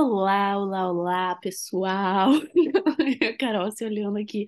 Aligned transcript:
Olá, 0.00 0.56
olá, 0.56 0.92
olá, 0.92 1.34
pessoal. 1.36 2.30
A 3.28 3.36
Carol 3.36 3.72
se 3.72 3.84
olhando 3.84 4.16
aqui 4.16 4.46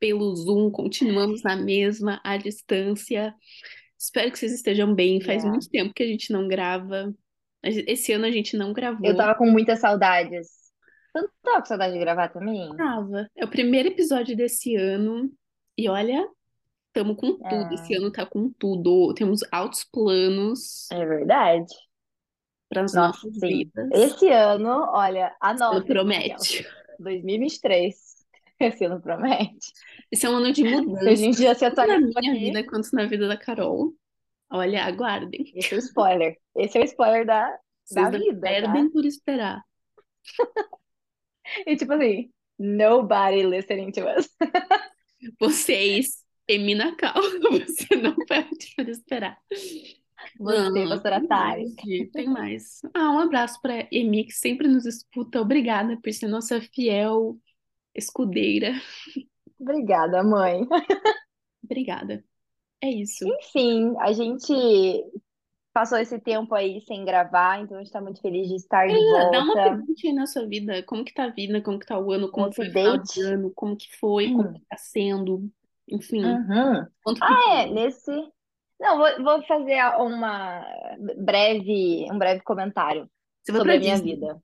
pelo 0.00 0.34
Zoom, 0.34 0.70
continuamos 0.70 1.42
na 1.42 1.54
mesma, 1.54 2.18
à 2.24 2.38
distância. 2.38 3.34
Espero 3.98 4.32
que 4.32 4.38
vocês 4.38 4.52
estejam 4.54 4.94
bem. 4.94 5.20
Faz 5.20 5.42
Yeah. 5.42 5.50
muito 5.50 5.68
tempo 5.68 5.92
que 5.92 6.02
a 6.02 6.06
gente 6.06 6.32
não 6.32 6.48
grava. 6.48 7.14
Esse 7.62 8.12
ano 8.14 8.24
a 8.24 8.30
gente 8.30 8.56
não 8.56 8.68
Eu 8.68 8.72
gravou. 8.74 9.14
tava 9.14 9.34
com 9.34 9.44
muitas 9.44 9.78
saudades. 9.80 10.48
Você 11.12 11.20
não 11.22 11.28
tava 11.42 11.58
com 11.60 11.66
saudade 11.66 11.92
de 11.92 11.98
gravar 11.98 12.28
também? 12.30 12.74
Grava. 12.74 13.28
É 13.36 13.44
o 13.44 13.48
primeiro 13.50 13.88
episódio 13.90 14.34
desse 14.34 14.74
ano. 14.74 15.30
E 15.76 15.86
olha, 15.86 16.26
estamos 16.88 17.16
com 17.16 17.36
tudo. 17.36 17.74
Esse 17.74 17.94
Ah, 17.94 17.98
ano 17.98 18.10
tá 18.10 18.24
com 18.24 18.50
tudo. 18.58 19.12
Temos 19.12 19.40
altos 19.52 19.84
planos 19.84 20.90
é 20.90 21.04
verdade. 21.04 21.66
Para 22.76 22.86
as 22.86 22.94
Nossa, 22.94 23.26
nossas 23.26 23.34
sim. 23.38 23.64
vidas. 23.64 23.92
Esse 23.92 24.28
ano, 24.30 24.86
olha, 24.90 25.34
anotem, 25.40 25.94
aquelas. 25.94 26.06
promete. 26.06 26.66
2023. 26.98 27.96
Esse 28.60 28.84
ano 28.86 29.00
promete. 29.00 29.72
Esse 30.10 30.26
é 30.26 30.30
um 30.30 30.36
ano 30.36 30.52
de 30.52 30.62
Se 30.62 30.74
a 30.74 30.82
mudança, 30.82 31.16
gente 31.16 31.42
já 31.42 31.54
se 31.54 31.70
tanto 31.70 31.86
na 31.86 31.98
minha 31.98 32.32
aqui. 32.32 32.38
vida 32.38 32.64
quanto 32.64 32.88
na 32.94 33.06
vida 33.06 33.28
da 33.28 33.36
Carol. 33.36 33.94
Olha, 34.50 34.84
aguardem. 34.84 35.52
Esse 35.54 35.74
é 35.74 35.76
o 35.78 35.80
spoiler. 35.80 36.38
Esse 36.56 36.78
é 36.78 36.82
o 36.82 36.84
spoiler 36.84 37.26
da, 37.26 37.58
da 37.90 38.10
Vocês 38.10 38.10
não 38.10 38.20
vida, 38.20 38.54
tá? 38.60 38.74
perdem 38.74 38.90
por 38.90 39.04
esperar. 39.04 39.62
E 41.66 41.76
tipo 41.76 41.92
assim, 41.92 42.32
nobody 42.58 43.42
listening 43.44 43.92
to 43.92 44.00
us. 44.18 44.28
Vocês, 45.40 46.24
Emina 46.48 46.94
Cal, 46.96 47.14
você 47.50 47.96
não 47.96 48.16
perde 48.26 48.74
por 48.76 48.88
esperar. 48.88 49.40
Você, 50.38 50.70
Não, 50.70 50.88
pastora 50.88 51.18
tem 51.20 51.28
Tari. 51.28 51.64
mais, 51.64 52.10
tem 52.12 52.28
mais. 52.28 52.80
Ah, 52.94 53.10
um 53.12 53.18
abraço 53.18 53.60
para 53.60 53.86
Emi, 53.92 54.24
que 54.24 54.32
sempre 54.32 54.68
nos 54.68 54.84
escuta. 54.86 55.40
Obrigada 55.40 55.96
por 56.02 56.12
ser 56.12 56.28
nossa 56.28 56.60
fiel 56.60 57.36
escudeira. 57.94 58.72
Obrigada, 59.58 60.22
mãe. 60.22 60.66
Obrigada. 61.64 62.22
É 62.82 62.90
isso. 62.90 63.26
Enfim, 63.26 63.94
a 64.00 64.12
gente 64.12 64.52
passou 65.72 65.98
esse 65.98 66.18
tempo 66.18 66.54
aí 66.54 66.80
sem 66.82 67.04
gravar, 67.04 67.60
então 67.60 67.76
a 67.76 67.82
gente 67.82 67.92
tá 67.92 68.00
muito 68.00 68.20
feliz 68.20 68.48
de 68.48 68.54
estar 68.56 68.86
de 68.86 68.94
Ah, 68.94 69.30
Dá 69.30 69.38
uma 69.40 69.54
volta. 69.54 69.62
pergunta 69.70 69.92
aí 70.04 70.12
na 70.12 70.26
sua 70.26 70.46
vida. 70.46 70.82
Como 70.84 71.04
que 71.04 71.12
tá 71.14 71.24
a 71.24 71.30
vida? 71.30 71.60
Como 71.62 71.78
que 71.78 71.86
tá 71.86 71.98
o 71.98 72.12
ano? 72.12 72.30
Como 72.30 72.52
foi 72.52 72.68
o 72.68 72.72
final 72.72 72.98
de 72.98 73.22
ano? 73.22 73.50
Como 73.54 73.76
que 73.76 73.94
foi? 73.98 74.28
Como 74.28 74.52
que 74.52 74.60
tá 74.68 74.76
sendo? 74.76 75.50
Enfim, 75.88 76.24
Uhum. 76.24 76.86
Ah, 77.20 77.60
é, 77.62 77.66
nesse. 77.70 78.10
Não, 78.78 78.98
vou, 78.98 79.24
vou 79.24 79.42
fazer 79.46 79.80
uma 79.98 80.64
breve, 81.18 82.06
um 82.10 82.18
breve 82.18 82.42
comentário 82.42 83.08
sobre 83.46 83.76
a 83.76 83.78
minha 83.78 83.94
Disney. 83.94 84.14
vida. 84.14 84.42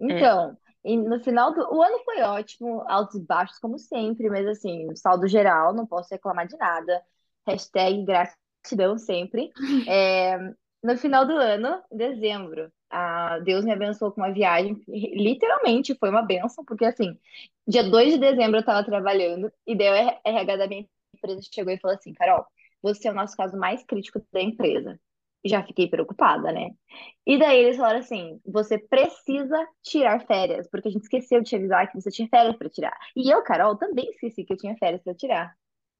É. 0.00 0.04
Então, 0.04 0.56
e 0.84 0.96
no 0.96 1.20
final 1.20 1.52
do. 1.52 1.60
O 1.74 1.82
ano 1.82 1.98
foi 2.04 2.22
ótimo, 2.22 2.82
altos 2.88 3.16
e 3.16 3.20
baixos, 3.20 3.58
como 3.58 3.78
sempre, 3.78 4.30
mas 4.30 4.46
assim, 4.46 4.94
saldo 4.94 5.26
geral, 5.26 5.74
não 5.74 5.86
posso 5.86 6.08
reclamar 6.10 6.46
de 6.46 6.56
nada. 6.56 7.02
Hashtag 7.46 8.04
gratidão 8.04 8.96
sempre. 8.98 9.50
É, 9.88 10.38
no 10.82 10.96
final 10.96 11.26
do 11.26 11.32
ano, 11.32 11.82
em 11.90 11.96
dezembro, 11.96 12.70
Deus 13.44 13.64
me 13.64 13.72
abençoou 13.72 14.12
com 14.12 14.20
uma 14.20 14.32
viagem, 14.32 14.80
literalmente 14.86 15.96
foi 15.98 16.10
uma 16.10 16.22
benção, 16.22 16.64
porque 16.64 16.84
assim, 16.84 17.18
dia 17.66 17.82
2 17.82 18.14
de 18.14 18.18
dezembro 18.18 18.56
eu 18.56 18.60
estava 18.60 18.84
trabalhando, 18.84 19.50
e 19.66 19.74
daí 19.74 19.88
o 19.90 20.20
RH 20.24 20.56
da 20.56 20.68
minha 20.68 20.86
empresa 21.16 21.40
chegou 21.52 21.72
e 21.72 21.78
falou 21.80 21.96
assim: 21.96 22.12
Carol, 22.14 22.46
você 22.82 23.08
é 23.08 23.10
o 23.10 23.14
nosso 23.14 23.36
caso 23.36 23.56
mais 23.56 23.84
crítico 23.84 24.20
da 24.32 24.40
empresa. 24.40 24.98
Já 25.44 25.62
fiquei 25.62 25.88
preocupada, 25.88 26.50
né? 26.50 26.70
E 27.24 27.38
daí 27.38 27.58
eles 27.58 27.76
falaram 27.76 28.00
assim: 28.00 28.40
você 28.44 28.78
precisa 28.78 29.68
tirar 29.82 30.26
férias, 30.26 30.68
porque 30.68 30.88
a 30.88 30.90
gente 30.90 31.02
esqueceu 31.02 31.40
de 31.40 31.48
te 31.48 31.56
avisar 31.56 31.90
que 31.90 32.00
você 32.00 32.10
tinha 32.10 32.28
férias 32.28 32.56
para 32.56 32.68
tirar. 32.68 32.96
E 33.14 33.30
eu, 33.30 33.42
Carol, 33.42 33.76
também 33.76 34.10
esqueci 34.10 34.44
que 34.44 34.52
eu 34.52 34.56
tinha 34.56 34.76
férias 34.76 35.02
para 35.02 35.14
tirar. 35.14 35.54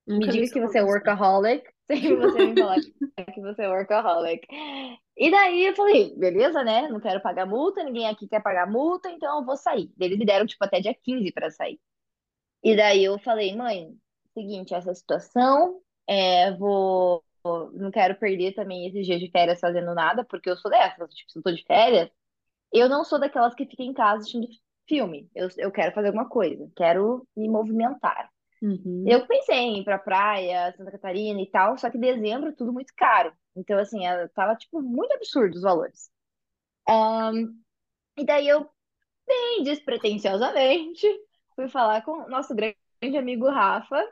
Me 0.07 0.15
Nunca 0.15 0.33
vi 0.33 0.41
diga 0.41 0.53
que 0.53 0.61
você 0.61 0.79
é 0.79 0.85
workaholic, 0.85 1.69
sempre 1.87 2.17
você 2.17 2.47
me 2.47 2.61
falar 2.61 2.77
que 2.81 3.41
você 3.41 3.63
é 3.63 3.69
workaholic. 3.69 4.47
E 5.17 5.31
daí 5.31 5.67
eu 5.67 5.75
falei, 5.75 6.15
beleza, 6.17 6.63
né? 6.63 6.89
Não 6.89 7.01
quero 7.01 7.21
pagar 7.21 7.47
multa, 7.47 7.83
ninguém 7.83 8.07
aqui 8.07 8.29
quer 8.29 8.43
pagar 8.43 8.71
multa, 8.71 9.11
então 9.11 9.39
eu 9.39 9.45
vou 9.45 9.57
sair. 9.57 9.91
Eles 9.99 10.19
me 10.19 10.27
deram, 10.27 10.47
tipo, 10.47 10.65
até 10.65 10.81
dia 10.81 10.95
15 10.95 11.33
para 11.33 11.51
sair. 11.51 11.81
E 12.63 12.77
daí 12.77 13.05
eu 13.05 13.19
falei, 13.19 13.55
mãe, 13.57 13.97
seguinte, 14.35 14.75
essa 14.75 14.95
situação, 14.95 15.81
é, 16.07 16.53
vou, 16.53 17.25
não 17.73 17.91
quero 17.91 18.17
perder 18.17 18.55
também 18.55 18.87
esses 18.87 19.07
dias 19.07 19.21
de 19.21 19.31
férias 19.31 19.61
fazendo 19.61 19.95
nada, 19.95 20.25
porque 20.25 20.51
eu 20.51 20.57
sou 20.57 20.71
dessas, 20.71 21.13
tipo, 21.15 21.31
se 21.31 21.39
eu 21.39 21.43
tô 21.43 21.53
de 21.53 21.65
férias, 21.65 22.11
eu 22.73 22.89
não 22.89 23.05
sou 23.05 23.19
daquelas 23.19 23.55
que 23.55 23.67
ficam 23.67 23.87
em 23.87 23.95
casa 23.95 24.21
assistindo 24.21 24.49
filme. 24.89 25.29
Eu, 25.35 25.49
eu 25.59 25.71
quero 25.71 25.93
fazer 25.93 26.09
alguma 26.09 26.29
coisa, 26.29 26.71
quero 26.77 27.27
me 27.37 27.49
movimentar. 27.49 28.31
Uhum. 28.63 29.05
Eu 29.07 29.27
pensei 29.27 29.57
em 29.57 29.81
ir 29.81 29.85
pra 29.85 29.99
praia, 29.99 30.75
Santa 30.77 30.93
Catarina 30.93 31.41
e 31.41 31.51
tal, 31.51 31.77
só 31.77 31.91
que 31.91 31.99
dezembro 31.99 32.55
tudo 32.55 32.73
muito 32.73 32.93
caro. 32.97 33.33
Então, 33.55 33.79
assim, 33.79 34.05
ela 34.05 34.29
tava, 34.29 34.55
tipo, 34.57 34.81
muito 34.83 35.13
absurdo 35.13 35.55
os 35.57 35.63
valores. 35.63 36.11
Ahn, 36.89 37.55
e 38.17 38.25
daí 38.25 38.49
eu, 38.49 38.69
bem 39.27 39.63
despretensiosamente, 39.63 41.07
fui 41.55 41.69
falar 41.69 42.03
com 42.03 42.13
o 42.13 42.29
nosso 42.29 42.55
grande 42.55 42.77
amigo 43.19 43.49
Rafa, 43.49 44.03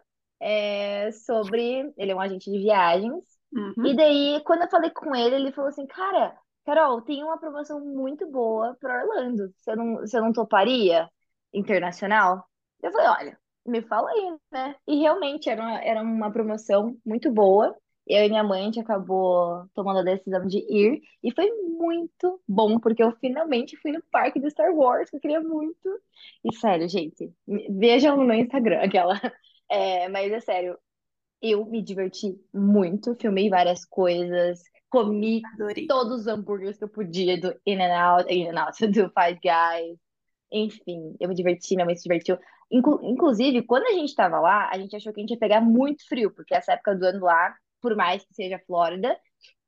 é, 0.41 1.11
sobre. 1.12 1.93
Ele 1.97 2.12
é 2.12 2.15
um 2.15 2.21
agente 2.21 2.50
de 2.50 2.59
viagens. 2.59 3.25
Uhum. 3.53 3.87
E 3.87 3.97
daí, 3.97 4.43
quando 4.45 4.62
eu 4.62 4.71
falei 4.71 4.91
com 4.91 5.15
ele, 5.15 5.37
ele 5.37 5.53
falou 5.53 5.69
assim: 5.69 5.87
Cara, 5.87 6.37
Carol, 6.65 7.03
tem 7.03 7.22
uma 7.22 7.39
promoção 7.39 7.81
muito 7.81 8.27
boa 8.31 8.77
para 8.81 9.05
Orlando. 9.05 9.53
Você 9.59 9.77
não, 9.77 9.97
você 9.97 10.21
não 10.21 10.33
toparia 10.33 11.09
internacional? 11.53 12.44
Eu 12.83 12.93
falei: 12.93 13.09
Olha, 13.09 13.39
me 13.67 13.83
fala 13.83 14.11
aí, 14.11 14.37
né? 14.53 14.77
E 14.87 14.97
realmente 14.97 15.49
era 15.49 15.62
uma, 15.62 15.83
era 15.83 16.03
uma 16.03 16.31
promoção 16.33 16.97
muito 17.05 17.31
boa. 17.33 17.75
Eu 18.06 18.25
e 18.25 18.28
minha 18.28 18.44
mãe, 18.44 18.61
a 18.62 18.65
gente 18.65 18.81
acabou 18.81 19.67
tomando 19.75 20.00
a 20.00 20.03
decisão 20.03 20.47
de 20.47 20.59
ir. 20.59 21.00
E 21.23 21.33
foi 21.33 21.50
muito 21.50 22.41
bom, 22.47 22.78
porque 22.78 23.03
eu 23.03 23.12
finalmente 23.12 23.77
fui 23.78 23.93
no 23.93 24.03
parque 24.11 24.39
do 24.39 24.50
Star 24.50 24.75
Wars, 24.75 25.09
que 25.09 25.17
eu 25.17 25.21
queria 25.21 25.41
muito. 25.41 25.89
E 26.44 26.55
sério, 26.55 26.89
gente, 26.89 27.33
vejam 27.71 28.17
no 28.17 28.25
meu 28.25 28.37
Instagram 28.37 28.81
aquela. 28.83 29.15
É, 29.71 30.09
mas 30.09 30.33
é 30.33 30.41
sério, 30.41 30.79
eu 31.43 31.67
me 31.67 31.83
diverti 31.83 32.39
muito, 32.53 33.15
filmei 33.17 33.51
várias 33.51 33.85
coisas, 33.85 34.63
comi 34.91 35.43
Adorei. 35.55 35.87
todos 35.89 36.21
os 36.23 36.27
hambúrgueres 36.27 36.79
que 36.79 36.85
eu 36.85 36.89
podia 36.89 37.41
do 37.41 37.55
In-N-Out, 37.67 38.33
In-N-Out, 38.33 38.87
do 38.89 39.11
Five 39.11 39.41
Guys. 39.43 39.99
Enfim, 40.53 41.17
eu 41.21 41.29
me 41.29 41.35
diverti, 41.35 41.75
minha 41.77 41.87
mãe 41.87 41.97
se 41.97 42.05
divertiu. 42.05 42.39
Inclu- 42.71 43.01
inclusive, 43.05 43.63
quando 43.65 43.87
a 43.87 43.93
gente 43.93 44.15
tava 44.15 44.41
lá, 44.41 44.71
a 44.73 44.79
gente 44.79 44.97
achou 44.97 45.13
que 45.13 45.21
a 45.21 45.23
gente 45.23 45.33
ia 45.33 45.39
pegar 45.39 45.61
muito 45.61 46.07
frio, 46.09 46.33
porque 46.33 46.55
essa 46.55 46.73
época 46.75 46.95
do 46.97 47.05
ano 47.07 47.25
lá, 47.25 47.55
por 47.81 47.97
mais 47.97 48.25
que 48.25 48.35
seja 48.35 48.59
Flórida, 48.67 49.19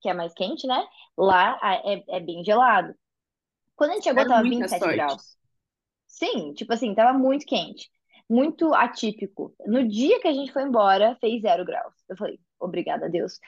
que 0.01 0.09
é 0.09 0.15
mais 0.15 0.33
quente, 0.35 0.67
né? 0.67 0.87
Lá 1.17 1.59
é, 1.85 2.17
é 2.17 2.21
bem 2.21 2.45
gelado. 2.45 2.95
Quando 3.77 3.93
a 3.93 3.95
gente 3.95 4.05
chegou, 4.05 4.27
tava 4.27 4.43
muita 4.45 4.69
27 4.69 4.81
sorte. 4.81 4.97
graus. 4.97 5.37
Sim, 6.07 6.55
tipo 6.55 6.73
assim, 6.73 6.95
tava 6.95 7.17
muito 7.19 7.47
quente. 7.47 7.91
Muito 8.29 8.75
atípico. 8.75 9.55
No 9.67 9.87
dia 9.87 10.21
que 10.21 10.29
a 10.29 10.33
gente 10.33 10.53
foi 10.53 10.63
embora, 10.63 11.17
fez 11.21 11.43
zero 11.43 11.65
graus. 11.65 11.95
Eu 12.09 12.17
falei, 12.17 12.41
obrigada 12.59 13.07
a 13.07 13.09
Deus. 13.09 13.39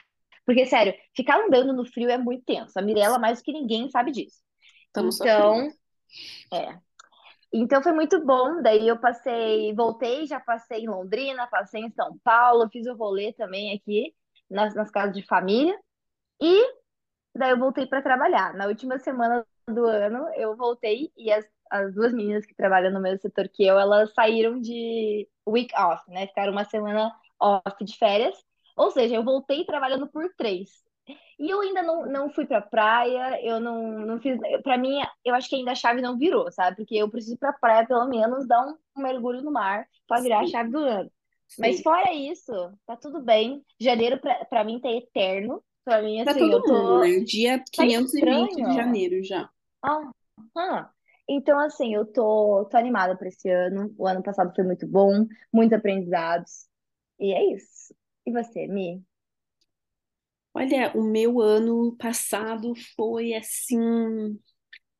Porque, 0.45 0.65
sério, 0.65 0.93
ficar 1.15 1.39
andando 1.39 1.73
no 1.73 1.85
frio 1.85 2.09
é 2.09 2.17
muito 2.17 2.43
tenso. 2.45 2.77
A 2.77 2.81
Mirella, 2.81 3.19
mais 3.19 3.39
do 3.39 3.43
que 3.43 3.51
ninguém, 3.51 3.89
sabe 3.89 4.11
disso. 4.11 4.41
Estamos. 4.87 5.19
Então, 5.19 5.69
é. 6.53 6.79
Então 7.51 7.81
foi 7.81 7.91
muito 7.93 8.23
bom. 8.25 8.61
Daí 8.61 8.87
eu 8.87 8.99
passei, 8.99 9.73
voltei, 9.73 10.25
já 10.25 10.39
passei 10.39 10.83
em 10.83 10.89
Londrina, 10.89 11.47
passei 11.47 11.81
em 11.81 11.91
São 11.91 12.17
Paulo, 12.23 12.69
fiz 12.71 12.87
o 12.87 12.95
rolê 12.95 13.33
também 13.33 13.75
aqui 13.75 14.13
nas, 14.49 14.73
nas 14.75 14.89
casas 14.91 15.15
de 15.15 15.25
família. 15.25 15.77
E 16.41 16.73
daí 17.35 17.51
eu 17.51 17.59
voltei 17.59 17.85
para 17.85 18.01
trabalhar. 18.01 18.53
Na 18.53 18.67
última 18.67 18.97
semana 18.99 19.45
do 19.67 19.85
ano, 19.85 20.27
eu 20.35 20.55
voltei 20.55 21.11
e 21.17 21.31
as, 21.31 21.45
as 21.69 21.93
duas 21.93 22.13
meninas 22.13 22.45
que 22.45 22.55
trabalham 22.55 22.91
no 22.91 22.99
mesmo 23.01 23.19
setor 23.21 23.47
que 23.49 23.65
eu, 23.65 23.77
elas 23.79 24.13
saíram 24.13 24.59
de 24.59 25.27
week 25.47 25.73
off, 25.75 26.03
né? 26.09 26.27
Ficaram 26.27 26.51
uma 26.51 26.65
semana 26.65 27.11
off 27.39 27.83
de 27.83 27.97
férias. 27.97 28.35
Ou 28.75 28.91
seja, 28.91 29.15
eu 29.15 29.23
voltei 29.23 29.65
trabalhando 29.65 30.07
por 30.07 30.29
três. 30.37 30.69
E 31.39 31.49
eu 31.49 31.61
ainda 31.61 31.81
não, 31.81 32.05
não 32.05 32.29
fui 32.29 32.45
pra 32.45 32.61
praia, 32.61 33.39
eu 33.43 33.59
não, 33.59 33.99
não 33.99 34.19
fiz. 34.19 34.37
Pra 34.63 34.77
mim, 34.77 34.99
eu 35.23 35.33
acho 35.33 35.49
que 35.49 35.55
ainda 35.55 35.71
a 35.71 35.75
chave 35.75 36.01
não 36.01 36.17
virou, 36.17 36.51
sabe? 36.51 36.77
Porque 36.77 36.95
eu 36.95 37.09
preciso 37.09 37.35
ir 37.35 37.37
pra 37.37 37.53
praia, 37.53 37.87
pelo 37.87 38.07
menos, 38.07 38.47
dar 38.47 38.61
um, 38.67 38.77
um 38.97 39.01
mergulho 39.01 39.41
no 39.41 39.51
mar 39.51 39.87
pra 40.07 40.19
virar 40.21 40.41
a 40.41 40.45
Sim, 40.45 40.51
chave 40.51 40.69
do 40.69 40.77
ano. 40.79 41.11
Mas 41.57 41.77
sim. 41.77 41.83
fora 41.83 42.13
isso, 42.13 42.51
tá 42.85 42.95
tudo 42.95 43.21
bem. 43.21 43.63
Janeiro, 43.79 44.19
pra, 44.19 44.45
pra 44.45 44.63
mim, 44.63 44.79
tá 44.79 44.91
eterno. 44.91 45.63
Pra 45.83 46.01
mim, 46.01 46.21
assim, 46.21 46.39
todo 46.39 46.51
eu 46.51 46.59
mundo, 46.61 46.67
tô. 46.67 46.99
né? 46.99 47.19
Dia 47.21 47.57
Tá 47.75 47.85
520 47.85 48.55
de 48.55 48.61
estranho. 48.61 48.73
janeiro 48.73 49.23
já. 49.23 49.49
Ah, 49.81 50.11
ah. 50.57 50.89
Então, 51.29 51.59
assim, 51.59 51.93
eu 51.95 52.05
tô, 52.05 52.65
tô 52.71 52.77
animada 52.77 53.15
pra 53.17 53.27
esse 53.29 53.49
ano. 53.49 53.93
O 53.97 54.07
ano 54.07 54.23
passado 54.23 54.53
foi 54.55 54.63
muito 54.65 54.87
bom, 54.87 55.27
muitos 55.53 55.77
aprendizados. 55.77 56.67
E 57.19 57.33
é 57.33 57.53
isso. 57.55 57.93
E 58.25 58.31
você, 58.31 58.67
Mi? 58.67 59.03
Olha, 60.53 60.91
o 60.95 61.03
meu 61.03 61.39
ano 61.41 61.95
passado 61.97 62.73
foi 62.95 63.33
assim 63.33 63.79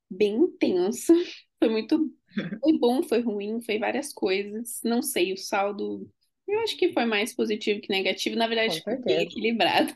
bem 0.09 0.35
intenso. 0.37 1.13
Foi 1.59 1.69
muito. 1.69 2.13
Foi 2.61 2.77
bom, 2.79 3.03
foi 3.03 3.21
ruim, 3.21 3.61
foi 3.61 3.79
várias 3.79 4.13
coisas. 4.13 4.79
Não 4.83 5.01
sei, 5.01 5.33
o 5.33 5.37
saldo. 5.37 6.09
Eu 6.47 6.59
acho 6.61 6.77
que 6.77 6.93
foi 6.93 7.05
mais 7.05 7.33
positivo 7.35 7.81
que 7.81 7.89
negativo. 7.89 8.35
Na 8.37 8.47
verdade, 8.47 8.81
foi 8.83 8.97
bem 8.97 9.23
equilibrado. 9.23 9.93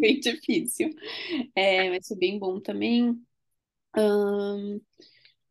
Bem 0.00 0.20
difícil. 0.20 0.90
É, 1.54 1.90
mas 1.90 2.08
foi 2.08 2.16
bem 2.18 2.38
bom 2.38 2.60
também. 2.60 3.25
Ahn, 3.96 4.80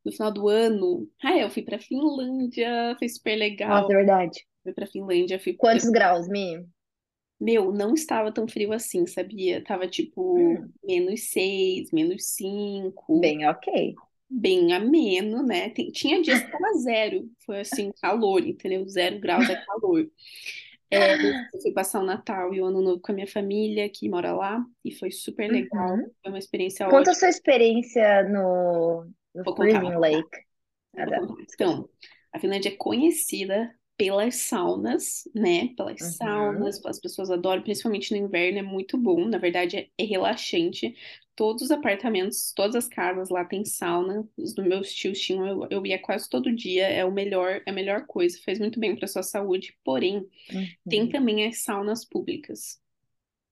no 0.06 0.12
final 0.12 0.32
do 0.34 0.50
ano, 0.50 1.10
ah, 1.24 1.38
eu 1.40 1.50
fui 1.52 1.64
pra 1.64 1.80
Finlândia, 1.80 2.96
foi 3.00 3.10
super 3.10 3.38
Nossa, 3.66 3.86
legal. 3.86 3.94
é 3.94 3.96
verdade. 3.98 4.48
Fui 4.64 4.74
pra 4.74 4.88
Finlândia, 4.88 5.40
fui 5.40 5.54
Quantos 5.58 5.90
graus, 5.90 6.28
Mi? 6.30 6.66
Meu, 7.40 7.72
não 7.74 7.94
estava 7.94 8.32
tão 8.34 8.48
frio 8.48 8.72
assim, 8.74 9.06
sabia? 9.08 9.64
Tava 9.64 9.88
tipo 9.88 10.64
Hum, 10.64 10.74
menos 10.84 11.30
seis, 11.32 11.92
menos 11.92 12.26
cinco, 12.28 13.04
bem 13.20 13.46
ok. 13.48 13.98
bem 14.30 14.74
ameno, 14.74 15.44
né? 15.46 15.70
Tem- 15.72 15.92
tinha 15.92 16.22
dias 16.22 16.42
que 16.44 16.50
tava 16.52 16.74
zero, 16.80 17.30
foi 17.46 17.62
assim, 17.62 17.92
calor, 18.02 18.46
entendeu? 18.46 18.88
Zero 18.90 19.20
graus 19.20 19.50
é 19.50 19.56
calor. 19.58 20.10
É, 20.92 21.16
eu 21.16 21.34
fui 21.62 21.72
passar 21.74 22.02
o 22.02 22.06
Natal 22.06 22.54
e 22.54 22.62
o 22.62 22.66
Ano 22.66 22.82
Novo 22.82 23.02
com 23.02 23.12
a 23.12 23.16
minha 23.16 23.28
família, 23.28 23.90
que 23.90 24.10
mora 24.10 24.34
lá, 24.34 24.64
e 24.84 24.92
foi 24.94 25.12
super 25.12 25.50
legal, 25.52 25.96
Uhum. 25.96 26.12
foi 26.22 26.32
uma 26.32 26.40
experiência 26.40 26.88
Conta 26.90 27.12
a 27.12 27.14
ótima. 27.14 27.14
sua 27.14 27.30
experiência 27.30 28.24
no, 28.30 29.06
no 29.34 29.44
Freezing. 29.56 29.96
Lake. 30.00 30.38
Ah. 30.98 31.06
Então, 31.54 31.90
a 32.34 32.40
Finlândia 32.40 32.70
é 32.70 32.76
conhecida 32.76 33.74
pelas 33.98 34.36
saunas, 34.38 35.28
né? 35.34 35.70
Pelas 35.76 36.02
Uhum. 36.02 36.18
saunas, 36.18 36.84
as 36.86 37.00
pessoas 37.00 37.30
adoram, 37.32 37.62
principalmente 37.64 38.12
no 38.12 38.18
inverno, 38.26 38.60
é 38.60 38.62
muito 38.62 38.98
bom. 38.98 39.26
Na 39.28 39.38
verdade, 39.38 39.78
é, 39.78 39.90
é 39.98 40.04
relaxante. 40.06 40.96
Todos 41.36 41.64
os 41.64 41.72
apartamentos, 41.72 42.52
todas 42.54 42.76
as 42.76 42.88
casas 42.88 43.30
lá 43.30 43.46
tem 43.46 43.64
sauna. 43.66 44.28
Os 44.38 44.54
dos 44.54 44.66
meus 44.66 44.94
tios 44.94 45.20
tinham, 45.20 45.48
eu, 45.48 45.68
eu 45.70 45.86
ia 45.86 46.00
quase 46.00 46.30
todo 46.30 46.54
dia. 46.56 46.88
É 46.88 47.06
o 47.06 47.12
melhor, 47.12 47.62
é 47.66 47.70
a 47.72 47.74
melhor 47.74 48.06
coisa, 48.08 48.40
faz 48.44 48.60
muito 48.60 48.80
bem 48.80 48.96
para 48.96 49.08
sua 49.08 49.24
saúde. 49.24 49.78
Porém, 49.84 50.28
tem 50.90 51.08
Uhum. 51.08 51.10
também 51.10 51.48
as 51.48 51.60
saunas 51.64 52.06
públicas. 52.06 52.80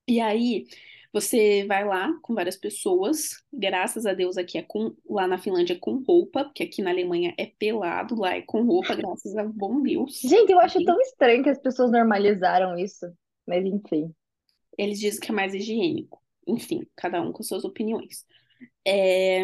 E 0.07 0.19
aí, 0.19 0.65
você 1.13 1.65
vai 1.67 1.85
lá 1.85 2.11
com 2.21 2.33
várias 2.33 2.57
pessoas. 2.57 3.43
Graças 3.53 4.05
a 4.05 4.13
Deus, 4.13 4.37
aqui 4.37 4.57
é 4.57 4.63
com, 4.63 4.95
lá 5.09 5.27
na 5.27 5.37
Finlândia 5.37 5.75
é 5.75 5.79
com 5.79 6.03
roupa, 6.03 6.45
porque 6.45 6.63
aqui 6.63 6.81
na 6.81 6.89
Alemanha 6.89 7.33
é 7.37 7.45
pelado, 7.45 8.15
lá 8.15 8.35
é 8.35 8.41
com 8.41 8.63
roupa, 8.63 8.95
graças 8.95 9.35
a 9.37 9.43
bom 9.43 9.81
Deus. 9.81 10.19
Gente, 10.21 10.51
eu 10.51 10.59
acho 10.59 10.83
tão 10.83 10.99
estranho 11.01 11.43
que 11.43 11.49
as 11.49 11.59
pessoas 11.59 11.91
normalizaram 11.91 12.77
isso. 12.77 13.05
Mas 13.47 13.65
enfim. 13.65 14.13
Eles 14.77 14.99
dizem 14.99 15.19
que 15.19 15.31
é 15.31 15.35
mais 15.35 15.53
higiênico. 15.53 16.21
Enfim, 16.47 16.87
cada 16.95 17.21
um 17.21 17.31
com 17.31 17.43
suas 17.43 17.63
opiniões. 17.63 18.25
É, 18.85 19.43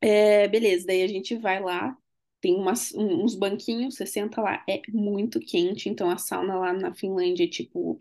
é, 0.00 0.48
beleza, 0.48 0.86
daí 0.86 1.02
a 1.02 1.08
gente 1.08 1.36
vai 1.36 1.60
lá, 1.60 1.96
tem 2.40 2.54
umas, 2.54 2.92
um- 2.94 3.24
uns 3.24 3.34
banquinhos, 3.34 3.96
você 3.96 4.06
senta 4.06 4.40
lá, 4.40 4.64
é 4.68 4.80
muito 4.90 5.40
quente, 5.40 5.88
então 5.88 6.08
a 6.10 6.16
sauna 6.18 6.56
lá 6.58 6.72
na 6.72 6.94
Finlândia 6.94 7.44
é 7.44 7.48
tipo 7.48 7.98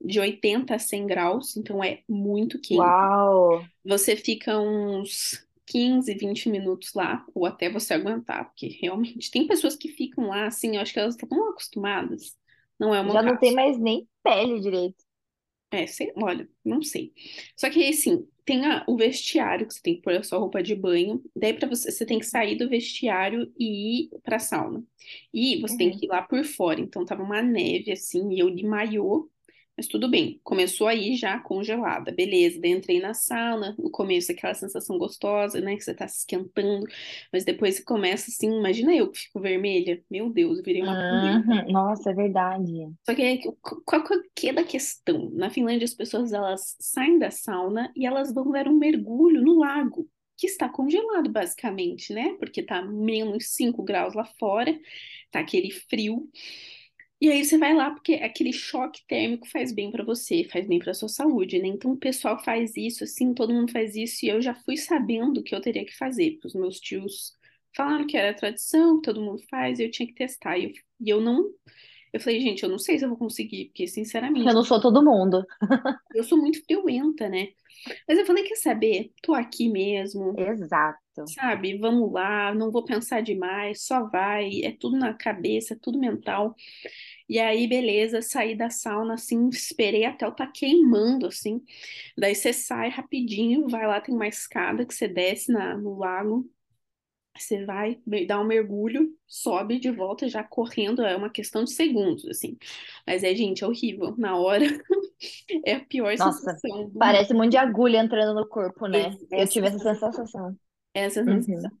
de 0.00 0.20
80 0.20 0.74
a 0.76 0.78
100 0.78 1.06
graus, 1.06 1.56
então 1.56 1.82
é 1.82 2.02
muito 2.08 2.60
quente. 2.60 2.96
Uau! 2.96 3.68
Você 3.84 4.16
fica 4.16 4.58
uns 4.60 5.46
15, 5.66 6.14
20 6.14 6.48
minutos 6.50 6.92
lá, 6.94 7.24
ou 7.34 7.46
até 7.46 7.70
você 7.70 7.94
aguentar, 7.94 8.46
porque 8.46 8.68
realmente 8.82 9.30
tem 9.30 9.46
pessoas 9.46 9.76
que 9.76 9.88
ficam 9.88 10.28
lá 10.28 10.46
assim, 10.46 10.76
eu 10.76 10.82
acho 10.82 10.92
que 10.92 10.98
elas 11.00 11.14
estão 11.14 11.28
tão 11.28 11.50
acostumadas. 11.50 12.36
Não 12.78 12.94
é 12.94 13.02
meu 13.02 13.16
Já 13.16 13.22
não 13.22 13.38
tem 13.38 13.52
caso. 13.52 13.54
mais 13.54 13.78
nem 13.78 14.06
pele 14.22 14.60
direito. 14.60 15.02
É, 15.70 15.86
sei, 15.86 16.12
olha, 16.16 16.48
não 16.64 16.80
sei. 16.82 17.12
Só 17.56 17.68
que 17.68 17.84
assim, 17.88 18.26
tem 18.44 18.64
a- 18.66 18.84
o 18.88 18.96
vestiário 18.96 19.66
que 19.66 19.74
você 19.74 19.82
tem 19.82 19.96
que 19.96 20.02
pôr 20.02 20.14
a 20.16 20.22
sua 20.22 20.38
roupa 20.38 20.62
de 20.62 20.74
banho. 20.74 21.22
Daí 21.34 21.52
para 21.54 21.68
você, 21.68 21.90
você 21.90 22.06
tem 22.06 22.18
que 22.20 22.24
sair 22.26 22.56
do 22.56 22.68
vestiário 22.68 23.52
e 23.58 24.04
ir 24.06 24.10
pra 24.22 24.38
sauna. 24.38 24.84
E 25.34 25.60
você 25.60 25.76
tem 25.76 25.90
Uhum. 25.90 25.98
que 25.98 26.06
ir 26.06 26.08
lá 26.08 26.22
por 26.22 26.44
fora. 26.44 26.80
Então 26.80 27.04
tava 27.04 27.22
uma 27.22 27.42
neve 27.42 27.90
assim, 27.92 28.32
e 28.32 28.38
eu 28.38 28.50
de 28.54 28.64
maiô, 28.64 29.28
mas 29.76 29.86
tudo 29.88 30.08
bem. 30.10 30.40
Começou 30.44 30.88
aí 30.88 31.16
já 31.16 31.38
congelada, 31.40 32.12
beleza. 32.12 32.60
Daí 32.60 32.70
entrei 32.72 33.00
na 33.00 33.14
sauna, 33.14 33.74
no 33.78 33.90
começo 33.90 34.32
aquela 34.32 34.54
sensação 34.54 34.98
gostosa, 34.98 35.60
né, 35.60 35.76
que 35.76 35.82
você 35.84 35.94
tá 35.94 36.08
se 36.08 36.20
esquentando, 36.20 36.86
mas 37.32 37.44
depois 37.44 37.76
você 37.76 37.82
começa 37.84 38.30
assim, 38.30 38.48
imagina 38.58 38.94
eu 38.94 39.10
que 39.10 39.20
fico 39.20 39.40
vermelha. 39.40 40.02
Meu 40.10 40.30
Deus, 40.30 40.58
eu 40.58 40.64
virei 40.64 40.82
uma. 40.82 40.98
Uhum. 41.10 41.70
Nossa, 41.72 42.10
é 42.10 42.14
verdade. 42.14 42.92
Só 43.08 43.14
que 43.14 43.22
aí, 43.22 43.40
qu- 43.40 43.82
qual 43.84 44.02
que 44.34 44.48
é 44.48 44.52
da 44.52 44.64
questão? 44.64 45.30
Na 45.30 45.48
Finlândia, 45.50 45.84
as 45.84 45.94
pessoas 45.94 46.32
elas 46.32 46.76
saem 46.80 47.18
da 47.18 47.30
sauna 47.30 47.92
e 47.94 48.04
elas 48.06 48.32
vão 48.34 48.50
dar 48.50 48.66
um 48.68 48.76
mergulho 48.76 49.40
no 49.42 49.58
lago, 49.60 50.08
que 50.36 50.46
está 50.46 50.68
congelado, 50.68 51.30
basicamente, 51.30 52.12
né? 52.12 52.34
Porque 52.38 52.62
tá 52.62 52.82
menos 52.82 53.48
5 53.54 53.82
graus 53.84 54.14
lá 54.14 54.24
fora, 54.38 54.76
tá 55.30 55.40
aquele 55.40 55.70
frio. 55.70 56.28
E 57.20 57.30
aí 57.30 57.44
você 57.44 57.56
vai 57.56 57.74
lá 57.74 57.90
porque 57.90 58.14
aquele 58.14 58.52
choque 58.52 59.02
térmico 59.08 59.48
faz 59.48 59.72
bem 59.72 59.90
pra 59.90 60.04
você, 60.04 60.44
faz 60.44 60.66
bem 60.68 60.78
pra 60.78 60.92
sua 60.92 61.08
saúde, 61.08 61.58
né? 61.58 61.68
Então 61.68 61.92
o 61.92 61.96
pessoal 61.96 62.38
faz 62.42 62.76
isso, 62.76 63.04
assim, 63.04 63.32
todo 63.32 63.54
mundo 63.54 63.72
faz 63.72 63.96
isso, 63.96 64.24
e 64.24 64.28
eu 64.28 64.40
já 64.42 64.54
fui 64.54 64.76
sabendo 64.76 65.42
que 65.42 65.54
eu 65.54 65.60
teria 65.60 65.84
que 65.84 65.96
fazer, 65.96 66.32
porque 66.32 66.48
os 66.48 66.54
meus 66.54 66.78
tios 66.78 67.32
falaram 67.74 68.06
que 68.06 68.16
era 68.16 68.34
tradição, 68.36 68.96
que 69.00 69.04
todo 69.10 69.20
mundo 69.22 69.42
faz, 69.50 69.78
e 69.78 69.84
eu 69.84 69.90
tinha 69.90 70.06
que 70.06 70.14
testar. 70.14 70.58
E 70.58 70.64
eu, 70.64 70.70
e 71.00 71.10
eu 71.10 71.20
não. 71.20 71.50
Eu 72.12 72.20
falei, 72.20 72.40
gente, 72.40 72.62
eu 72.62 72.68
não 72.68 72.78
sei 72.78 72.98
se 72.98 73.04
eu 73.04 73.08
vou 73.10 73.18
conseguir, 73.18 73.66
porque, 73.66 73.84
Eu 73.84 73.88
sinceramente, 73.88 74.44
não 74.54 74.64
sou 74.64 74.80
todo 74.80 75.02
mundo. 75.04 75.44
eu 76.14 76.24
sou 76.24 76.38
muito 76.38 76.62
friorenta, 76.64 77.28
né? 77.28 77.48
Mas 78.08 78.18
eu 78.18 78.26
falei, 78.26 78.44
quer 78.44 78.56
saber? 78.56 79.12
Tô 79.22 79.34
aqui 79.34 79.68
mesmo, 79.68 80.34
Exato. 80.38 80.98
Sabe? 81.24 81.78
Vamos 81.78 82.12
lá, 82.12 82.54
não 82.54 82.70
vou 82.70 82.84
pensar 82.84 83.20
demais, 83.22 83.82
só 83.84 84.08
vai, 84.08 84.62
é 84.62 84.72
tudo 84.72 84.96
na 84.96 85.14
cabeça, 85.14 85.74
é 85.74 85.78
tudo 85.80 85.98
mental. 85.98 86.54
E 87.28 87.38
aí, 87.40 87.66
beleza, 87.68 88.22
saí 88.22 88.56
da 88.56 88.70
sauna, 88.70 89.14
assim, 89.14 89.48
esperei 89.50 90.04
até 90.04 90.26
eu 90.26 90.32
tá 90.32 90.46
queimando, 90.46 91.26
assim. 91.26 91.62
Daí 92.18 92.34
você 92.34 92.52
sai 92.52 92.90
rapidinho, 92.90 93.68
vai 93.68 93.86
lá, 93.86 94.00
tem 94.00 94.14
uma 94.14 94.28
escada 94.28 94.86
que 94.86 94.94
você 94.94 95.08
desce 95.08 95.52
na, 95.52 95.76
no 95.78 95.98
lago. 95.98 96.50
Você 97.38 97.64
vai, 97.66 98.00
dá 98.26 98.40
um 98.40 98.44
mergulho, 98.46 99.14
sobe 99.26 99.78
de 99.78 99.90
volta 99.90 100.26
já 100.28 100.42
correndo, 100.42 101.02
é 101.02 101.14
uma 101.16 101.28
questão 101.30 101.64
de 101.64 101.72
segundos, 101.72 102.26
assim. 102.26 102.56
Mas 103.06 103.22
é, 103.22 103.34
gente, 103.34 103.62
é 103.62 103.66
horrível. 103.66 104.14
Na 104.18 104.36
hora 104.38 104.64
é 105.66 105.74
a 105.74 105.84
pior 105.84 106.16
Nossa, 106.18 106.60
sensação 106.60 106.90
mundo. 106.92 106.92
parece 106.98 107.32
um 107.34 107.38
monte 107.38 107.52
de 107.52 107.56
agulha 107.58 107.98
entrando 107.98 108.34
no 108.34 108.46
corpo, 108.48 108.86
né? 108.86 109.18
Esse- 109.28 109.28
Eu 109.30 109.48
tive 109.48 109.68
essa 109.68 109.78
sensação. 109.78 110.58
Essa 110.96 111.24
Uhum. 111.26 111.46
sensação. 111.46 111.78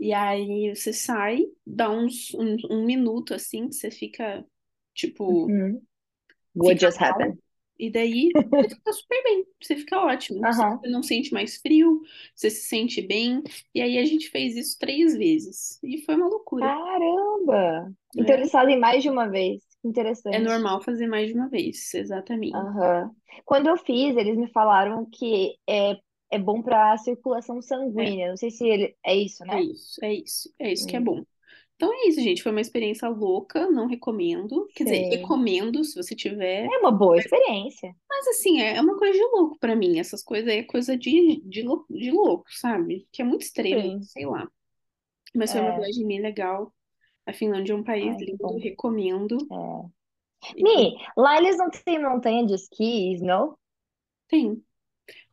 E 0.00 0.12
aí 0.14 0.74
você 0.76 0.92
sai, 0.92 1.46
dá 1.66 1.90
uns, 1.90 2.34
um, 2.34 2.56
um 2.70 2.86
minuto 2.86 3.34
assim, 3.34 3.68
que 3.68 3.74
você 3.76 3.90
fica, 3.90 4.44
tipo, 4.94 5.56
Uhum. 5.56 5.82
What 6.54 6.78
fica 6.78 6.80
just 6.80 7.00
mal. 7.00 7.00
happened? 7.00 7.38
E 7.78 7.90
daí 7.90 8.34
você 8.58 8.68
fica 8.70 8.92
super 8.92 9.22
bem, 9.24 9.46
você 9.62 9.76
fica 9.76 9.98
ótimo. 10.00 10.48
Aham. 10.50 10.80
Você 10.80 10.90
não 10.90 11.02
sente 11.02 11.32
mais 11.32 11.56
frio, 11.58 12.02
você 12.34 12.50
se 12.50 12.68
sente 12.68 13.02
bem. 13.02 13.42
E 13.74 13.80
aí 13.82 13.98
a 13.98 14.04
gente 14.04 14.30
fez 14.30 14.56
isso 14.56 14.78
três 14.78 15.16
vezes. 15.16 15.78
E 15.82 16.02
foi 16.04 16.16
uma 16.16 16.28
loucura. 16.28 16.76
Caramba! 16.82 17.92
Então 18.16 18.34
né? 18.34 18.36
eles 18.36 18.50
fazem 18.50 18.78
mais 18.78 19.02
de 19.02 19.10
uma 19.10 19.28
vez. 19.28 19.62
É 20.32 20.38
Interessante. 20.38 20.40
normal 20.40 20.82
fazer 20.82 21.06
mais 21.06 21.28
de 21.28 21.34
uma 21.34 21.48
vez, 21.48 21.94
exatamente. 21.94 22.68
Aham. 22.82 23.10
Quando 23.44 23.68
eu 23.68 23.76
fiz, 23.78 24.16
eles 24.16 24.36
me 24.36 24.48
falaram 24.52 25.06
que 25.10 25.56
é, 25.68 25.96
é 26.32 26.38
bom 26.38 26.62
para 26.62 26.96
circulação 26.98 27.62
É, 27.96 28.12
sanguínea. 28.12 28.30
Não 28.30 28.36
sei 28.36 28.50
se 28.50 28.66
ele 28.68 28.96
é 29.04 29.14
isso, 29.16 29.44
é 29.50 29.60
né? 29.60 29.62
isso, 29.62 30.04
é 30.04 30.14
isso, 30.14 30.54
é 30.58 30.72
isso 30.72 30.86
que 30.86 30.96
é 30.96 31.00
Hum, 31.00 31.02
bom. 31.02 31.24
Então 31.76 31.92
é 31.92 32.08
isso, 32.08 32.20
gente. 32.20 32.42
Foi 32.42 32.52
uma 32.52 32.60
experiência 32.60 33.08
louca, 33.08 33.70
não 33.70 33.86
recomendo. 33.88 34.70
Quer 34.74 34.84
dizer, 34.84 35.06
sei. 35.06 35.10
recomendo 35.10 35.84
se 35.84 35.94
você 35.96 36.14
tiver. 36.16 36.74
É 36.74 36.78
uma 36.78 36.90
boa 36.90 37.16
experiência. 37.18 37.94
Mas 38.08 38.28
assim, 38.28 38.60
é 38.60 38.80
uma 38.80 38.98
coisa 38.98 39.14
de 39.18 39.24
louco 39.24 39.58
pra 39.58 39.74
mim. 39.76 39.98
Essas 39.98 40.22
coisas 40.22 40.48
aí 40.48 40.58
é 40.58 40.62
coisa 40.64 40.96
de, 40.96 41.40
de, 41.44 41.62
de 41.90 42.10
louco, 42.10 42.44
sabe? 42.52 43.08
Que 43.12 43.22
é 43.22 43.24
muito 43.24 43.42
extremo, 43.42 43.90
Sim. 43.90 44.02
sei 44.02 44.26
lá. 44.26 44.48
Mas 45.34 45.52
foi 45.52 45.60
uma 45.62 45.72
É. 45.72 45.74
viagem 45.74 46.06
bem 46.06 46.20
legal. 46.22 46.74
A 47.26 47.32
Finlândia 47.32 47.74
é 47.74 47.76
um 47.76 47.84
país 47.84 48.16
Ai, 48.16 48.20
lindo, 48.20 48.58
recomendo. 48.58 49.52
É. 49.52 49.90
E 50.54 50.62
Mi, 50.62 50.96
lá 51.16 51.36
eles 51.36 51.58
não 51.58 51.68
têm 51.70 52.00
montanha 52.02 52.46
de 52.46 52.54
esqui, 52.54 53.18
não? 53.20 53.56
tem. 54.28 54.64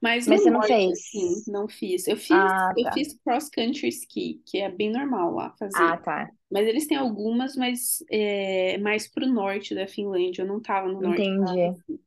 Mas 0.02 0.26
Mas 0.26 0.44
você 0.44 0.50
não 0.52 0.62
norte, 0.62 0.68
fez? 0.68 0.92
assim, 0.92 1.44
não 1.48 1.68
fiz. 1.68 2.08
Eu 2.08 2.18
fiz, 2.18 2.54
Ah, 2.54 2.74
eu 2.76 2.86
tá. 2.86 2.92
fiz 2.92 3.14
cross 3.24 3.50
country 3.50 3.90
ski, 3.90 4.42
que 4.46 4.60
é 4.60 4.70
bem 4.72 4.92
normal 4.92 5.34
lá 5.34 5.54
fazer. 5.58 5.78
Ah, 5.78 5.98
tá. 5.98 6.30
Mas 6.52 6.68
eles 6.68 6.88
têm 6.88 6.98
algumas, 6.98 7.56
mas 7.56 8.04
é, 8.12 8.78
mais 8.80 9.08
pro 9.08 9.28
norte 9.28 9.76
da 9.76 9.88
Finlândia. 9.88 10.44
Eu 10.44 10.48
não 10.48 10.62
tava 10.62 10.88
no 10.90 11.02
norte 11.02 11.32
Entendi. 11.32 11.60
assim. 11.64 12.00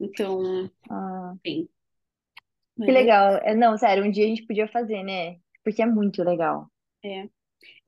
Então, 0.00 0.70
Ah, 0.88 1.34
tem. 1.42 1.68
que 2.84 2.92
legal. 2.92 3.36
É, 3.42 3.54
não, 3.54 3.76
sério, 3.78 4.04
um 4.04 4.10
dia 4.10 4.24
a 4.24 4.28
gente 4.28 4.46
podia 4.46 4.68
fazer, 4.68 5.02
né? 5.02 5.38
Porque 5.64 5.82
é 5.82 5.86
muito 5.86 6.22
legal. 6.22 6.68
é. 7.02 7.28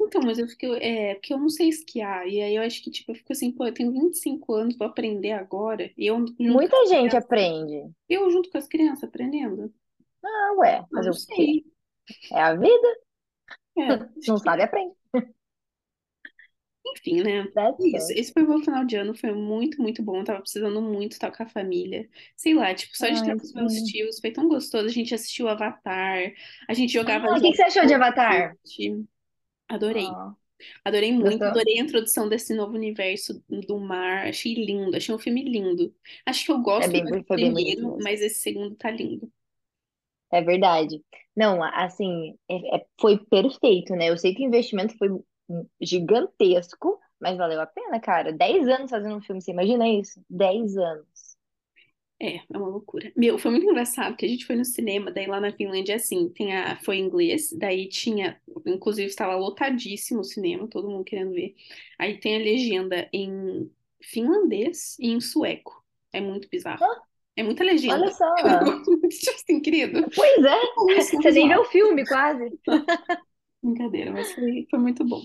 Então, 0.01 0.21
mas 0.23 0.39
eu 0.39 0.49
fico, 0.49 0.67
é, 0.77 1.15
porque 1.15 1.33
eu 1.33 1.39
não 1.39 1.49
sei 1.49 1.69
esquiar. 1.69 2.27
E 2.29 2.41
aí 2.43 2.57
eu 2.57 2.63
acho 2.63 2.83
que, 2.83 2.91
tipo, 2.91 3.13
eu 3.13 3.17
fico 3.17 3.33
assim, 3.33 3.53
pô, 3.53 3.67
eu 3.67 3.75
tenho 3.75 3.93
25 3.93 4.53
anos, 4.55 4.77
vou 4.77 4.87
aprender 4.87 5.33
agora. 5.33 5.93
E 5.97 6.07
eu 6.07 6.19
junto 6.41 6.71
com 6.73 6.79
Muita 6.79 6.85
as 6.85 6.93
gente 6.93 7.17
crianças, 7.17 7.19
aprende. 7.19 7.93
eu 8.09 8.31
junto 8.31 8.51
com 8.51 8.59
as 8.59 8.69
crianças 8.69 9.05
aprendendo. 9.05 9.73
Ah, 10.25 10.53
ué, 10.59 10.85
Ah, 10.95 10.95
fazer 10.95 11.11
não 11.11 11.13
o 11.13 11.21
quê? 11.27 11.35
sei. 11.37 11.65
É 12.33 12.43
a 12.43 12.55
vida. 12.57 12.89
É, 13.77 13.85
Não 14.27 14.39
sabe, 14.39 14.63
aprende. 14.63 14.95
enfim, 16.87 17.23
né? 17.23 17.53
That's 17.55 17.79
Isso, 17.79 18.13
it. 18.13 18.13
esse 18.13 18.33
foi 18.33 18.43
o 18.45 18.49
meu 18.49 18.61
final 18.61 18.85
de 18.85 18.97
ano, 18.97 19.15
foi 19.15 19.33
muito, 19.33 19.81
muito 19.83 20.03
bom. 20.03 20.19
Eu 20.19 20.25
tava 20.25 20.41
precisando 20.41 20.81
muito 20.83 21.13
estar 21.13 21.31
com 21.37 21.43
a 21.43 21.47
família. 21.49 22.09
Sei 22.37 22.55
lá, 22.55 22.75
tipo, 22.75 22.97
só 22.97 23.09
de 23.09 23.15
estar 23.15 23.35
Ai, 23.35 23.37
com 23.37 23.43
os 23.43 23.53
meus 23.53 23.75
sim. 23.75 23.83
tios 23.83 24.21
foi 24.21 24.31
tão 24.33 24.49
gostoso. 24.49 24.87
A 24.87 24.89
gente 24.91 25.15
assistiu 25.15 25.49
Avatar, 25.49 26.33
a 26.69 26.75
gente 26.75 26.93
jogava 26.93 27.29
Ah, 27.31 27.39
o 27.39 27.41
que 27.41 27.51
que 27.51 27.57
jogos. 27.57 27.57
você 27.57 27.63
achou 27.65 27.87
de 27.87 27.95
Avatar? 27.95 28.57
Adorei. 29.69 30.19
Ah, 30.19 30.37
Adorei 30.85 31.13
muito, 31.13 31.47
gostou? 31.47 31.49
adorei 31.49 31.79
a 31.79 31.83
introdução 31.83 32.29
desse 32.29 32.55
novo 32.55 32.75
universo 32.75 33.43
do 33.49 33.79
mar. 33.81 34.29
Achei 34.29 34.55
lindo, 34.55 34.97
achei 34.97 35.15
um 35.15 35.19
filme 35.19 35.45
lindo. 35.45 35.95
Acho 36.27 36.47
que 36.47 36.53
eu 36.53 36.63
É 36.79 36.87
gosto 36.87 37.01
bem, 37.03 37.05
do 37.05 37.25
foi 37.27 37.39
bem 37.39 37.53
bonito 37.53 37.81
primeiro, 37.81 37.97
mas 37.99 38.21
esse 38.23 38.41
segundo 38.43 38.77
tá 38.77 38.91
lindo. 38.91 39.33
É 40.33 40.43
verdade. 40.43 41.03
Não, 41.37 41.63
assim, 41.63 42.37
é- 42.49 42.77
é- 42.79 42.87
foi 43.01 43.19
perfeito, 43.27 43.95
né? 43.95 44.11
Eu 44.11 44.19
sei 44.19 44.35
que 44.35 44.43
o 44.45 44.47
investimento 44.47 44.97
foi 44.99 45.09
gigantesco, 45.81 46.99
mas 47.21 47.37
valeu 47.39 47.61
a 47.61 47.67
pena, 47.67 48.01
cara. 48.01 48.33
Dez 48.33 48.67
anos 48.69 48.91
fazendo 48.91 49.17
um 49.17 49.23
filme, 49.23 49.41
você 49.43 49.53
imagina 49.53 49.89
isso? 49.89 50.21
Dez 50.29 50.77
anos. 50.77 51.34
É, 52.25 52.37
é 52.37 52.57
uma 52.57 52.69
loucura. 52.69 53.13
Meu, 53.17 53.39
foi 53.39 53.51
muito 53.51 53.67
engraçado 53.67 54.17
que 54.17 54.25
a 54.25 54.29
gente 54.29 54.47
foi 54.47 54.57
no 54.57 54.65
cinema, 54.65 55.11
daí 55.11 55.27
lá 55.27 55.41
na 55.41 55.53
Finlândia, 55.53 55.97
assim, 55.97 56.29
tem 56.31 56.57
a, 56.57 56.77
foi 56.83 56.97
em 56.97 57.05
inglês, 57.05 57.51
daí 57.53 57.87
tinha, 57.89 58.41
inclusive 58.65 59.09
estava 59.09 59.37
lotadíssimo 59.37 60.21
o 60.21 60.25
cinema, 60.25 60.67
todo 60.69 60.89
mundo 60.89 61.05
querendo 61.05 61.33
ver. 61.33 61.55
Aí 61.99 62.19
tem 62.19 62.37
a 62.37 62.39
legenda 62.39 63.09
em 63.13 63.71
finlandês 64.03 64.97
e 64.99 65.11
em 65.11 65.21
sueco. 65.21 65.85
É 66.13 66.21
muito 66.21 66.49
bizarro. 66.49 66.83
Ah, 66.83 67.03
É 67.37 67.43
muita 67.43 67.63
olha 67.89 68.09
legenda. 68.09 68.11
só. 68.11 68.35
É 68.39 68.45
negócio 68.45 68.85
muito 68.87 69.09
assim, 69.31 69.61
querido. 69.61 70.09
Pois 70.15 70.45
é, 70.45 70.61
isso 70.99 71.17
você 71.17 71.31
nem 71.31 71.49
vê 71.49 71.57
o 71.57 71.65
filme 71.67 72.07
quase. 72.07 72.51
Brincadeira, 73.63 74.13
mas 74.13 74.33
foi, 74.33 74.67
foi 74.71 74.79
muito 74.79 75.05
bom. 75.05 75.23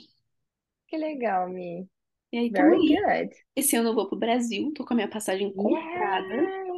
Que 0.87 0.97
legal, 0.97 1.47
Mi. 1.49 1.87
E 2.31 2.37
aí, 2.37 2.49
Very 2.51 2.79
good. 2.87 3.31
Esse 3.55 3.75
ano 3.75 3.89
eu 3.89 3.95
vou 3.95 4.07
pro 4.07 4.17
Brasil, 4.17 4.71
tô 4.73 4.85
com 4.85 4.93
a 4.93 4.95
minha 4.95 5.09
passagem 5.09 5.53
comprada 5.53 6.27
Yeah! 6.27 6.68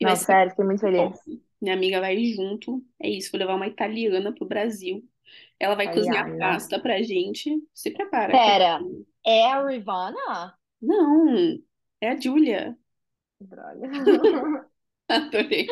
E 0.00 0.04
Não, 0.04 0.16
sério, 0.16 0.50
fiquei 0.50 0.64
muito 0.64 0.80
feliz. 0.80 1.00
top. 1.10 1.42
Minha 1.60 1.74
amiga 1.74 2.00
vai 2.00 2.22
junto. 2.24 2.84
É 3.00 3.08
isso, 3.08 3.30
vou 3.32 3.38
levar 3.40 3.54
uma 3.54 3.66
italiana 3.66 4.32
pro 4.34 4.46
Brasil. 4.46 5.02
Ela 5.58 5.74
vai 5.74 5.92
cozinhar 5.92 6.26
Italiana. 6.28 6.38
pasta 6.38 6.78
pra 6.80 7.02
gente. 7.02 7.50
Se 7.74 7.90
prepara. 7.90 8.32
Pera, 8.32 8.80
é 9.24 9.44
a 9.52 9.66
Rivana? 9.66 10.56
Não, 10.80 11.58
é 12.00 12.10
a 12.10 12.20
Júlia. 12.20 12.76
Droga. 13.40 13.88
Adorei. 15.08 15.66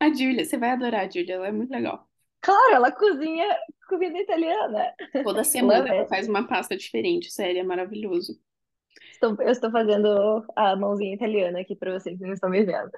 A 0.00 0.08
Júlia, 0.12 0.44
você 0.44 0.56
vai 0.58 0.70
adorar 0.70 1.06
a 1.06 1.10
Júlia, 1.10 1.34
ela 1.34 1.48
é 1.48 1.52
muito 1.52 1.70
legal. 1.70 2.08
Claro, 2.40 2.74
ela 2.74 2.90
cozinha 2.90 3.46
comida 3.88 4.18
italiana. 4.18 4.94
Toda 5.22 5.44
semana 5.44 5.88
ela 5.88 6.08
faz 6.08 6.28
uma 6.28 6.46
pasta 6.46 6.76
diferente, 6.76 7.30
sério, 7.30 7.60
é 7.60 7.62
maravilhoso. 7.62 8.40
Estou, 9.12 9.36
eu 9.40 9.50
estou 9.50 9.70
fazendo 9.70 10.44
a 10.56 10.74
mãozinha 10.76 11.14
italiana 11.14 11.60
aqui 11.60 11.76
para 11.76 11.92
vocês 11.98 12.18
que 12.18 12.24
não 12.24 12.32
estão 12.32 12.48
me 12.50 12.64
vendo. 12.64 12.90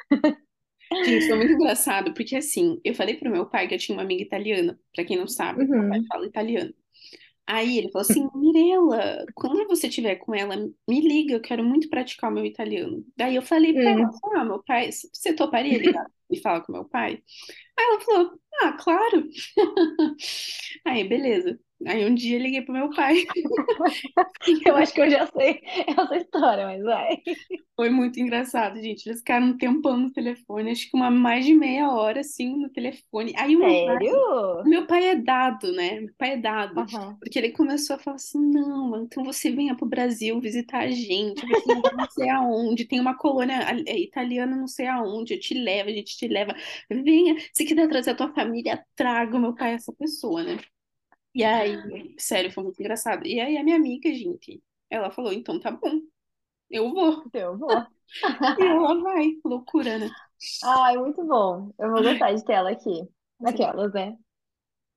Gente, 1.01 1.27
foi 1.27 1.37
muito 1.37 1.53
engraçado, 1.53 2.13
porque 2.15 2.37
assim, 2.37 2.81
eu 2.85 2.95
falei 2.95 3.17
pro 3.17 3.31
meu 3.31 3.49
pai 3.49 3.67
que 3.69 3.75
eu 3.75 3.79
tinha 3.79 3.97
uma 3.97 4.03
amiga 4.03 4.23
italiana. 4.23 4.79
Pra 4.95 5.05
quem 5.05 5.17
não 5.17 5.27
sabe, 5.29 5.67
meu 5.73 5.85
pai 5.89 6.01
Uhum. 6.01 6.09
fala 6.09 6.27
italiano. 6.27 6.73
Aí 7.47 7.79
ele 7.79 7.91
falou 7.93 8.07
assim: 8.07 8.29
Mirella, 8.35 9.29
quando 9.35 9.67
você 9.69 9.89
estiver 9.89 10.17
com 10.17 10.35
ela, 10.35 10.57
me 10.89 11.01
liga, 11.01 11.35
eu 11.35 11.41
quero 11.43 11.65
muito 11.65 11.89
praticar 11.91 12.31
o 12.31 12.35
meu 12.35 12.47
italiano. 12.47 13.05
Daí 13.17 13.37
eu 13.37 13.43
falei 13.43 13.75
pra 13.75 13.91
ela: 13.93 14.03
Hum. 14.03 14.21
Ah, 14.41 14.45
meu 14.45 14.63
pai, 14.65 14.91
você 14.93 15.35
toparia 15.35 15.79
ligar 15.79 16.07
e 16.31 16.41
falar 16.41 16.63
com 16.63 16.73
meu 16.73 16.85
pai? 16.87 17.23
Aí 17.79 17.87
ela 17.87 18.01
falou: 18.03 18.41
Ah, 18.63 18.73
claro. 18.75 19.29
Aí, 20.87 21.05
beleza. 21.09 21.59
Aí 21.87 22.05
um 22.07 22.15
dia 22.15 22.37
eu 22.37 22.43
liguei 22.43 22.63
pro 22.63 22.73
meu 22.73 22.91
pai. 22.91 23.17
Eu 24.67 24.77
acho 24.77 24.93
que 24.93 25.01
eu 25.01 25.11
já 25.11 25.27
sei 25.27 25.61
essa 25.87 26.17
história, 26.17 26.67
mas 26.67 26.83
vai. 26.83 27.23
Foi 27.77 27.91
muito 27.91 28.21
engraçado, 28.21 28.81
gente. 28.81 29.07
Eles 29.07 29.21
ficaram 29.21 29.47
um 29.47 29.57
tempão 29.57 29.97
no 29.97 30.13
telefone, 30.13 30.71
acho 30.71 30.91
que 30.91 30.97
uma 30.97 31.11
mais 31.11 31.45
de 31.45 31.55
meia 31.55 31.91
hora, 31.91 32.21
assim, 32.21 32.57
no 32.57 32.69
telefone. 32.69 33.33
Aí 33.37 33.57
meu 33.57 33.69
pai, 33.69 33.99
Sério? 33.99 34.65
meu 34.65 34.87
pai 34.87 35.05
é 35.07 35.17
dado, 35.17 35.73
né? 35.73 36.01
Meu 36.01 36.15
pai 36.19 36.33
é 36.33 36.37
dado. 36.37 36.81
Aham. 36.81 37.17
Porque 37.21 37.39
ele 37.39 37.53
começou 37.53 37.97
a 37.97 37.99
falar 37.99 38.17
assim: 38.17 38.39
não, 38.39 39.05
então 39.05 39.25
você 39.25 39.51
venha 39.51 39.77
pro 39.77 39.87
Brasil 39.87 40.41
visitar 40.41 40.81
a 40.81 40.91
gente, 40.91 41.41
ser 41.41 41.97
não 41.97 42.11
sei 42.11 42.29
aonde, 42.31 42.85
tem 42.87 43.01
uma 43.01 43.17
colônia 43.17 43.59
é, 43.87 43.99
italiana 43.99 44.57
não 44.57 44.69
sei 44.69 44.87
aonde, 44.87 45.35
eu 45.35 45.41
te 45.41 45.55
levo, 45.55 45.89
a 45.89 45.93
gente 45.93 46.17
te 46.17 46.29
leva. 46.29 46.55
Venha, 46.91 47.37
se 47.53 47.65
quiser 47.65 47.89
trazer 47.89 48.11
a 48.11 48.15
tua 48.15 48.33
família, 48.33 48.85
traga. 48.97 49.37
O 49.37 49.41
meu 49.41 49.55
pai 49.55 49.75
essa 49.75 49.93
pessoa, 49.93 50.43
né? 50.43 50.59
E 51.35 51.45
aí, 51.45 52.15
sério, 52.19 52.53
foi 52.53 52.63
muito 52.65 52.81
engraçado. 52.81 53.27
E 53.27 53.41
aí 53.41 53.57
a 53.57 53.65
minha 53.65 53.77
amiga, 53.77 54.13
gente, 54.15 54.63
ela 54.91 55.11
falou: 55.11 55.33
então 55.33 55.59
tá 55.61 55.71
bom, 55.71 56.01
eu 56.71 56.93
vou. 56.93 57.25
Eu 57.35 57.59
vou. 57.59 57.87
E 58.59 58.63
ela 58.67 59.01
vai, 59.03 59.41
loucura, 59.45 59.99
né? 59.99 60.11
Ai, 60.63 60.97
muito 60.99 61.25
bom. 61.25 61.73
Eu 61.79 61.91
vou 61.93 62.03
gostar 62.03 62.33
de 62.35 62.45
ter 62.45 62.55
ela 62.55 62.71
aqui. 62.71 63.09
Aquelas, 63.45 63.93
né? 63.93 64.17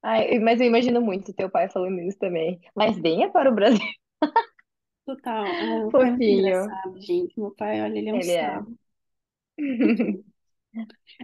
Ai, 0.01 0.39
mas 0.39 0.59
eu 0.61 0.67
imagino 0.67 1.01
muito 1.01 1.33
teu 1.33 1.49
pai 1.49 1.67
falando 1.69 1.99
isso 2.01 2.17
também. 2.19 2.59
Mas 2.75 2.97
venha 2.99 3.29
para 3.31 3.49
o 3.51 3.55
Brasil. 3.55 3.79
Total. 5.05 5.55
Ah, 5.59 5.79
meu 5.79 5.93
pai 5.93 6.07
é 6.09 6.11
muito 6.11 6.29
Fofinho. 6.29 6.29
engraçado, 6.29 6.99
gente. 7.01 7.39
Meu 7.39 7.51
pai, 7.51 7.81
olha, 7.81 7.97
ele 7.97 8.09
é 8.09 8.13
um 8.13 8.21
Ele 8.21 8.31
é. 8.31 8.61
sábio. 8.61 8.77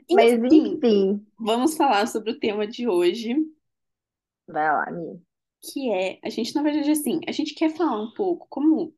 Mas 0.10 0.40
Enfim, 0.40 0.76
enfim. 0.76 1.26
vamos 1.40 1.76
falar 1.76 2.08
sobre 2.08 2.32
o 2.32 2.40
tema 2.40 2.68
de 2.68 2.88
hoje, 2.88 3.36
Vai 4.48 4.72
lá, 4.72 4.92
Mi. 4.92 5.20
que 5.62 5.92
é, 5.92 6.20
a 6.24 6.30
gente, 6.30 6.56
na 6.56 6.64
verdade, 6.64 6.90
assim, 6.92 7.20
a 7.28 7.32
gente 7.32 7.54
quer 7.54 7.70
falar 7.76 8.02
um 8.02 8.12
pouco 8.14 8.48
como 8.50 8.96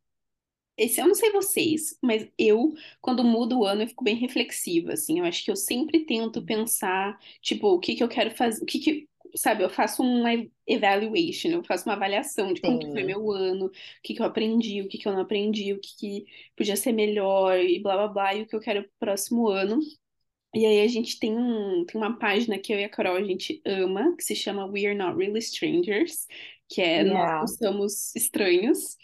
esse, 0.78 1.02
eu 1.02 1.08
não 1.08 1.16
sei 1.16 1.32
vocês, 1.32 1.98
mas 2.02 2.28
eu, 2.38 2.74
quando 3.02 3.24
mudo 3.24 3.60
o 3.60 3.66
ano, 3.66 3.84
eu 3.84 3.88
fico 3.88 4.04
bem 4.04 4.16
reflexiva, 4.16 4.94
assim. 4.94 5.20
Eu 5.20 5.26
acho 5.26 5.44
que 5.46 5.52
eu 5.52 5.56
sempre 5.56 6.06
tento 6.06 6.44
pensar, 6.46 7.20
tipo, 7.42 7.68
o 7.70 7.80
que 7.80 7.96
que 7.96 8.04
eu 8.04 8.10
quero 8.10 8.32
fazer, 8.36 8.64
o 8.64 8.66
que 8.66 8.80
que, 8.80 9.10
sabe, 9.36 9.64
eu 9.64 9.70
faço 9.70 10.04
uma 10.04 10.30
evaluation, 10.68 11.50
eu 11.52 11.64
faço 11.66 11.86
uma 11.88 11.96
avaliação 11.96 12.54
de 12.54 12.62
como 12.62 12.82
foi 12.92 13.04
meu 13.04 13.32
ano, 13.32 13.68
o 13.68 13.72
que 14.04 14.16
que 14.16 14.22
eu 14.22 14.26
aprendi, 14.26 14.82
o 14.82 14.88
que 14.90 14.98
que 14.98 15.08
eu 15.08 15.14
não 15.14 15.22
aprendi, 15.22 15.74
o 15.74 15.80
que 15.80 15.96
que 15.98 16.26
podia 16.58 16.76
ser 16.78 16.94
melhor 16.94 17.60
e 17.60 17.80
blá 17.82 17.96
blá 17.98 18.08
blá, 18.08 18.36
e 18.36 18.44
o 18.44 18.48
que 18.48 18.56
eu 18.56 18.62
quero 18.62 18.84
pro 18.84 18.92
próximo 19.00 19.48
ano. 19.50 19.80
E 20.54 20.66
aí 20.66 20.82
a 20.82 20.88
gente 20.88 21.20
tem, 21.20 21.36
um, 21.36 21.84
tem 21.86 22.00
uma 22.00 22.18
página 22.18 22.60
que 22.60 22.74
eu 22.74 22.80
e 22.80 22.84
a 22.84 22.90
Carol 22.90 23.16
a 23.16 23.24
gente 23.24 23.62
ama, 23.66 24.16
que 24.16 24.24
se 24.24 24.36
chama 24.36 24.66
We 24.66 24.86
Are 24.86 24.96
Not 24.96 25.18
Really 25.18 25.40
Strangers, 25.40 26.28
que 26.70 26.82
é 26.82 27.04
Nós 27.04 27.14
Não 27.14 27.20
Yeah. 27.20 27.48
Somos 27.48 28.16
Estranhos, 28.16 28.98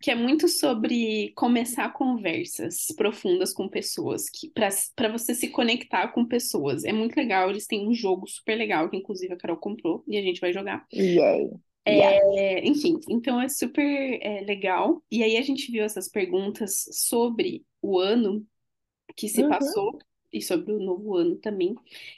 que 0.00 0.10
é 0.10 0.14
muito 0.14 0.48
sobre 0.48 1.32
começar 1.36 1.92
conversas 1.92 2.86
profundas 2.96 3.52
com 3.52 3.68
pessoas, 3.68 4.28
que 4.28 4.50
para 4.50 5.08
você 5.08 5.34
se 5.34 5.48
conectar 5.48 6.08
com 6.08 6.24
pessoas. 6.24 6.84
É 6.84 6.92
muito 6.92 7.16
legal, 7.16 7.50
eles 7.50 7.66
têm 7.66 7.88
um 7.88 7.94
jogo 7.94 8.26
super 8.28 8.56
legal, 8.56 8.88
que 8.90 8.96
inclusive 8.96 9.32
a 9.32 9.36
Carol 9.36 9.56
comprou, 9.56 10.04
e 10.06 10.16
a 10.16 10.22
gente 10.22 10.40
vai 10.40 10.52
jogar. 10.52 10.86
Yay. 10.92 11.50
Yes. 11.88 12.20
É, 12.36 12.66
enfim, 12.66 12.98
então 13.08 13.40
é 13.40 13.48
super 13.48 14.18
é, 14.20 14.40
legal. 14.40 15.02
E 15.10 15.22
aí 15.22 15.36
a 15.36 15.42
gente 15.42 15.70
viu 15.70 15.84
essas 15.84 16.08
perguntas 16.08 16.84
sobre 16.90 17.64
o 17.80 17.98
ano 17.98 18.44
que 19.16 19.28
se 19.28 19.42
Uhum. 19.42 19.48
passou 19.48 19.98
e 20.32 20.42
sobre 20.42 20.72
o 20.72 20.80
novo 20.80 21.16
ano 21.16 21.36
também. 21.36 21.74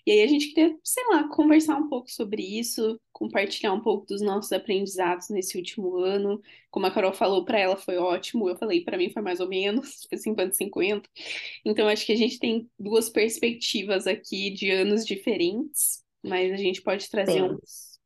E 0.06 0.10
aí 0.12 0.22
a 0.22 0.26
gente 0.26 0.48
queria, 0.52 0.76
sei 0.82 1.04
lá, 1.08 1.28
conversar 1.28 1.76
um 1.76 1.88
pouco 1.88 2.10
sobre 2.10 2.42
isso, 2.42 3.00
compartilhar 3.12 3.72
um 3.72 3.80
pouco 3.80 4.06
dos 4.06 4.20
nossos 4.20 4.52
aprendizados 4.52 5.28
nesse 5.28 5.56
último 5.56 5.96
ano. 5.98 6.40
Como 6.70 6.86
a 6.86 6.90
Carol 6.90 7.12
falou, 7.12 7.44
para 7.44 7.58
ela 7.58 7.76
foi 7.76 7.96
ótimo, 7.96 8.48
eu 8.48 8.56
falei, 8.56 8.82
para 8.82 8.96
mim 8.98 9.10
foi 9.10 9.22
mais 9.22 9.40
ou 9.40 9.48
menos, 9.48 10.04
foi 10.08 10.18
50-50. 10.18 11.08
Então 11.64 11.88
acho 11.88 12.06
que 12.06 12.12
a 12.12 12.16
gente 12.16 12.38
tem 12.38 12.68
duas 12.78 13.08
perspectivas 13.10 14.06
aqui 14.06 14.50
de 14.50 14.70
anos 14.70 15.04
diferentes, 15.04 16.02
mas 16.22 16.52
a 16.52 16.56
gente 16.56 16.82
pode 16.82 17.08
trazer 17.08 17.42
uns, 17.42 17.98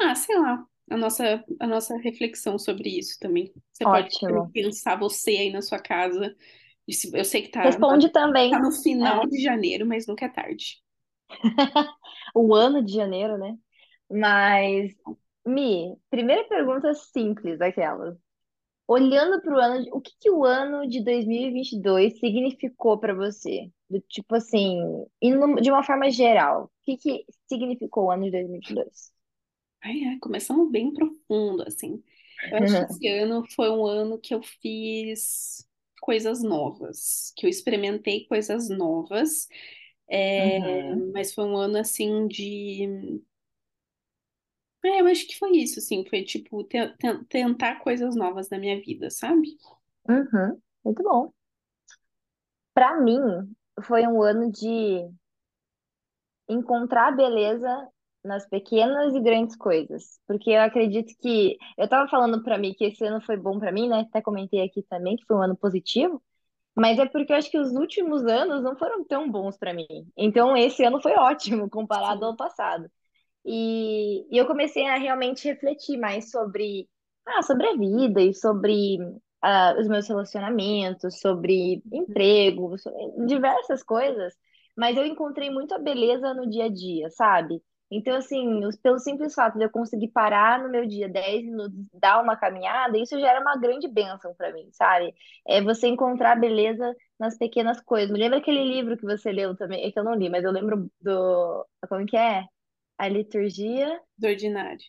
ah, 0.00 0.14
sei 0.14 0.38
lá, 0.38 0.64
a 0.90 0.96
nossa, 0.96 1.44
a 1.60 1.66
nossa 1.66 1.96
reflexão 1.98 2.58
sobre 2.58 2.90
isso 2.90 3.18
também. 3.18 3.52
Você 3.72 3.84
pode 3.84 4.14
Ótimo. 4.16 4.50
pensar 4.52 4.96
você 4.96 5.30
aí 5.30 5.50
na 5.50 5.62
sua 5.62 5.78
casa. 5.78 6.34
Se- 6.92 7.10
Eu 7.14 7.24
sei 7.24 7.42
que 7.42 7.48
tá, 7.50 7.62
Responde 7.62 8.08
também. 8.10 8.50
tá 8.50 8.58
no 8.60 8.72
final 8.72 9.22
É. 9.22 9.28
de 9.28 9.40
janeiro, 9.42 9.86
mas 9.86 10.06
nunca 10.06 10.26
é 10.26 10.28
tarde. 10.28 10.82
O 12.34 12.54
ano 12.54 12.84
de 12.84 12.92
janeiro, 12.94 13.38
né? 13.38 13.56
Mas, 14.10 14.92
Mi, 15.46 15.96
primeira 16.10 16.44
pergunta 16.48 16.94
simples 16.94 17.58
daquelas. 17.58 18.16
Olhando 18.88 19.40
para 19.42 19.54
o 19.54 19.58
ano, 19.60 19.86
o 19.94 20.00
que 20.02 20.12
que 20.20 20.30
o 20.30 20.44
ano 20.44 20.88
de 20.88 21.02
2022 21.04 22.18
significou 22.20 22.98
para 22.98 23.14
você? 23.14 23.70
Do 23.90 24.00
tipo 24.02 24.34
assim, 24.36 24.80
de 25.62 25.70
uma 25.72 25.82
forma 25.84 26.10
geral, 26.10 26.64
o 26.66 26.70
que 26.84 26.96
que 26.98 27.26
significou 27.48 28.06
o 28.06 28.10
ano 28.12 28.24
de 28.24 28.32
2022? 28.32 29.12
Ai, 29.82 30.04
ai, 30.04 30.18
começamos 30.18 30.70
bem 30.70 30.92
profundo, 30.92 31.62
assim. 31.66 32.02
Eu 32.50 32.58
acho 32.58 32.76
que 32.78 32.84
esse 32.84 33.08
ano 33.08 33.44
foi 33.54 33.70
um 33.70 33.86
ano 33.86 34.18
que 34.20 34.34
eu 34.34 34.42
fiz 34.42 35.66
coisas 36.00 36.42
novas, 36.42 37.32
que 37.36 37.46
eu 37.46 37.50
experimentei 37.50 38.26
coisas 38.26 38.68
novas, 38.68 39.48
é, 40.10 40.60
Uhum. 40.60 41.06
mas 41.14 41.34
foi 41.34 41.44
um 41.44 41.56
ano, 41.56 41.78
assim, 41.78 42.28
de 42.28 43.20
É, 44.84 45.00
eu 45.00 45.06
acho 45.08 45.26
que 45.26 45.36
foi 45.38 45.50
isso, 45.56 45.78
assim, 45.80 46.04
foi 46.08 46.22
tipo 46.24 46.62
te- 46.64 46.88
te- 46.96 47.24
tentar 47.28 47.80
coisas 47.80 48.14
novas 48.14 48.48
na 48.50 48.58
minha 48.58 48.80
vida, 48.80 49.10
sabe? 49.10 49.56
Uhum, 50.08 50.60
muito 50.84 51.02
bom. 51.04 51.32
Para 52.74 53.00
mim, 53.00 53.18
foi 53.82 54.06
um 54.06 54.22
ano 54.22 54.50
de 54.52 55.10
encontrar 56.48 57.12
beleza 57.16 57.88
nas 58.26 58.48
pequenas 58.48 59.14
e 59.14 59.20
grandes 59.20 59.56
coisas, 59.56 60.18
porque 60.26 60.50
eu 60.50 60.60
acredito 60.60 61.14
que 61.20 61.56
eu 61.78 61.88
tava 61.88 62.08
falando 62.08 62.42
para 62.42 62.58
mim 62.58 62.74
que 62.74 62.84
esse 62.84 63.04
ano 63.04 63.20
foi 63.20 63.36
bom 63.36 63.58
para 63.58 63.72
mim, 63.72 63.88
né? 63.88 64.00
Até 64.00 64.20
comentei 64.22 64.62
aqui 64.62 64.82
também 64.82 65.16
que 65.16 65.24
foi 65.26 65.36
um 65.36 65.42
ano 65.42 65.56
positivo, 65.56 66.22
mas 66.76 66.98
é 66.98 67.06
porque 67.06 67.32
eu 67.32 67.36
acho 67.36 67.50
que 67.50 67.58
os 67.58 67.72
últimos 67.72 68.24
anos 68.26 68.62
não 68.62 68.76
foram 68.76 69.04
tão 69.04 69.30
bons 69.30 69.56
para 69.58 69.72
mim. 69.74 69.86
Então 70.16 70.56
esse 70.56 70.84
ano 70.84 71.00
foi 71.00 71.14
ótimo 71.14 71.68
comparado 71.70 72.24
ao 72.24 72.36
passado. 72.36 72.90
E, 73.44 74.26
e 74.30 74.38
eu 74.38 74.46
comecei 74.46 74.86
a 74.86 74.98
realmente 74.98 75.46
refletir 75.48 75.98
mais 75.98 76.30
sobre, 76.30 76.88
ah, 77.26 77.42
sobre 77.42 77.68
a 77.68 77.76
vida 77.76 78.20
e 78.20 78.34
sobre 78.34 78.98
ah, 79.42 79.76
os 79.78 79.88
meus 79.88 80.08
relacionamentos, 80.08 81.20
sobre 81.20 81.82
emprego, 81.92 82.76
sobre 82.78 83.26
diversas 83.26 83.82
coisas, 83.82 84.34
mas 84.76 84.96
eu 84.96 85.06
encontrei 85.06 85.50
muito 85.50 85.74
a 85.74 85.78
beleza 85.78 86.34
no 86.34 86.48
dia 86.48 86.64
a 86.66 86.68
dia, 86.68 87.08
sabe? 87.10 87.62
Então, 87.90 88.16
assim, 88.16 88.60
pelo 88.82 88.98
simples 88.98 89.34
fato 89.34 89.58
de 89.58 89.64
eu 89.64 89.70
conseguir 89.70 90.08
parar 90.08 90.60
no 90.62 90.68
meu 90.70 90.86
dia 90.86 91.08
10 91.08 91.44
minutos, 91.44 91.88
dar 91.94 92.20
uma 92.22 92.36
caminhada, 92.36 92.98
isso 92.98 93.18
já 93.20 93.30
era 93.30 93.40
uma 93.40 93.56
grande 93.56 93.86
bênção 93.88 94.34
para 94.34 94.52
mim, 94.52 94.68
sabe? 94.72 95.14
É 95.46 95.62
você 95.62 95.86
encontrar 95.86 96.34
beleza 96.40 96.94
nas 97.18 97.38
pequenas 97.38 97.80
coisas. 97.80 98.10
Me 98.10 98.18
lembra 98.18 98.38
aquele 98.38 98.64
livro 98.64 98.96
que 98.96 99.04
você 99.04 99.30
leu 99.32 99.56
também, 99.56 99.84
é 99.84 99.92
que 99.92 99.98
eu 99.98 100.04
não 100.04 100.14
li, 100.14 100.28
mas 100.28 100.44
eu 100.44 100.50
lembro 100.52 100.90
do. 101.00 101.66
Como 101.88 102.04
que 102.06 102.16
é? 102.16 102.44
A 102.98 103.08
liturgia, 103.08 104.00
Do 104.18 104.26
ordinário. 104.28 104.84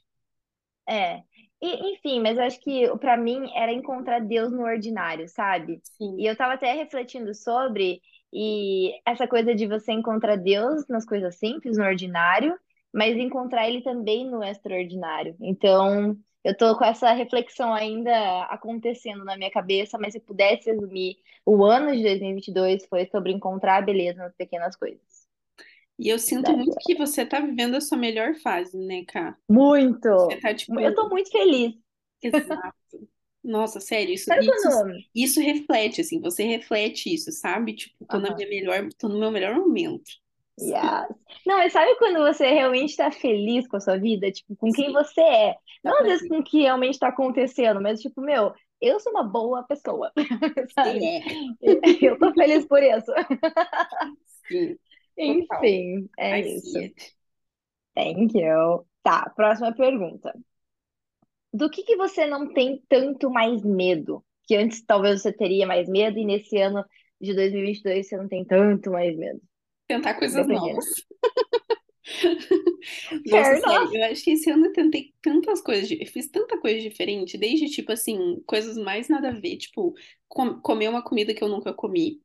é. 0.87 1.23
E, 1.61 1.93
enfim, 1.93 2.19
mas 2.21 2.37
eu 2.37 2.43
acho 2.43 2.59
que 2.61 2.87
para 2.99 3.17
mim 3.17 3.49
era 3.55 3.71
encontrar 3.73 4.19
Deus 4.21 4.51
no 4.51 4.61
ordinário, 4.63 5.27
sabe? 5.27 5.81
E 6.17 6.25
Sim. 6.25 6.27
eu 6.29 6.35
tava 6.35 6.53
até 6.53 6.73
refletindo 6.73 7.33
sobre 7.33 8.01
e 8.33 8.91
essa 9.05 9.27
coisa 9.27 9.55
de 9.55 9.67
você 9.67 9.91
encontrar 9.91 10.35
Deus 10.37 10.87
nas 10.87 11.05
coisas 11.05 11.35
simples, 11.37 11.77
no 11.77 11.83
ordinário, 11.85 12.57
mas 12.93 13.15
encontrar 13.17 13.67
ele 13.69 13.81
também 13.81 14.29
no 14.29 14.43
extraordinário. 14.43 15.35
Então, 15.41 16.17
eu 16.43 16.55
tô 16.57 16.77
com 16.77 16.85
essa 16.85 17.11
reflexão 17.13 17.73
ainda 17.73 18.43
acontecendo 18.45 19.23
na 19.25 19.37
minha 19.37 19.51
cabeça, 19.51 19.97
mas 19.97 20.13
se 20.13 20.19
pudesse 20.19 20.71
resumir, 20.71 21.17
o 21.45 21.63
ano 21.65 21.95
de 21.95 22.03
2022 22.03 22.85
foi 22.87 23.05
sobre 23.07 23.31
encontrar 23.33 23.77
a 23.77 23.81
beleza 23.81 24.19
nas 24.23 24.35
pequenas 24.35 24.75
coisas. 24.75 25.27
E 25.99 26.09
eu 26.09 26.19
sinto 26.19 26.53
muito 26.55 26.77
que 26.79 26.95
você 26.95 27.25
tá 27.25 27.39
vivendo 27.39 27.75
a 27.75 27.81
sua 27.81 27.97
melhor 27.97 28.35
fase, 28.35 28.77
né? 28.77 29.03
Você 30.15 30.37
Muito! 30.37 30.41
tá, 30.41 30.53
Eu 30.77 30.93
tô 30.95 31.09
tipo, 31.09 31.09
muito 31.09 31.29
feliz. 31.31 31.73
exato. 32.21 32.75
Nossa, 33.43 33.79
sério, 33.79 34.13
isso, 34.13 34.31
isso, 34.39 34.69
isso 35.15 35.39
reflete, 35.41 36.01
assim, 36.01 36.19
você 36.21 36.43
reflete 36.45 37.13
isso, 37.13 37.31
sabe? 37.31 37.75
Tipo, 37.75 38.05
tô 38.07 38.19
na 38.19 38.35
minha 38.35 38.49
melhor, 38.49 38.89
tô 38.97 39.07
no 39.09 39.19
meu 39.19 39.31
melhor 39.31 39.55
momento. 39.55 40.11
Sim, 40.57 40.71
Yes. 40.73 41.07
Não, 41.45 41.57
mas 41.57 41.71
sabe 41.71 41.95
quando 41.97 42.19
você 42.19 42.49
realmente 42.49 42.89
está 42.89 43.11
feliz 43.11 43.67
com 43.67 43.77
a 43.77 43.79
sua 43.79 43.97
vida? 43.97 44.31
Tipo, 44.31 44.55
com 44.55 44.71
quem 44.71 44.87
sim, 44.87 44.93
você 44.93 45.21
é? 45.21 45.55
Não 45.83 45.99
às 45.99 46.05
vezes 46.05 46.27
com 46.27 46.39
o 46.39 46.43
que 46.43 46.61
realmente 46.61 46.93
está 46.93 47.09
acontecendo, 47.09 47.81
mas 47.81 48.01
tipo, 48.01 48.21
meu, 48.21 48.53
eu 48.81 48.99
sou 48.99 49.11
uma 49.11 49.23
boa 49.23 49.63
pessoa, 49.63 50.11
sabe? 50.73 50.99
é. 51.05 51.19
Eu 52.01 52.17
tô 52.17 52.33
feliz 52.33 52.65
por 52.65 52.81
isso. 52.81 53.11
Sim. 54.47 54.77
Enfim, 55.17 56.09
é 56.17 56.39
I 56.39 56.55
isso. 56.57 56.79
Thank 57.95 58.37
you. 58.37 58.85
Tá, 59.03 59.31
próxima 59.35 59.73
pergunta. 59.73 60.33
Do 61.53 61.69
que 61.69 61.83
que 61.83 61.95
você 61.95 62.27
não 62.27 62.53
tem 62.53 62.83
tanto 62.87 63.29
mais 63.29 63.63
medo? 63.63 64.23
Que 64.45 64.55
antes 64.55 64.83
talvez 64.85 65.21
você 65.21 65.33
teria 65.33 65.65
mais 65.65 65.87
medo 65.87 66.19
e 66.19 66.25
nesse 66.25 66.57
ano 66.57 66.85
de 67.19 67.33
2022 67.33 68.07
você 68.07 68.17
não 68.17 68.27
tem 68.27 68.45
tanto 68.45 68.91
mais 68.91 69.17
medo. 69.17 69.41
Tentar 69.87 70.15
coisas 70.15 70.47
novas. 70.47 70.85
Nossa, 73.25 73.51
Fair 73.51 73.57
sério, 73.57 73.89
eu 73.93 74.03
acho 74.11 74.23
que 74.23 74.31
esse 74.31 74.49
ano 74.49 74.65
eu 74.67 74.73
tentei 74.73 75.13
tantas 75.21 75.61
coisas, 75.61 75.89
eu 75.91 76.05
fiz 76.07 76.27
tanta 76.29 76.59
coisa 76.59 76.79
diferente, 76.81 77.37
desde, 77.37 77.69
tipo 77.69 77.91
assim, 77.91 78.41
coisas 78.45 78.77
mais 78.77 79.09
nada 79.09 79.29
a 79.29 79.31
ver, 79.39 79.57
tipo, 79.57 79.93
com- 80.27 80.59
comer 80.61 80.87
uma 80.89 81.03
comida 81.03 81.33
que 81.33 81.43
eu 81.43 81.47
nunca 81.49 81.73
comi, 81.73 82.21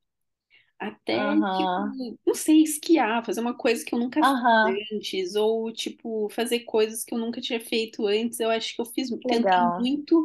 até, 0.79 1.45
tipo, 1.51 1.83
não 2.27 2.35
sei, 2.35 2.63
esquiar, 2.63 3.25
fazer 3.25 3.41
uma 3.41 3.57
coisa 3.57 3.85
que 3.85 3.95
eu 3.95 3.99
nunca 4.01 4.23
fiz 4.25 4.43
antes, 4.65 5.35
ou, 5.37 5.73
tipo, 5.73 6.29
fazer 6.31 6.61
coisas 6.63 7.05
que 7.05 7.15
eu 7.15 7.19
nunca 7.19 7.41
tinha 7.41 7.61
feito 7.61 8.07
antes, 8.07 8.41
eu 8.41 8.51
acho 8.51 8.75
que 8.77 8.81
eu 8.83 8.87
fiz, 8.87 9.11
tentei 9.27 9.73
muito 9.79 10.25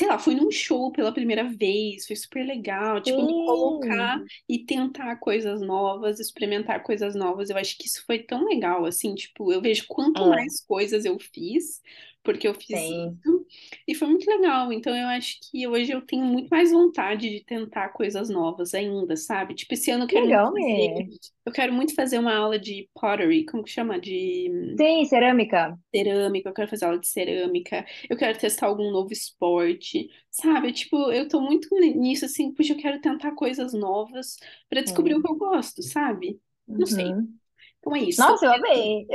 sei 0.00 0.08
lá, 0.08 0.18
fui 0.18 0.34
num 0.34 0.50
show 0.50 0.90
pela 0.90 1.12
primeira 1.12 1.44
vez, 1.44 2.06
foi 2.06 2.16
super 2.16 2.42
legal, 2.42 3.02
tipo, 3.02 3.20
me 3.20 3.34
colocar 3.44 4.18
e 4.48 4.64
tentar 4.64 5.16
coisas 5.16 5.60
novas, 5.60 6.18
experimentar 6.18 6.82
coisas 6.82 7.14
novas, 7.14 7.50
eu 7.50 7.58
acho 7.58 7.76
que 7.76 7.86
isso 7.86 8.02
foi 8.06 8.20
tão 8.20 8.46
legal, 8.46 8.86
assim, 8.86 9.14
tipo, 9.14 9.52
eu 9.52 9.60
vejo 9.60 9.84
quanto 9.86 10.22
é, 10.22 10.26
mais 10.26 10.64
coisas 10.64 11.04
eu 11.04 11.18
fiz, 11.18 11.82
porque 12.22 12.46
eu 12.48 12.54
fiz 12.54 12.88
sim. 12.88 13.22
isso, 13.24 13.46
e 13.88 13.94
foi 13.94 14.08
muito 14.08 14.28
legal, 14.30 14.72
então 14.72 14.96
eu 14.96 15.08
acho 15.08 15.38
que 15.50 15.66
hoje 15.68 15.92
eu 15.92 16.02
tenho 16.06 16.24
muito 16.24 16.48
mais 16.50 16.70
vontade 16.72 17.28
de 17.30 17.44
tentar 17.44 17.90
coisas 17.90 18.28
novas 18.30 18.74
ainda, 18.74 19.16
sabe? 19.16 19.54
Tipo, 19.54 19.74
esse 19.74 19.90
ano 19.90 20.04
eu 20.04 20.08
Que 20.08 20.12
quero 20.12 20.26
muito 20.28 20.44
legal, 20.44 20.52
fazer, 20.52 20.92
Mê. 20.92 21.08
eu 21.46 21.52
quero 21.52 21.72
muito 21.72 21.94
fazer 21.94 22.18
uma 22.18 22.34
aula 22.36 22.58
de 22.58 22.88
pottery, 22.94 23.44
como 23.46 23.64
que 23.64 23.70
chama? 23.70 24.00
De 24.00 24.48
Sim, 24.76 25.04
cerâmica. 25.06 25.78
cerâmica, 25.94 26.48
eu 26.50 26.52
quero 26.54 26.68
fazer 26.70 26.84
aula 26.84 26.98
de 27.00 27.08
cerâmica, 27.08 27.84
eu 28.08 28.16
quero 28.16 28.38
testar 28.38 28.66
algum 28.66 28.90
novo 28.92 29.12
esporte, 29.12 30.08
sabe? 30.30 30.72
Tipo, 30.72 31.10
eu 31.12 31.28
tô 31.28 31.40
muito 31.40 31.68
nisso, 31.80 32.24
assim, 32.24 32.52
puxa, 32.54 32.72
eu 32.74 32.76
quero 32.78 33.00
tentar 33.00 33.32
coisas 33.34 33.72
novas 33.72 34.36
pra 34.68 34.80
descobrir 34.82 35.14
o 35.14 35.20
Sim. 35.20 35.22
que 35.22 35.30
eu 35.30 35.36
gosto, 35.36 35.82
sabe? 35.82 36.40
Não 36.76 36.86
sei. 36.86 37.18
Uhum. 37.18 37.38
Então 37.80 37.96
é 37.96 38.00
isso. 38.02 38.26
Nossa, 38.26 38.46
eu 38.46 38.52
amei. 38.54 39.08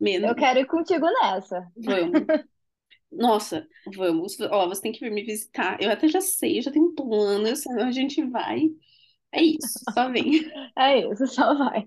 Eu, 0.00 0.30
eu 0.30 0.34
quero 0.34 0.60
ir 0.60 0.66
contigo 0.66 1.06
nessa. 1.06 1.66
Vamos. 1.76 2.28
Nossa, 3.10 3.66
vamos. 3.94 4.38
Ó, 4.40 4.68
você 4.68 4.82
tem 4.82 4.92
que 4.92 5.00
vir 5.00 5.12
me 5.12 5.24
visitar. 5.24 5.78
Eu 5.80 5.90
até 5.90 6.08
já 6.08 6.20
sei, 6.20 6.60
já 6.62 6.70
tenho 6.72 6.86
um 6.86 6.94
plano, 6.94 7.46
eu 7.46 7.56
sei 7.56 7.72
onde 7.72 7.82
a 7.84 7.90
gente 7.92 8.22
vai. 8.28 8.62
É 9.32 9.42
isso, 9.42 9.86
só 9.92 10.10
vem. 10.10 10.50
É 10.76 10.98
isso, 10.98 11.26
só 11.28 11.54
vai. 11.54 11.86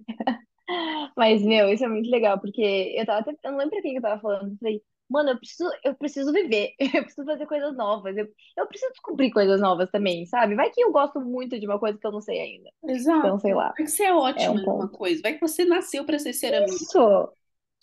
Mas, 1.16 1.42
meu, 1.44 1.70
isso 1.70 1.84
é 1.86 1.88
muito 1.88 2.10
legal, 2.10 2.40
porque 2.40 2.62
eu 2.96 3.06
tava 3.06 3.20
até, 3.22 3.32
eu 3.32 3.52
não 3.52 3.58
lembro 3.58 3.72
pra 3.72 3.82
quem 3.82 3.92
que 3.94 3.98
eu 3.98 4.02
tava 4.02 4.22
falando. 4.22 4.52
Eu 4.52 4.58
falei, 4.58 4.82
mano, 5.10 5.30
eu 5.32 5.38
preciso, 5.40 5.70
eu 5.84 5.96
preciso 5.96 6.34
viver, 6.34 6.74
eu 6.80 7.04
preciso 7.04 7.26
fazer 7.26 7.46
coisas 7.48 7.76
novas, 7.76 8.16
eu, 8.18 8.28
eu 8.58 8.68
preciso 8.68 8.92
descobrir 8.92 9.32
coisas 9.32 9.60
novas 9.62 9.90
também, 9.92 10.26
sabe? 10.26 10.56
Vai 10.56 10.70
que 10.72 10.82
eu 10.82 10.92
gosto 10.92 11.20
muito 11.22 11.60
de 11.60 11.66
uma 11.66 11.80
coisa 11.80 11.98
que 11.98 12.06
eu 12.08 12.12
não 12.12 12.22
sei 12.22 12.40
ainda. 12.40 12.70
Exato. 12.88 13.28
Então, 13.28 13.40
sei 13.40 13.54
lá, 13.54 13.76
Vai 13.78 13.86
que 13.86 13.92
você 13.92 14.04
é 14.06 14.14
é 14.36 14.50
um 14.50 14.56
ótima 14.56 14.62
numa 14.62 14.88
ponto. 14.88 14.92
coisa. 14.92 15.22
Vai 15.22 15.34
que 15.36 15.42
você 15.42 15.66
nasceu 15.66 16.06
pra 16.06 16.20
ser 16.20 16.34
ceramista. 16.34 16.86
Isso! 16.86 17.34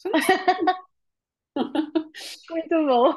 Muito 2.51 2.87
bom. 2.87 3.15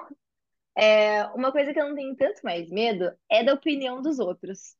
É, 0.77 1.25
uma 1.35 1.51
coisa 1.51 1.73
que 1.73 1.79
eu 1.79 1.89
não 1.89 1.95
tenho 1.95 2.15
tanto 2.15 2.41
mais 2.43 2.69
medo 2.71 3.11
é 3.31 3.43
da 3.43 3.53
opinião 3.53 4.01
dos 4.01 4.19
outros. 4.19 4.75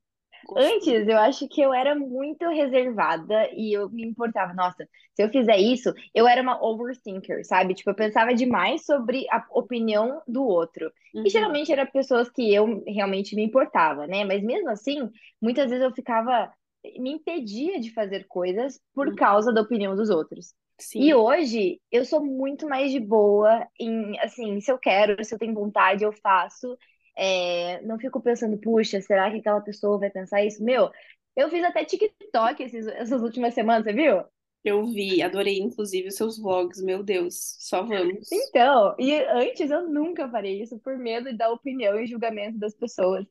Antes, 0.56 1.08
eu 1.08 1.18
acho 1.20 1.48
que 1.50 1.62
eu 1.62 1.74
era 1.74 1.96
muito 1.96 2.48
reservada 2.50 3.50
e 3.54 3.74
eu 3.78 3.90
me 3.90 4.06
importava. 4.06 4.54
Nossa, 4.54 4.88
se 5.16 5.24
eu 5.24 5.30
fizer 5.30 5.58
isso, 5.58 5.94
eu 6.16 6.28
era 6.28 6.42
uma 6.42 6.62
overthinker, 6.64 7.46
sabe? 7.46 7.76
Tipo, 7.76 7.92
eu 7.92 7.96
pensava 7.96 8.34
demais 8.36 8.86
sobre 8.86 9.26
a 9.32 9.46
opinião 9.52 10.22
do 10.28 10.44
outro. 10.46 10.92
E 11.24 11.30
Uhum, 11.30 11.32
geralmente 11.32 11.72
eram 11.72 11.88
pessoas 11.88 12.30
que 12.30 12.54
eu 12.54 12.84
realmente 12.88 13.36
me 13.36 13.44
importava, 13.46 14.08
né? 14.08 14.26
Mas 14.26 14.44
mesmo 14.44 14.70
assim, 14.70 15.10
muitas 15.42 15.70
vezes 15.72 15.86
eu 15.86 15.94
ficava, 15.94 16.52
me 17.00 17.12
impedia 17.14 17.80
de 17.80 17.94
fazer 17.94 18.26
coisas 18.28 18.80
por 18.94 19.12
uhum. 19.12 19.16
causa 19.16 19.54
da 19.54 19.62
opinião 19.62 19.96
dos 19.96 20.10
outros. 20.10 20.54
E 20.98 21.14
Sim. 21.14 21.14
hoje 21.14 21.82
eu 21.92 22.04
sou 22.06 22.24
muito 22.24 22.68
mais 22.68 22.92
de 22.92 23.00
boa 23.00 23.68
em, 23.80 24.20
assim, 24.20 24.60
se 24.62 24.72
eu 24.72 24.78
quero, 24.80 25.24
se 25.24 25.34
eu 25.34 25.40
tenho 25.40 25.54
vontade, 25.54 26.04
eu 26.04 26.12
faço. 26.14 26.78
É, 27.16 27.82
não 27.84 28.00
fico 28.00 28.22
pensando, 28.22 28.58
puxa, 28.60 29.02
será 29.02 29.30
que 29.32 29.38
aquela 29.40 29.62
pessoa 29.62 30.00
vai 30.00 30.10
pensar 30.10 30.44
isso? 30.44 30.64
Meu, 30.64 30.92
eu 31.36 31.50
fiz 31.50 31.64
até 31.64 31.86
TikTok 31.86 32.64
esses- 32.64 32.88
essas 32.88 33.22
últimas 33.22 33.54
semanas, 33.54 33.84
você 33.86 33.94
viu? 33.94 34.24
Eu 34.64 34.86
vi, 34.86 35.22
adorei 35.24 35.60
inclusive 35.60 36.10
os 36.10 36.16
seus 36.16 36.38
vlogs, 36.38 36.80
meu 36.82 37.02
Deus, 37.04 37.56
só 37.60 37.82
vamos. 37.84 38.30
Então, 38.32 38.96
e 39.00 39.14
antes 39.16 39.70
eu 39.72 39.88
nunca 39.90 40.30
faria 40.30 40.62
isso 40.64 40.78
por 40.80 40.98
medo 40.98 41.36
da 41.38 41.50
opinião 41.52 42.00
e 42.00 42.08
julgamento 42.08 42.58
das 42.60 42.74
pessoas. 42.76 43.26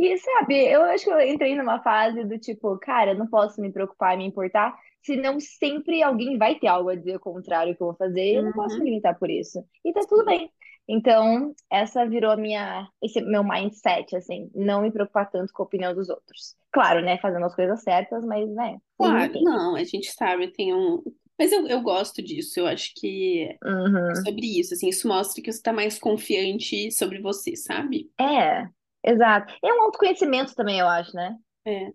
E 0.00 0.16
sabe, 0.18 0.56
eu 0.66 0.82
acho 0.84 1.04
que 1.04 1.10
eu 1.10 1.20
entrei 1.20 1.54
numa 1.54 1.82
fase 1.82 2.24
do 2.24 2.38
tipo, 2.38 2.78
cara, 2.78 3.14
não 3.14 3.26
posso 3.28 3.60
me 3.60 3.70
preocupar 3.72 4.14
e 4.14 4.18
me 4.18 4.24
importar, 4.26 4.74
senão 5.02 5.38
sempre 5.40 6.02
alguém 6.02 6.38
vai 6.38 6.58
ter 6.58 6.68
algo 6.68 6.88
a 6.88 6.94
dizer 6.96 7.16
o 7.16 7.20
contrário 7.20 7.76
que 7.76 7.82
eu 7.82 7.88
vou 7.88 7.96
fazer, 7.96 8.32
e 8.32 8.36
eu 8.36 8.42
não 8.44 8.52
posso 8.52 8.82
me 8.82 8.84
Uhum, 8.84 8.90
limitar 8.90 9.18
por 9.18 9.30
isso. 9.30 9.62
E 9.84 9.92
tá 9.92 10.00
tudo 10.08 10.24
bem. 10.24 10.50
Então, 10.88 11.54
essa 11.70 12.06
virou 12.08 12.30
a 12.32 12.36
minha, 12.36 12.88
esse 13.02 13.20
meu 13.20 13.44
mindset, 13.44 14.16
assim, 14.16 14.50
não 14.54 14.82
me 14.82 14.90
preocupar 14.90 15.30
tanto 15.30 15.52
com 15.52 15.62
a 15.62 15.66
opinião 15.66 15.94
dos 15.94 16.08
outros. 16.08 16.56
Claro, 16.72 17.02
né, 17.02 17.18
fazendo 17.18 17.44
as 17.46 17.54
coisas 17.54 17.82
certas, 17.82 18.24
mas, 18.24 18.48
né, 18.50 18.78
me 18.98 19.10
Claro, 19.10 19.32
não, 19.42 19.76
a 19.76 19.84
gente 19.84 20.12
sabe, 20.12 20.52
tem 20.52 20.74
um. 20.74 21.02
Mas 21.38 21.52
eu, 21.52 21.66
eu 21.66 21.80
gosto 21.82 22.22
disso, 22.22 22.60
eu 22.60 22.66
acho 22.66 22.92
que 22.94 23.44
é 23.44 23.58
Uhum. 23.64 24.24
sobre 24.24 24.46
isso, 24.60 24.74
assim, 24.74 24.88
isso 24.88 25.08
mostra 25.08 25.42
que 25.42 25.52
você 25.52 25.62
tá 25.62 25.72
mais 25.72 25.98
confiante 25.98 26.90
sobre 26.92 27.20
você, 27.20 27.56
sabe? 27.56 28.10
É, 28.18 28.68
exato. 29.04 29.54
É 29.62 29.72
um 29.72 29.82
autoconhecimento 29.82 30.54
também, 30.54 30.78
eu 30.78 30.88
acho, 30.88 31.14
né? 31.14 31.36
É, 31.66 31.92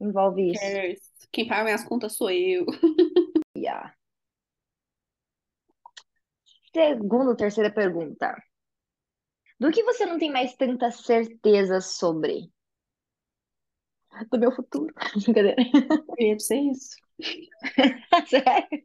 Envolve 0.00 0.52
isso. 0.52 0.60
quem 1.32 1.46
paga 1.46 1.64
minhas 1.64 1.84
contas 1.84 2.16
sou 2.16 2.30
eu. 2.30 2.66
Yeah. 3.56 3.94
Segunda, 6.74 7.36
terceira 7.36 7.70
pergunta. 7.72 8.34
Do 9.60 9.70
que 9.70 9.84
você 9.84 10.04
não 10.04 10.18
tem 10.18 10.30
mais 10.30 10.54
tanta 10.56 10.90
certeza 10.90 11.80
sobre? 11.80 12.50
Do 14.30 14.38
meu 14.38 14.52
futuro. 14.52 14.92
Brincadeira. 15.24 15.56
Eu 16.18 16.26
ia 16.28 16.36
dizer 16.36 16.58
isso. 16.58 16.96
Sério? 18.28 18.82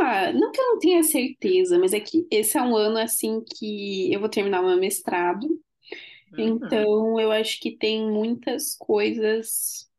Ah, 0.00 0.32
não 0.32 0.50
que 0.52 0.60
eu 0.60 0.66
não 0.70 0.78
tenha 0.78 1.02
certeza, 1.02 1.78
mas 1.78 1.92
é 1.92 2.00
que 2.00 2.26
esse 2.30 2.56
é 2.56 2.62
um 2.62 2.76
ano 2.76 2.98
assim 2.98 3.42
que 3.44 4.12
eu 4.12 4.20
vou 4.20 4.28
terminar 4.28 4.62
o 4.62 4.66
meu 4.66 4.78
mestrado. 4.78 5.46
Então 6.36 7.18
eu 7.20 7.30
acho 7.32 7.60
que 7.60 7.76
tem 7.76 8.10
muitas 8.10 8.76
coisas 8.76 9.90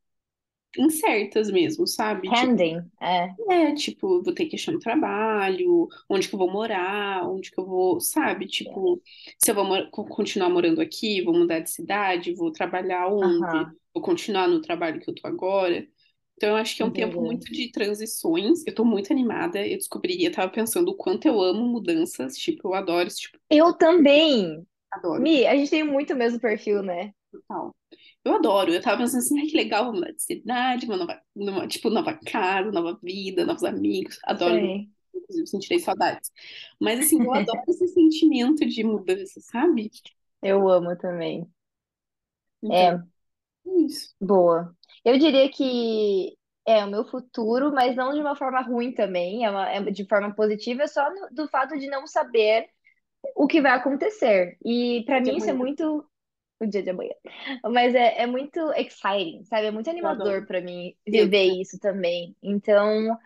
incertas 0.78 1.52
mesmo, 1.52 1.88
sabe? 1.88 2.32
Tipo, 2.34 2.58
Pending, 2.58 2.92
é. 3.02 3.38
é, 3.50 3.74
tipo, 3.76 4.24
vou 4.24 4.34
ter 4.34 4.46
que 4.48 4.56
achar 4.56 4.74
um 4.76 4.80
trabalho, 4.80 5.88
onde 6.10 6.30
que 6.30 6.36
eu 6.36 6.40
vou 6.40 6.52
morar, 6.52 7.28
onde 7.30 7.52
que 7.52 7.60
eu 7.60 7.66
vou, 7.66 8.00
sabe? 8.02 8.48
Tipo, 8.48 9.02
se 9.40 9.52
eu 9.52 9.56
vou 9.56 9.66
mor- 9.66 9.90
co- 9.92 10.06
continuar 10.08 10.50
morando 10.50 10.82
aqui, 10.82 11.22
vou 11.24 11.34
mudar 11.34 11.60
de 11.60 11.72
cidade, 11.72 12.34
vou 12.36 12.52
trabalhar 12.52 13.08
onde, 13.10 13.66
Aham, 13.66 13.76
vou 13.94 14.04
continuar 14.04 14.48
no 14.48 14.62
trabalho 14.62 15.00
que 15.02 15.10
eu 15.10 15.16
tô 15.16 15.28
agora. 15.28 15.88
Então, 16.38 16.50
eu 16.50 16.56
acho 16.58 16.76
que 16.76 16.82
é 16.84 16.86
um 16.86 16.92
tempo 16.92 17.22
entendi. 17.22 17.22
muito 17.22 17.52
de 17.52 17.72
transições. 17.72 18.66
Eu 18.68 18.76
tô 18.76 18.84
muito 18.86 19.12
animada. 19.14 19.66
Eu 19.68 19.78
descobri, 19.78 20.24
eu 20.26 20.32
tava 20.32 20.52
pensando 20.52 20.90
o 20.92 20.96
quanto 20.98 21.26
eu 21.28 21.42
amo 21.42 21.66
mudanças. 21.68 22.38
Tipo, 22.38 22.70
eu 22.70 22.74
adoro 22.74 23.08
esse 23.08 23.22
tipo, 23.22 23.40
Eu 23.50 23.74
também. 23.74 24.68
Adoro, 24.98 25.28
Mi, 25.28 25.46
a 25.48 25.56
gente 25.56 25.70
tem 25.72 25.84
muito 25.84 26.14
o 26.14 26.16
mesmo 26.18 26.40
perfil, 26.40 26.84
né? 26.84 27.14
total. 27.32 27.76
Eu 28.24 28.36
adoro. 28.36 28.74
Eu 28.74 28.82
tava 28.82 28.98
pensando 29.00 29.20
assim, 29.20 29.40
ai, 29.40 29.48
que 29.48 29.56
legal, 29.58 29.86
vou 29.86 29.94
mudar 29.96 30.12
de 30.12 30.22
cidade, 30.24 30.86
uma 30.86 30.98
nova, 30.98 31.22
numa, 31.36 31.68
tipo, 31.68 31.90
nova 31.90 32.14
casa, 32.26 32.72
nova 32.72 33.00
vida, 33.04 33.46
novos 33.46 33.64
amigos. 33.64 34.18
Adoro, 34.26 34.56
Sei. 34.56 34.92
inclusive, 35.14 35.48
sentirei 35.48 35.80
saudades. 35.80 36.32
Mas, 36.80 37.00
assim, 37.00 37.22
eu 37.24 37.34
adoro 37.34 37.62
esse 37.70 37.88
sentimento 37.90 38.66
de 38.66 38.84
mudança, 38.84 39.40
sabe? 39.42 39.92
Eu 40.44 40.70
amo 40.70 40.96
também. 40.96 41.52
Então, 42.62 42.88
É, 42.88 43.04
é 43.68 43.72
isso. 43.86 44.16
boa. 44.20 44.76
Eu 45.04 45.18
diria 45.18 45.50
que 45.52 46.38
é 46.66 46.84
o 46.86 46.90
meu 46.90 47.06
futuro, 47.06 47.72
mas 47.74 47.96
não 47.96 48.14
de 48.14 48.20
uma 48.22 48.36
forma 48.36 48.62
ruim 48.62 48.94
também, 48.94 49.46
é, 49.46 49.50
uma- 49.52 49.70
é 49.70 49.82
de 49.92 50.06
forma 50.08 50.34
positiva, 50.34 50.88
só 50.88 51.10
no- 51.14 51.30
do 51.32 51.48
fato 51.50 51.78
de 51.78 51.88
não 51.88 52.08
saber 52.08 52.68
o 53.36 53.48
que 53.48 53.62
vai 53.62 53.72
acontecer. 53.72 54.58
E 54.66 55.04
De 55.08 55.20
mim 55.22 55.38
isso 55.38 55.50
é 55.50 55.54
muito 55.54 56.06
o 56.60 56.66
dia 56.68 56.84
de 56.84 56.90
amanhã. 56.92 57.14
Mas 57.72 57.96
é, 57.96 58.22
é 58.24 58.28
muito 58.28 58.60
exciting, 58.74 59.44
sabe? 59.46 59.68
É 59.68 59.72
muito 59.72 59.90
animador 59.90 60.46
pra 60.46 60.62
mim 60.62 60.96
viver 61.08 61.46
também. 61.46 61.62
isso 61.62 61.80
também. 61.80 62.36
Então, 62.42 63.18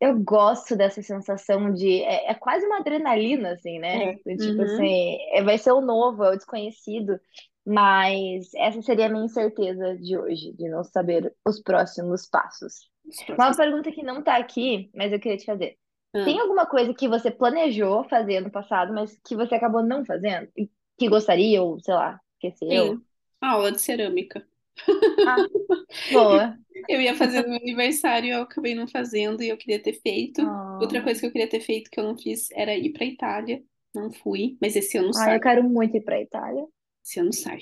eu 0.00 0.18
gosto 0.22 0.76
dessa 0.76 1.02
sensação 1.02 1.72
de. 1.74 2.02
É, 2.02 2.30
é 2.30 2.34
quase 2.34 2.66
uma 2.66 2.78
adrenalina, 2.78 3.52
assim, 3.52 3.78
né? 3.78 4.02
É. 4.02 4.36
Tipo 4.38 4.62
Uhum. 4.62 4.62
assim, 4.62 5.18
é- 5.32 5.42
vai 5.42 5.58
ser 5.58 5.72
o 5.72 5.80
novo, 5.80 6.24
é 6.24 6.30
o 6.32 6.36
desconhecido. 6.36 7.20
Mas 7.64 8.54
essa 8.54 8.80
seria 8.82 9.06
a 9.06 9.08
minha 9.08 9.24
incerteza 9.24 9.96
de 9.98 10.16
hoje, 10.16 10.52
de 10.54 10.68
não 10.68 10.84
saber 10.84 11.34
os 11.46 11.60
próximos 11.62 12.26
passos. 12.28 12.88
Os 13.04 13.22
Uma 13.38 13.52
próximos. 13.52 13.56
pergunta 13.56 13.92
que 13.92 14.02
não 14.02 14.22
tá 14.22 14.36
aqui, 14.36 14.90
mas 14.94 15.12
eu 15.12 15.20
queria 15.20 15.36
te 15.38 15.44
fazer. 15.44 15.76
Tem 16.22 16.38
Ah, 16.38 16.40
alguma 16.40 16.66
coisa 16.66 16.94
que 16.94 17.08
você 17.08 17.30
planejou 17.30 18.04
fazer 18.08 18.40
no 18.40 18.50
passado, 18.50 18.92
mas 18.92 19.16
que 19.24 19.36
você 19.36 19.54
acabou 19.54 19.82
não 19.84 20.04
fazendo? 20.04 20.50
Que 20.98 21.08
gostaria, 21.08 21.62
ou 21.62 21.80
sei 21.80 21.94
lá, 21.94 22.20
esqueceu? 22.34 22.96
sim. 22.96 23.04
Aula 23.40 23.72
de 23.72 23.80
cerâmica. 23.80 24.46
Ah, 25.24 25.46
boa. 26.10 26.58
Eu 26.88 27.00
ia 27.00 27.14
fazer 27.16 27.42
no 27.42 27.48
meu 27.50 27.58
aniversário, 27.58 28.32
eu 28.32 28.42
acabei 28.42 28.74
não 28.74 28.88
fazendo 28.88 29.42
e 29.42 29.48
eu 29.48 29.56
queria 29.58 29.82
ter 29.82 29.94
feito. 30.00 30.56
Outra 30.78 31.02
Ah, 31.02 31.04
coisa 31.04 31.20
que 31.20 31.26
eu 31.26 31.32
queria 31.32 31.48
ter 31.48 31.60
feito 31.60 31.90
que 31.90 31.98
eu 32.00 32.04
não 32.04 32.16
fiz 32.18 32.50
era 32.52 32.74
ir 32.76 32.92
pra 32.92 33.04
Itália. 33.04 33.64
Não 33.94 34.12
fui, 34.12 34.56
mas 34.60 34.76
esse 34.76 34.98
ano 34.98 35.12
ah, 35.14 35.32
sai. 35.32 35.36
eu 35.36 35.40
quero 35.40 35.64
muito 35.64 35.96
ir 35.96 36.02
pra 36.04 36.20
Itália. 36.20 36.64
Esse 37.02 37.20
ano 37.20 37.32
sai. 37.32 37.60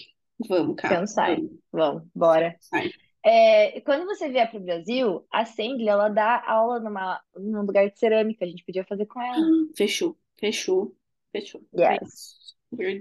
Vamos, 0.49 0.75
Esse 0.85 0.95
ano 0.95 1.07
cara. 1.07 1.09
sai. 1.09 1.37
Vamos. 1.37 1.61
Vamos, 1.73 2.05
bora. 2.15 2.59
Sai. 2.61 2.93
É, 3.25 3.81
quando 3.83 4.07
você 4.07 4.29
vier 4.29 4.51
pro 4.51 4.61
Brasil, 4.61 5.27
a 5.33 5.45
Sandly, 5.47 5.89
ela 5.89 6.09
dá 6.11 6.43
aula 6.47 6.79
numa, 6.81 7.23
num 7.37 7.63
lugar 7.63 7.89
de 7.91 7.99
cerâmica. 7.99 8.45
A 8.45 8.49
gente 8.49 8.65
podia 8.65 8.85
fazer 8.85 9.07
com 9.07 9.21
ela. 9.23 9.53
Fechou, 9.77 10.17
fechou, 10.39 10.97
fechou. 11.33 11.63
É 11.87 11.99
Yes. 11.99 12.55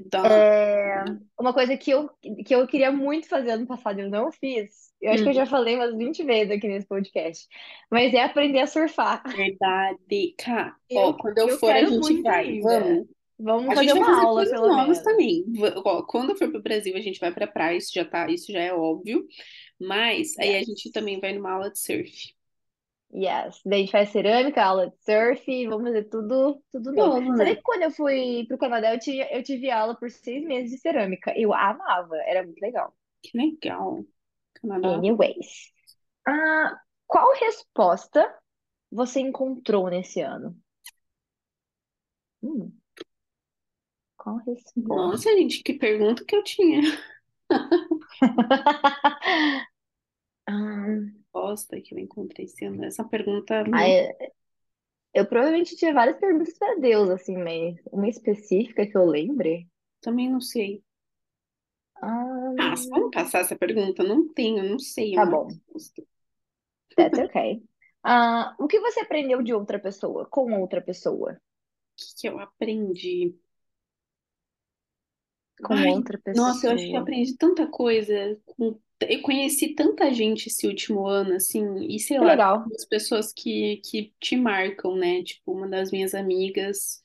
done. 0.09 0.47
É, 0.65 1.03
uma 1.39 1.53
coisa 1.53 1.77
que 1.77 1.91
eu, 1.91 2.09
que 2.45 2.55
eu 2.55 2.65
queria 2.67 2.91
muito 2.91 3.27
fazer 3.27 3.51
ano 3.51 3.67
passado 3.67 3.99
e 3.99 4.03
eu 4.03 4.09
não 4.09 4.31
fiz, 4.31 4.93
eu 5.01 5.12
acho 5.12 5.23
que 5.23 5.29
eu 5.29 5.33
Hum, 5.33 5.36
já 5.36 5.45
falei 5.45 5.75
umas 5.75 5.95
20 5.97 6.23
vezes 6.23 6.51
aqui 6.51 6.67
nesse 6.67 6.88
podcast, 6.88 7.47
mas 7.91 8.13
é 8.13 8.23
aprender 8.23 8.59
a 8.59 8.67
surfar. 8.67 9.23
verdade. 9.31 10.33
Cá, 10.38 10.77
ó, 10.93 11.13
quando 11.13 11.38
eu 11.39 11.49
eu 11.49 11.49
for, 11.49 11.75
a 11.75 11.83
gente 11.83 12.19
vai. 12.21 12.53
ainda. 12.53 12.62
Vamos. 12.62 13.07
Vamos 13.39 13.72
A 13.72 13.76
fazer 13.76 13.93
uma 13.93 14.06
fazer 14.06 14.26
aula, 14.26 14.46
pelo 14.50 14.67
menos. 14.76 15.00
também. 15.02 15.46
Quando 16.08 16.36
for 16.38 16.50
para 16.50 16.60
o 16.60 16.63
Brasil, 16.63 16.96
a 16.96 17.00
gente 17.02 17.19
vai 17.19 17.34
pra 17.34 17.48
praia, 17.48 17.78
isso 17.78 17.91
já 17.93 18.06
tá, 18.06 18.30
isso 18.30 18.52
já 18.52 18.60
é 18.62 18.74
óbvio. 18.74 19.26
Mas 19.80 20.38
aí 20.39 20.56
a 20.56 20.60
Yes. 20.60 20.67
gente 20.67 20.91
também 20.91 21.19
vai 21.19 21.34
numa 21.34 21.52
aula 21.54 21.72
de 21.72 21.80
surf. 21.80 22.34
Yes. 23.15 23.62
Daí 23.63 23.76
a 23.82 23.82
gente 23.84 23.91
faz 23.91 24.10
cerâmica, 24.10 24.63
aula 24.63 24.89
de 24.89 24.98
surf, 25.04 25.67
vamos 25.67 25.84
fazer 25.86 26.04
tudo, 26.10 26.62
tudo 26.72 26.91
novo. 26.91 27.32
Né? 27.38 27.56
que 27.56 27.62
quando 27.62 27.84
eu 27.84 27.91
fui 27.91 28.46
pro 28.48 28.58
Canadá, 28.58 28.93
eu 28.93 29.00
tive, 29.00 29.22
eu 29.32 29.43
tive 29.43 29.69
aula 29.69 29.96
por 29.96 30.10
seis 30.10 30.43
meses 30.43 30.72
de 30.72 30.78
cerâmica. 30.80 31.32
Eu 31.38 31.54
amava, 31.54 32.15
era 32.26 32.43
muito 32.43 32.60
legal. 32.62 32.93
Que 33.22 33.38
legal. 33.38 34.06
Canadá. 34.54 34.89
Anyways. 34.98 35.72
Ah, 36.28 36.80
qual 37.08 37.34
resposta 37.36 38.24
você 38.91 39.19
encontrou 39.22 39.89
nesse 39.89 40.22
ano? 40.22 40.58
Hum, 42.41 42.74
qual 44.23 44.38
resposta? 44.45 45.15
Nossa, 45.15 45.29
gente, 45.36 45.63
que 45.63 45.73
pergunta 45.73 46.23
que 46.25 46.36
eu 46.36 46.43
tinha. 46.43 46.81
Ah, 50.47 50.86
Resposta 51.33 51.81
que 51.81 51.93
eu 51.93 51.99
encontrei 51.99 52.47
ano. 52.63 52.86
Essa 52.86 53.03
pergunta 53.03 53.63
ah, 53.71 53.83
não, 53.83 53.89
é- 53.89 54.33
eu 55.13 55.25
provavelmente 55.27 55.75
tinha 55.75 55.91
várias 55.93 56.19
perguntas 56.19 56.55
para 56.57 56.79
Deus, 56.79 57.09
assim, 57.09 57.36
mas 57.38 57.77
uma 57.91 58.07
específica 58.07 58.86
que 58.86 58.95
eu 58.97 59.05
lembre. 59.05 59.67
também 60.01 60.29
não 60.29 60.39
sei. 60.39 60.83
Ah, 62.01 62.51
Ah, 62.57 62.73
vamos 62.91 63.12
passar 63.12 63.39
essa 63.41 63.55
pergunta? 63.55 64.03
Não 64.03 64.27
tenho, 64.33 64.63
não 64.69 64.79
sei 64.79 65.15
tá 65.15 65.25
uma 65.25 65.25
bom, 65.25 65.57
resposta. 65.71 66.01
O 66.01 66.05
that's 66.95 67.17
okay. 67.19 67.62
Ah, 68.03 68.55
o 68.59 68.67
que 68.67 68.79
você 68.79 69.01
aprendeu 69.01 69.41
de 69.41 69.53
outra 69.53 69.79
pessoa, 69.79 70.25
com 70.29 70.59
outra 70.59 70.81
pessoa, 70.81 71.39
que 71.97 72.05
que 72.19 72.27
eu 72.29 72.39
aprendi? 72.39 73.36
Com 75.63 75.76
Ai, 75.76 75.93
outra 75.95 76.17
nossa, 76.34 76.67
eu 76.67 76.71
acho 76.73 76.89
que 76.89 76.95
eu 76.95 76.99
pessoa? 76.99 77.02
aprendi 77.02 77.36
tanta 77.38 77.67
coisa. 77.67 78.13
Eu 79.02 79.21
conheci 79.21 79.76
tanta 79.76 80.13
gente 80.13 80.47
esse 80.47 80.67
último 80.67 81.06
ano, 81.08 81.36
assim, 81.36 81.63
e 81.88 81.99
sei 81.99 82.19
Que 82.19 82.23
lá, 82.23 82.32
legal. 82.32 82.71
as 82.76 82.86
pessoas 82.86 83.34
que, 83.34 83.78
que 83.78 84.13
te 84.19 84.36
marcam, 84.38 84.95
né? 84.95 85.23
Tipo, 85.23 85.52
uma 85.54 85.67
das 85.67 85.91
minhas 85.91 86.13
amigas, 86.13 87.04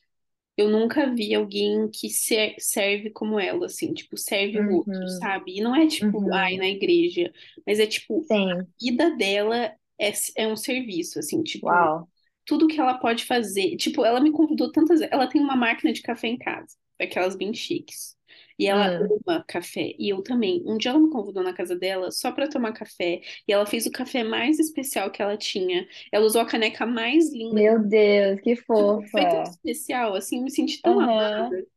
eu 0.57 0.69
nunca 0.69 1.13
vi 1.13 1.35
alguém 1.35 1.89
que 1.91 2.09
ser- 2.09 2.55
serve 2.59 3.11
como 3.11 3.39
ela, 3.39 3.67
assim, 3.67 3.93
tipo, 3.93 4.17
serve 4.17 4.59
o 4.61 4.67
outro, 4.69 4.99
Uhum, 4.99 5.09
sabe? 5.09 5.57
E 5.57 5.61
não 5.61 5.75
é 5.75 5.87
tipo, 5.87 6.33
ai, 6.33 6.57
uhum. 6.57 6.57
na 6.57 6.67
igreja, 6.67 7.33
mas 7.67 7.79
é 7.79 7.87
tipo, 7.87 8.27
a 8.49 8.55
Sim, 8.57 8.73
vida 8.81 9.15
dela 9.17 9.75
é, 9.99 10.11
é 10.37 10.47
um 10.47 10.57
serviço, 10.57 11.19
assim, 11.19 11.43
tipo, 11.43 11.67
uau. 11.67 12.09
tudo 12.45 12.67
que 12.67 12.79
ela 12.81 12.97
pode 12.99 13.25
fazer. 13.25 13.77
Tipo, 13.77 14.05
ela 14.05 14.21
me 14.21 14.31
convidou 14.31 14.71
tantas. 14.71 15.01
Ela 15.01 15.27
tem 15.29 15.41
uma 15.41 15.55
máquina 15.57 15.93
de 15.93 16.01
café 16.03 16.27
em 16.29 16.37
casa, 16.39 16.77
daquelas 16.99 17.35
bem 17.37 17.53
chiques. 17.53 18.17
E 18.59 18.67
ela 18.67 18.91
Hum, 18.91 19.19
ama 19.27 19.43
café. 19.47 19.95
E 19.99 20.09
eu 20.09 20.21
também. 20.23 20.63
Um 20.67 20.77
dia 20.77 20.91
ela 20.91 20.99
me 20.99 21.09
convidou 21.11 21.43
na 21.43 21.53
casa 21.53 21.75
dela 21.77 22.11
só 22.11 22.31
pra 22.31 22.49
tomar 22.49 22.73
café. 22.73 23.21
E 23.47 23.53
ela 23.53 23.65
fez 23.65 23.85
o 23.87 23.91
café 23.91 24.23
mais 24.23 24.59
especial 24.59 25.11
que 25.11 25.21
ela 25.21 25.37
tinha. 25.37 25.87
Ela 26.11 26.25
usou 26.25 26.41
a 26.41 26.45
caneca 26.47 26.85
mais 26.85 27.31
linda. 27.33 27.61
meu 27.61 27.79
Deus, 27.87 28.41
que 28.41 28.55
Tipo, 28.73 29.01
foi 29.13 29.27
tão 29.27 29.41
fofa. 29.41 29.57
especial, 29.65 30.15
assim, 30.15 30.37
eu 30.39 30.43
me 30.43 30.51
senti 30.51 30.81
tão 30.83 30.93
Aham, 30.93 31.01
amada. 31.01 31.67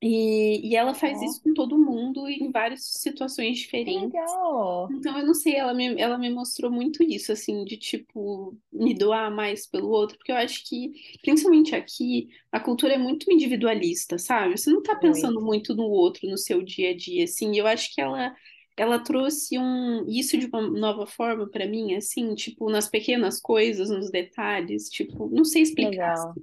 E, 0.00 0.68
e 0.68 0.76
ela 0.76 0.94
faz 0.94 1.20
isso 1.20 1.42
com 1.42 1.52
todo 1.52 1.76
mundo 1.76 2.28
em 2.28 2.52
várias 2.52 2.84
situações 2.84 3.58
diferentes. 3.58 4.04
legal. 4.04 4.88
Então, 4.92 5.18
eu 5.18 5.26
não 5.26 5.34
sei, 5.34 5.56
ela 5.56 5.74
me, 5.74 6.00
ela 6.00 6.16
me 6.16 6.30
mostrou 6.30 6.70
muito 6.70 7.02
isso, 7.02 7.32
assim, 7.32 7.64
de, 7.64 7.76
tipo, 7.76 8.56
me 8.72 8.94
doar 8.94 9.28
mais 9.34 9.66
pelo 9.66 9.88
outro, 9.88 10.16
porque 10.16 10.30
eu 10.30 10.36
acho 10.36 10.64
que, 10.68 10.92
principalmente 11.20 11.74
aqui, 11.74 12.28
a 12.52 12.60
cultura 12.60 12.94
é 12.94 12.98
muito 12.98 13.30
individualista, 13.32 14.18
sabe? 14.18 14.56
Você 14.56 14.70
não 14.70 14.82
tá 14.82 14.94
pensando 14.94 15.34
Muito. 15.34 15.46
muito 15.46 15.74
no 15.74 15.84
outro, 15.84 16.28
no 16.28 16.38
seu 16.38 16.62
dia 16.62 16.90
a 16.90 16.96
dia, 16.96 17.24
assim, 17.24 17.52
e 17.52 17.58
eu 17.58 17.66
acho 17.66 17.92
que 17.92 18.00
ela, 18.00 18.32
ela 18.76 19.00
trouxe 19.00 19.58
um 19.58 20.06
isso 20.08 20.38
de 20.38 20.46
uma 20.46 20.62
nova 20.62 21.08
forma 21.08 21.48
para 21.50 21.66
mim, 21.66 21.94
assim, 21.96 22.36
tipo, 22.36 22.70
nas 22.70 22.88
pequenas 22.88 23.40
coisas, 23.40 23.90
nos 23.90 24.12
detalhes, 24.12 24.88
tipo, 24.88 25.28
não 25.28 25.44
sei 25.44 25.62
explicar. 25.62 26.14
Legal. 26.14 26.34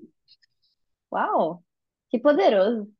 Uau, 1.09 1.63
que 2.09 2.19
poderoso. 2.19 2.94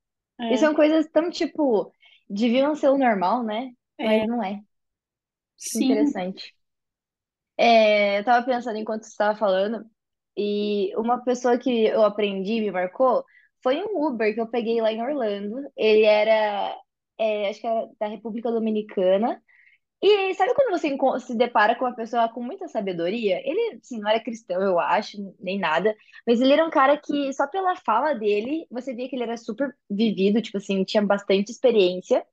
E 0.49 0.57
É, 0.57 0.59
são 0.59 0.75
coisas 0.75 1.07
tão, 1.11 1.29
tipo, 1.31 1.91
deviam 2.29 2.75
ser 2.75 2.89
o 2.89 2.97
normal, 2.97 3.43
né? 3.43 3.73
é, 3.97 4.05
Mas 4.05 4.25
não 4.25 4.43
é. 4.43 4.61
Sim, 5.57 6.13
interessante. 6.13 6.55
É, 7.57 8.19
eu 8.19 8.23
tava 8.25 8.45
pensando 8.45 8.77
enquanto 8.77 9.03
você 9.03 9.09
estava 9.11 9.37
falando, 9.37 9.85
e 10.37 10.93
uma 10.97 11.23
pessoa 11.23 11.57
que 11.57 11.85
eu 11.85 12.03
aprendi, 12.03 12.59
me 12.61 12.71
marcou, 12.71 13.23
foi 13.63 13.81
um 13.83 14.05
Uber 14.07 14.33
que 14.33 14.41
eu 14.41 14.47
peguei 14.49 14.81
lá 14.81 14.91
em 14.91 15.01
Orlando. 15.01 15.55
Ele 15.77 16.03
era, 16.05 16.77
é, 17.17 17.49
acho 17.49 17.61
que 17.61 17.67
era 17.67 17.89
da 17.99 18.07
República 18.07 18.51
Dominicana. 18.51 19.41
E 20.01 20.33
sabe 20.35 20.53
quando 20.53 20.71
você 20.77 20.95
se 21.25 21.35
depara 21.35 21.75
com 21.75 21.85
uma 21.85 21.95
pessoa 21.95 22.29
com 22.29 22.41
muita 22.41 22.67
sabedoria? 22.67 23.41
Ele, 23.43 23.79
assim, 23.81 23.99
não 23.99 24.09
era 24.09 24.19
cristão, 24.23 24.61
eu 24.61 24.79
acho, 24.79 25.17
nem 25.39 25.57
nada, 25.57 25.95
mas 26.27 26.41
ele 26.41 26.53
era 26.53 26.65
um 26.65 26.69
cara 26.69 26.97
que, 26.97 27.33
só 27.33 27.47
pela 27.47 27.75
fala 27.77 28.13
dele, 28.13 28.67
você 28.69 28.93
via 28.93 29.09
que 29.09 29.15
ele 29.15 29.23
era 29.23 29.37
super 29.37 29.75
vivido, 29.89 30.41
tipo 30.41 30.57
assim, 30.57 30.83
tinha 30.83 31.01
bastante 31.03 31.51
experiência. 31.51 32.25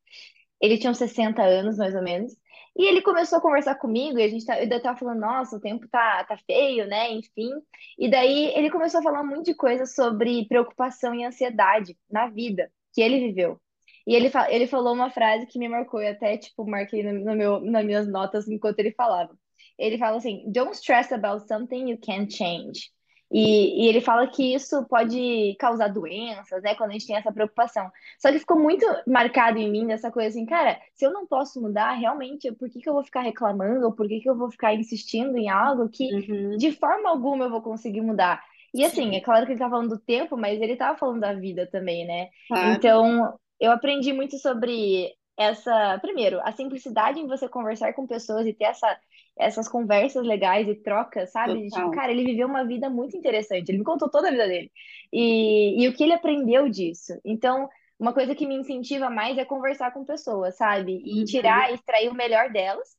Ele 0.61 0.79
tinha 0.79 0.90
uns 0.90 0.98
60 0.98 1.42
anos, 1.42 1.77
mais 1.77 1.94
ou 1.94 2.03
menos. 2.03 2.35
E 2.77 2.85
ele 2.87 3.03
começou 3.03 3.38
a 3.38 3.40
conversar 3.40 3.75
comigo 3.77 4.18
e 4.18 4.22
a 4.22 4.29
gente 4.29 4.46
tá, 4.46 4.62
eu 4.62 4.83
tava 4.83 4.98
falando, 4.98 5.20
nossa, 5.20 5.57
o 5.57 5.61
tempo 5.61 5.87
tá, 5.88 6.25
tá 6.25 6.37
feio, 6.46 6.87
né? 6.87 7.11
Enfim. 7.12 7.51
E 7.98 8.11
daí 8.11 8.53
ele 8.55 8.70
começou 8.70 9.01
a 9.01 9.03
falar 9.03 9.22
um 9.22 9.27
monte 9.27 9.46
de 9.46 9.55
coisas 9.55 9.94
sobre 9.94 10.46
preocupação 10.48 11.14
e 11.14 11.25
ansiedade 11.25 11.96
na 12.11 12.29
vida 12.29 12.70
que 12.94 13.03
ele 13.03 13.18
viveu. 13.20 13.61
E 14.07 14.15
ele, 14.15 14.31
fa- 14.31 14.51
ele 14.51 14.67
falou 14.67 14.95
uma 14.95 15.11
frase 15.11 15.47
que 15.47 15.59
me 15.59 15.69
marcou, 15.69 16.01
e 16.03 16.09
até, 16.09 16.37
tipo, 16.38 16.67
marquei 16.69 17.03
no, 17.03 17.12
no 17.25 17.37
meu, 17.37 17.61
nas 17.61 17.85
minhas 17.85 18.09
notas 18.09 18.49
enquanto 18.49 18.79
ele 18.81 18.93
falava. 18.93 19.37
Ele 19.79 19.99
fala 19.99 20.17
assim: 20.19 20.45
Don't 20.53 20.73
stress 20.75 21.12
about 21.15 21.47
something 21.47 21.91
you 21.91 21.99
can't 21.99 22.33
change. 22.35 22.91
E, 23.35 23.85
e 23.85 23.88
ele 23.88 24.03
fala 24.03 24.29
que 24.29 24.55
isso 24.55 24.85
pode 24.88 25.57
causar 25.59 25.88
doenças, 25.88 26.62
né? 26.62 26.75
Quando 26.75 26.91
a 26.91 26.93
gente 26.93 27.07
tem 27.07 27.17
essa 27.17 27.33
preocupação. 27.33 27.91
Só 28.21 28.31
que 28.31 28.38
ficou 28.38 28.59
muito 28.61 28.85
marcado 29.07 29.59
em 29.59 29.71
mim 29.71 29.91
essa 29.91 30.11
coisa 30.11 30.29
assim, 30.29 30.45
cara, 30.45 30.79
se 30.95 31.07
eu 31.07 31.12
não 31.12 31.27
posso 31.27 31.61
mudar, 31.61 31.93
realmente, 31.95 32.53
por 32.53 32.69
que 32.69 32.81
que 32.81 32.88
eu 32.88 32.93
vou 32.93 33.03
ficar 33.05 33.23
reclamando? 33.23 33.87
Ou 33.87 33.93
por 33.95 34.07
que 34.07 34.21
que 34.21 34.29
eu 34.29 34.37
vou 34.37 34.51
ficar 34.51 34.75
insistindo 34.75 35.37
em 35.38 35.49
algo 35.49 35.88
que 35.88 36.11
uhum, 36.11 36.53
de 36.55 36.73
forma 36.73 37.09
alguma 37.09 37.45
eu 37.47 37.51
vou 37.51 37.62
conseguir 37.62 38.03
mudar? 38.03 38.43
E 38.75 38.85
assim, 38.85 39.17
é 39.17 39.21
sim, 39.21 39.23
claro 39.23 39.47
que 39.47 39.53
ele 39.53 39.59
tá 39.59 39.69
falando 39.71 39.91
do 39.91 39.99
tempo, 39.99 40.37
mas 40.37 40.61
ele 40.61 40.77
tava 40.77 40.99
falando 40.99 41.21
da 41.21 41.33
vida 41.35 41.67
também, 41.71 42.07
né? 42.07 42.29
claro, 42.49 42.85
Então, 42.85 43.38
eu 43.62 43.72
aprendi 43.72 44.12
muito 44.12 44.38
sobre 44.38 45.14
essa, 45.38 45.98
primeiro, 46.01 46.40
a 46.42 46.53
simplicidade 46.53 47.20
em 47.20 47.27
você 47.27 47.48
conversar 47.48 47.94
com 47.94 48.07
pessoas 48.07 48.46
e 48.46 48.53
ter 48.55 48.64
essa, 48.66 48.98
essas 49.38 49.68
conversas 49.68 50.25
legais 50.27 50.68
e 50.68 50.75
trocas, 50.77 51.31
sabe? 51.33 51.70
Tipo, 51.70 51.90
cara, 51.90 52.12
ele 52.12 52.25
viveu 52.25 52.48
uma 52.48 52.66
vida 52.66 52.90
muito 52.90 53.16
interessante, 53.16 53.70
ele 53.70 53.79
me 53.79 53.85
contou 53.85 54.11
toda 54.11 54.29
a 54.29 54.31
vida 54.31 54.46
dele. 54.48 54.70
E, 55.12 55.83
e 55.85 55.88
o 55.88 55.94
que 55.94 56.03
ele 56.05 56.12
aprendeu 56.14 56.68
disso. 56.68 57.14
Então, 57.25 57.68
uma 57.98 58.12
coisa 58.12 58.35
que 58.35 58.46
me 58.46 58.55
incentiva 58.57 59.11
mais 59.11 59.38
é 59.38 59.44
conversar 59.44 59.92
com 59.92 60.05
pessoas, 60.05 60.57
sabe? 60.57 61.03
E 61.07 61.25
Uhum, 61.25 61.25
tirar, 61.25 61.72
extrair 61.72 62.09
o 62.11 62.14
melhor 62.14 62.51
delas. 62.53 62.96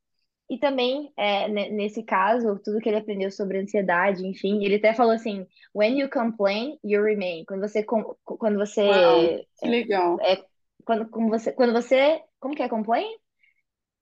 E 0.50 0.58
também, 0.60 1.12
é, 1.18 1.48
ne- 1.48 1.70
nesse 1.72 2.04
caso, 2.04 2.60
tudo 2.64 2.80
que 2.80 2.90
ele 2.90 2.98
aprendeu 2.98 3.32
sobre 3.32 3.58
ansiedade, 3.60 4.28
enfim, 4.28 4.64
ele 4.64 4.76
até 4.76 4.94
falou 4.94 5.14
assim: 5.14 5.48
When 5.74 5.98
you 6.00 6.10
complain, 6.10 6.78
you 6.84 7.02
remain. 7.04 7.46
Quando 7.46 7.62
você, 7.62 7.84
quando 7.84 8.58
uau, 8.86 9.36
você, 9.38 9.48
que 9.58 9.68
legal. 9.68 10.22
é, 10.22 10.46
quando, 10.86 11.10
como 11.10 11.30
você, 11.30 11.52
quando 11.54 11.74
você, 11.74 12.22
como 12.40 12.56
que 12.56 12.64
é 12.64 12.70
complain? 12.70 13.06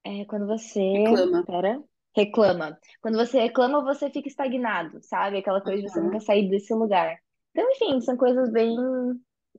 É 0.04 0.26
quando 0.26 0.48
você, 0.48 0.82
Reclama. 0.82 1.44
pera, 1.46 1.82
reclama. 2.16 2.78
Quando 3.02 3.18
você 3.18 3.40
reclama, 3.40 3.84
você 3.84 4.10
fica 4.10 4.28
estagnado, 4.28 5.00
sabe? 5.04 5.38
Aquela 5.38 5.62
coisa 5.62 5.82
de 5.82 5.90
você 5.90 6.02
nunca 6.02 6.20
sair 6.20 6.50
desse 6.50 6.74
lugar. 6.74 7.18
Então, 7.52 7.70
enfim, 7.72 8.02
são 8.02 8.18
coisas 8.18 8.52
bem, 8.52 8.76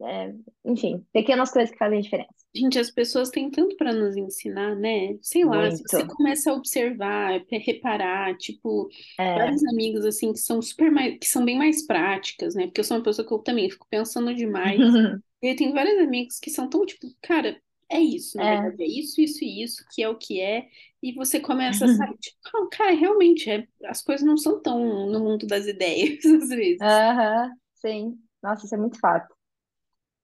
é, 0.03 0.35
enfim, 0.65 1.07
pequenas 1.13 1.53
coisas 1.53 1.71
que 1.71 1.79
fazem 1.79 2.01
diferença. 2.01 2.31
Gente, 2.55 2.79
as 2.79 2.91
pessoas 2.91 3.31
têm 3.31 3.51
tanto 3.51 3.77
para 3.77 3.93
nos 3.95 4.17
ensinar, 4.17 4.75
né? 4.77 5.17
Sei 5.23 5.45
lá, 5.45 5.71
se 5.71 5.83
você 5.83 5.97
Muito. 5.99 6.17
começa 6.17 6.51
a 6.51 6.55
observar, 6.55 7.41
reparar, 7.51 8.37
tipo, 8.37 8.89
É. 9.19 9.35
vários 9.39 9.65
amigos 9.67 10.05
assim 10.05 10.33
que 10.33 10.39
são 10.39 10.61
super 10.61 10.91
mais, 10.91 11.19
que 11.19 11.27
são 11.27 11.45
bem 11.45 11.57
mais 11.57 11.87
práticas, 11.87 12.55
né? 12.55 12.67
Porque 12.67 12.81
eu 12.81 12.85
sou 12.85 12.97
uma 12.99 13.03
pessoa 13.03 13.27
que 13.27 13.33
eu 13.33 13.39
também 13.39 13.71
fico 13.71 13.87
pensando 13.89 14.35
demais. 14.35 14.79
E 15.43 15.49
eu 15.53 15.57
tenho 15.57 15.73
vários 15.73 15.99
amigos 16.01 16.39
que 16.39 16.51
são 16.51 16.69
tão 16.71 16.87
tipo, 16.87 17.07
cara, 17.23 17.61
é 17.91 18.01
isso, 18.01 18.39
na 18.39 18.45
É. 18.45 18.47
verdade, 18.47 18.83
é 18.83 18.87
isso, 18.87 19.21
isso 19.21 19.45
e 19.45 19.63
isso, 19.63 19.85
que 19.95 20.03
é 20.03 20.09
o 20.09 20.17
que 20.19 20.41
é. 20.41 20.69
E 21.03 21.13
você 21.15 21.41
começa, 21.41 21.87
sabe, 21.89 22.17
tipo, 22.19 22.39
ah, 22.57 22.69
cara, 22.71 22.93
realmente, 22.95 23.51
é, 23.51 23.67
as 23.87 24.03
coisas 24.03 24.27
não 24.27 24.37
são 24.37 24.61
tão 24.63 25.07
no 25.11 25.21
mundo 25.21 25.47
das 25.47 25.67
ideias, 25.67 26.25
às 26.27 26.49
vezes. 26.49 26.81
Aham, 26.81 27.55
sim. 27.75 28.19
Nossa, 28.43 28.65
isso 28.67 28.75
é 28.75 28.79
muito 28.79 28.99
fato. 28.99 29.35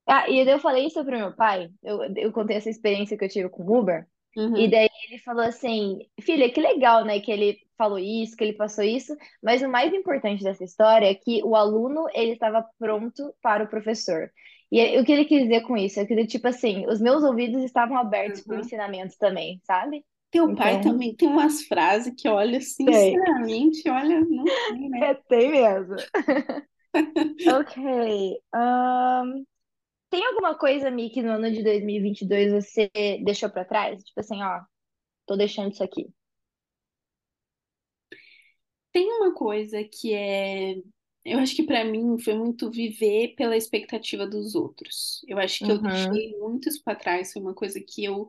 Ah, 0.06 0.28
e 0.28 0.38
eu 0.48 0.58
falei 0.58 0.86
isso 0.86 1.04
pro 1.04 1.16
meu 1.18 1.34
pai, 1.34 1.70
eu, 1.82 2.00
eu 2.16 2.32
contei 2.32 2.56
essa 2.56 2.70
experiência 2.70 3.16
que 3.16 3.24
eu 3.24 3.28
tive 3.28 3.48
com 3.50 3.62
o 3.64 3.78
Uber, 3.78 4.06
e 4.54 4.66
Uhum, 4.66 4.70
daí 4.70 4.88
ele 5.08 5.18
falou 5.18 5.42
assim, 5.44 5.98
filha, 6.22 6.50
que 6.50 6.60
legal, 6.60 7.04
né, 7.04 7.20
que 7.20 7.30
ele 7.30 7.58
falou 7.76 7.98
isso, 7.98 8.34
que 8.36 8.42
ele 8.44 8.54
passou 8.54 8.82
isso, 8.84 9.14
mas 9.42 9.60
o 9.62 9.68
mais 9.68 9.92
importante 9.92 10.42
dessa 10.42 10.64
história 10.64 11.06
é 11.10 11.14
que 11.14 11.42
o 11.44 11.54
aluno, 11.54 12.06
ele 12.14 12.32
estava 12.32 12.66
pronto 12.78 13.34
para 13.42 13.64
o 13.64 13.68
professor. 13.68 14.30
E 14.70 14.80
aí, 14.80 14.98
o 14.98 15.04
que 15.04 15.12
ele 15.12 15.24
quis 15.24 15.42
dizer 15.44 15.62
com 15.62 15.76
isso? 15.76 15.98
É 16.00 16.06
que, 16.06 16.26
tipo 16.26 16.46
assim, 16.48 16.86
os 16.88 17.00
meus 17.00 17.22
ouvidos 17.24 17.62
estavam 17.64 17.96
abertos 17.96 18.42
para 18.42 18.56
o 18.56 18.58
uhum. 18.58 18.60
ensinamento 18.60 19.16
também, 19.18 19.60
sabe? 19.64 20.04
Teu 20.30 20.54
pai 20.54 20.80
Então, 20.80 20.80
também 20.80 21.14
tem 21.14 21.28
umas 21.28 21.62
frases 21.64 22.14
que, 22.16 22.28
olha, 22.28 22.60
tem. 22.84 23.22
sinceramente, 23.22 23.88
olha, 23.90 24.20
não 24.24 24.50
tem, 24.66 24.88
né? 24.90 25.10
É, 25.10 25.14
tem 25.14 25.50
mesmo. 25.50 25.96
Ok. 27.44 27.74
ahn, 28.52 29.44
Tem 30.10 30.26
alguma 30.26 30.56
coisa, 30.58 30.90
Mi, 30.90 31.10
que 31.10 31.22
no 31.22 31.32
ano 31.32 31.50
de 31.52 31.62
2022 31.64 32.52
você 32.52 32.90
deixou 33.24 33.50
pra 33.50 33.64
trás? 33.64 34.02
Tipo 34.04 34.20
assim, 34.20 34.42
ó, 34.42 34.62
tô 35.26 35.36
deixando 35.36 35.72
isso 35.72 35.84
aqui. 35.84 36.12
Tem 38.92 39.06
uma 39.18 39.34
coisa 39.34 39.82
que 39.84 40.12
é, 40.14 40.76
eu 41.32 41.38
acho 41.40 41.54
que 41.56 41.62
pra 41.64 41.84
mim 41.84 42.18
foi 42.18 42.34
muito 42.34 42.70
viver 42.70 43.34
pela 43.36 43.56
expectativa 43.56 44.26
dos 44.26 44.54
outros. 44.54 45.22
Eu 45.28 45.38
acho 45.38 45.62
que 45.64 45.70
eu 45.72 45.78
Uhum, 45.82 45.82
deixei 45.82 46.36
muito 46.38 46.68
isso 46.68 46.82
pra 46.84 46.94
trás, 46.96 47.32
foi 47.32 47.42
uma 47.42 47.54
coisa 47.54 47.80
que 47.80 48.04
eu 48.04 48.28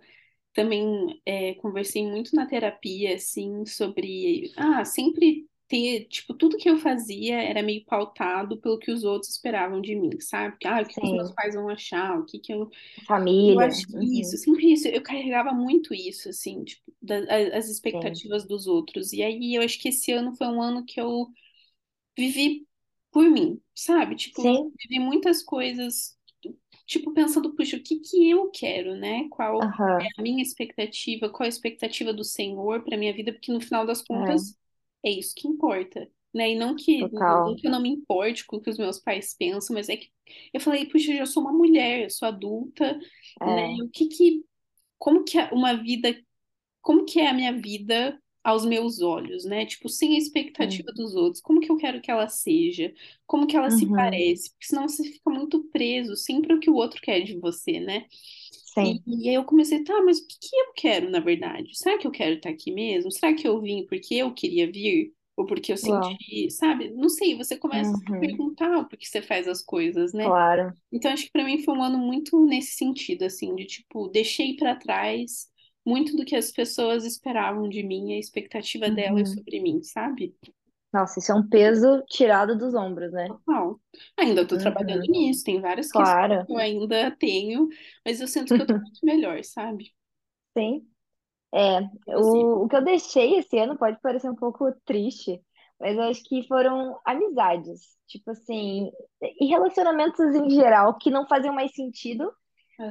também 0.53 1.21
é, 1.25 1.55
conversei 1.55 2.05
muito 2.05 2.35
na 2.35 2.45
terapia, 2.47 3.15
assim, 3.15 3.65
sobre, 3.65 4.51
ah, 4.57 4.85
sempre 4.85 5.47
ter, 5.67 6.05
tipo, 6.07 6.33
tudo 6.35 6.57
que 6.57 6.69
eu 6.69 6.77
fazia 6.79 7.41
era 7.41 7.63
meio 7.63 7.85
pautado 7.85 8.59
pelo 8.61 8.79
que 8.79 8.91
os 8.91 9.03
outros 9.05 9.31
esperavam 9.33 9.81
de 9.81 9.95
mim, 9.95 10.19
sabe? 10.21 10.57
Ah, 10.65 10.81
o 10.81 10.85
que 10.87 10.95
que 10.97 11.05
os 11.07 11.13
meus 11.13 11.31
sim. 11.31 11.35
pais 11.35 11.55
vão 11.55 11.69
achar, 11.69 12.19
o 12.19 12.25
que 12.25 12.39
que 12.39 12.53
eu 12.53 12.69
Eu 13.41 13.59
Família. 13.65 13.67
acho 13.67 13.87
que 13.87 14.21
isso, 14.21 14.37
Uhum, 14.37 14.37
sempre 14.37 14.67
isso, 14.73 14.87
eu 14.87 15.01
carregava 15.03 15.53
muito 15.53 15.93
isso, 15.93 16.29
assim, 16.29 16.63
tipo, 16.65 16.93
da- 17.01 17.17
as 17.57 17.69
sim. 17.91 18.21
expectativas 18.29 18.45
dos 18.47 18.67
outros. 18.67 19.13
E 19.13 19.23
aí 19.23 19.55
eu 19.55 19.61
acho 19.63 19.79
que 19.79 19.89
esse 19.89 20.11
ano 20.11 20.35
foi 20.35 20.47
um 20.47 20.61
ano 20.61 20.85
que 20.85 20.99
eu 21.01 21.27
vivi 22.17 22.67
por 23.11 23.29
mim, 23.29 23.61
sabe? 23.75 24.15
Tipo, 24.15 24.43
Sim. 24.43 24.73
vivi 24.79 24.99
muitas 24.99 25.43
coisas, 25.43 26.17
tipo, 26.85 27.13
pensando, 27.13 27.55
puxa, 27.55 27.77
o 27.77 27.83
que 27.83 27.99
que 27.99 28.29
eu 28.29 28.49
quero, 28.51 28.95
né? 28.95 29.27
Qual 29.29 29.71
é 29.99 30.03
Aham. 30.03 30.09
a 30.17 30.21
minha 30.21 30.41
expectativa, 30.43 31.29
qual 31.29 31.45
a 31.45 31.49
expectativa 31.49 32.13
do 32.13 32.23
Senhor 32.23 32.83
para 32.83 32.97
minha 32.97 33.13
vida, 33.13 33.31
porque 33.33 33.51
no 33.51 33.61
final 33.61 33.85
das 33.85 34.01
É, 34.11 34.39
contas 34.41 34.57
é 35.03 35.09
isso 35.11 35.33
que 35.35 35.47
importa. 35.47 36.09
Né? 36.33 36.51
E 36.51 36.55
não 36.55 36.75
que, 36.75 37.09
não 37.43 37.55
que 37.55 37.67
eu 37.67 37.71
não 37.71 37.81
me 37.81 37.89
importe 37.89 38.45
com 38.45 38.57
o 38.57 38.61
que 38.61 38.69
os 38.69 38.77
meus 38.77 38.99
pais 38.99 39.33
pensam, 39.35 39.73
mas 39.73 39.89
é 39.89 39.97
que 39.97 40.11
eu 40.53 40.59
falei, 40.61 40.85
puxa, 40.87 41.11
eu 41.11 41.17
já 41.17 41.25
sou 41.25 41.41
uma 41.43 41.51
mulher, 41.53 42.03
eu 42.03 42.09
sou 42.11 42.27
adulta, 42.27 42.99
né? 43.45 43.63
É. 43.65 43.79
O 43.83 43.89
que 43.89 44.07
que 44.07 44.45
como 44.97 45.23
que 45.25 45.37
é 45.39 45.45
uma 45.53 45.75
vida, 45.75 46.15
como 46.81 47.05
que 47.05 47.19
é 47.19 47.29
a 47.29 47.33
minha 47.33 47.53
vida 47.53 48.21
aos 48.49 48.65
meus 48.65 49.01
olhos, 49.01 49.45
né? 49.45 49.65
Tipo, 49.65 49.89
sem 49.89 50.15
a 50.15 50.17
expectativa 50.17 50.91
dos 50.93 51.15
outros. 51.15 51.41
Como 51.41 51.59
que 51.61 51.71
eu 51.71 51.77
quero 51.77 52.01
que 52.01 52.11
ela 52.11 52.27
seja? 52.29 52.93
Como 53.27 53.47
que 53.47 53.55
ela 53.57 53.69
se 53.71 53.91
Uhum, 53.91 53.93
parece? 53.93 54.49
Porque 54.51 54.67
senão 54.67 54.87
você 54.89 55.03
fica 55.03 55.29
muito 55.31 55.63
preso 55.71 56.15
sempre 56.15 56.53
o 56.53 56.59
que 56.59 56.69
o 56.69 56.75
outro 56.75 57.01
quer 57.01 57.21
de 57.23 57.37
você, 57.39 57.79
né? 57.79 58.05
E, 58.81 59.01
sim. 59.01 59.03
e 59.05 59.29
aí 59.29 59.35
eu 59.35 59.43
comecei, 59.43 59.83
tá, 59.83 60.01
mas 60.03 60.19
o 60.19 60.27
que 60.27 60.37
que 60.39 60.55
eu 60.55 60.73
quero, 60.73 61.09
na 61.09 61.19
verdade? 61.19 61.77
Será 61.77 61.97
que 61.97 62.07
eu 62.07 62.11
quero 62.11 62.35
estar 62.35 62.49
aqui 62.49 62.71
mesmo? 62.71 63.11
Será 63.11 63.33
que 63.35 63.47
eu 63.47 63.61
vim 63.61 63.85
porque 63.87 64.15
eu 64.15 64.33
queria 64.33 64.71
vir? 64.71 65.13
Ou 65.35 65.45
porque 65.45 65.71
eu 65.71 65.77
Uau. 65.81 66.17
senti, 66.17 66.49
sabe? 66.51 66.89
Não 66.91 67.09
sei, 67.09 67.35
você 67.37 67.57
começa 67.57 67.91
a 67.95 67.99
se 67.99 68.05
Uhum, 68.07 68.13
perguntar 68.19 68.85
por 68.85 68.97
que 68.97 69.07
você 69.07 69.21
faz 69.21 69.47
as 69.47 69.61
coisas, 69.63 70.13
né? 70.13 70.33
claro. 70.33 70.75
Então, 70.91 71.11
acho 71.11 71.25
que 71.25 71.31
para 71.31 71.43
mim 71.45 71.63
foi 71.63 71.75
um 71.75 71.83
ano 71.83 71.97
muito 71.99 72.45
nesse 72.45 72.73
sentido, 72.77 73.23
assim, 73.25 73.55
de 73.55 73.65
tipo, 73.65 74.07
deixei 74.09 74.55
para 74.57 74.75
trás 74.75 75.47
muito 75.89 76.15
do 76.17 76.25
que 76.25 76.35
as 76.35 76.51
pessoas 76.51 77.05
esperavam 77.05 77.69
de 77.69 77.83
mim, 77.83 78.13
a 78.15 78.19
expectativa 78.19 78.89
delas 78.91 79.31
Uhum. 79.31 79.35
sobre 79.35 79.61
mim, 79.61 79.83
sabe? 79.83 80.35
Nossa, 80.93 81.19
isso 81.19 81.31
é 81.31 81.35
um 81.35 81.47
peso 81.47 82.03
tirado 82.07 82.55
dos 82.57 82.73
ombros, 82.75 83.11
né? 83.11 83.35
Total. 83.45 83.79
Ainda 84.17 84.41
estou 84.41 84.57
trabalhando 84.57 85.03
Uhum, 85.03 85.11
nisso, 85.11 85.43
tem 85.43 85.61
várias 85.61 85.91
questões 85.91 86.19
claro. 86.23 86.45
que 86.45 86.51
eu 86.51 86.57
ainda 86.57 87.11
tenho, 87.17 87.67
mas 88.05 88.19
eu 88.21 88.27
sinto 88.27 88.53
que 88.53 88.61
eu 88.61 88.67
tô 88.67 88.73
muito 88.81 88.99
melhor, 89.05 89.43
sabe? 89.43 89.93
Sim. 90.57 90.87
É, 91.53 91.81
o, 92.17 92.65
o 92.65 92.69
que 92.69 92.75
eu 92.77 92.83
deixei 92.85 93.39
esse 93.39 93.57
ano 93.59 93.77
pode 93.77 93.99
parecer 94.01 94.29
um 94.29 94.35
pouco 94.35 94.71
triste, 94.85 95.41
mas 95.79 95.95
eu 95.97 96.03
acho 96.03 96.23
que 96.25 96.47
foram 96.47 96.99
amizades, 97.05 97.97
tipo 98.07 98.31
assim, 98.31 98.91
e 99.41 99.47
relacionamentos 99.47 100.19
em 100.35 100.49
geral 100.51 100.97
que 100.99 101.11
não 101.11 101.27
faziam 101.27 101.53
mais 101.55 101.73
sentido 101.73 102.31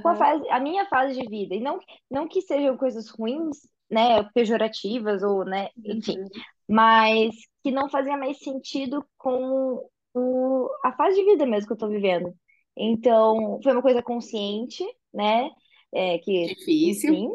com 0.02 0.08
a 0.08 0.16
fase, 0.16 0.48
a 0.50 0.60
minha 0.60 0.86
fase 0.86 1.14
de 1.20 1.28
vida. 1.28 1.54
E 1.54 1.60
não, 1.60 1.78
não 2.10 2.28
que 2.28 2.42
sejam 2.42 2.76
coisas 2.76 3.08
ruins, 3.10 3.58
né, 3.90 4.22
pejorativas 4.34 5.22
ou, 5.22 5.44
né, 5.44 5.68
enfim, 5.84 6.18
Uhum. 6.18 6.28
mas 6.68 7.34
que 7.62 7.70
não 7.70 7.88
fazia 7.90 8.16
mais 8.16 8.38
sentido 8.40 9.04
com 9.16 9.88
o, 10.14 10.70
a 10.84 10.92
fase 10.92 11.16
de 11.18 11.24
vida 11.24 11.46
mesmo 11.46 11.66
que 11.68 11.72
eu 11.74 11.78
tô 11.78 11.88
vivendo. 11.88 12.32
Então, 12.76 13.60
foi 13.62 13.72
uma 13.72 13.82
coisa 13.82 14.02
consciente, 14.02 14.84
né, 15.12 15.50
é, 15.92 16.18
que, 16.18 16.54
Difícil. 16.54 17.14
enfim, 17.14 17.30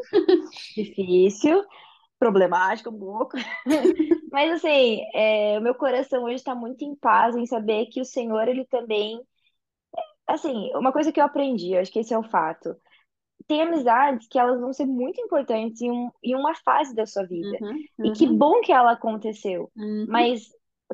difícil, 0.76 1.63
problemática 2.20 2.89
um 2.89 3.00
pouco. 3.00 3.38
Mas 4.32 4.52
assim, 4.54 5.02
é, 5.13 5.58
o 5.60 5.62
meu 5.62 5.76
coração 5.76 6.24
hoje 6.24 6.36
está 6.36 6.56
muito 6.56 6.84
em 6.84 6.96
paz 6.96 7.36
em 7.36 7.46
saber 7.46 7.88
que 7.88 8.02
o 8.02 8.06
Senhor, 8.06 8.48
ele 8.48 8.66
também, 8.66 9.22
assim, 10.27 10.71
uma 10.75 10.91
coisa 10.91 11.12
que 11.12 11.19
eu 11.19 11.25
aprendi, 11.25 11.73
eu 11.73 11.81
acho 11.81 11.91
que 11.91 11.99
esse 11.99 12.13
é 12.13 12.17
o 12.17 12.23
fato 12.23 12.75
tem 13.47 13.62
amizades 13.62 14.27
que 14.27 14.39
elas 14.39 14.59
vão 14.59 14.73
ser 14.73 14.86
muito 14.86 15.19
importantes 15.21 15.81
em, 15.81 15.91
um, 15.91 16.09
em 16.23 16.36
uma 16.36 16.55
fase 16.55 16.95
da 16.95 17.05
sua 17.05 17.23
vida. 17.25 17.57
Uhum. 17.62 18.05
E 18.05 18.12
que 18.12 18.25
Uhum. 18.25 18.38
bom 18.38 18.62
que 18.62 18.71
ela 18.71 18.91
aconteceu. 18.91 19.71
Uhum. 19.75 20.05
Mas, 20.07 20.49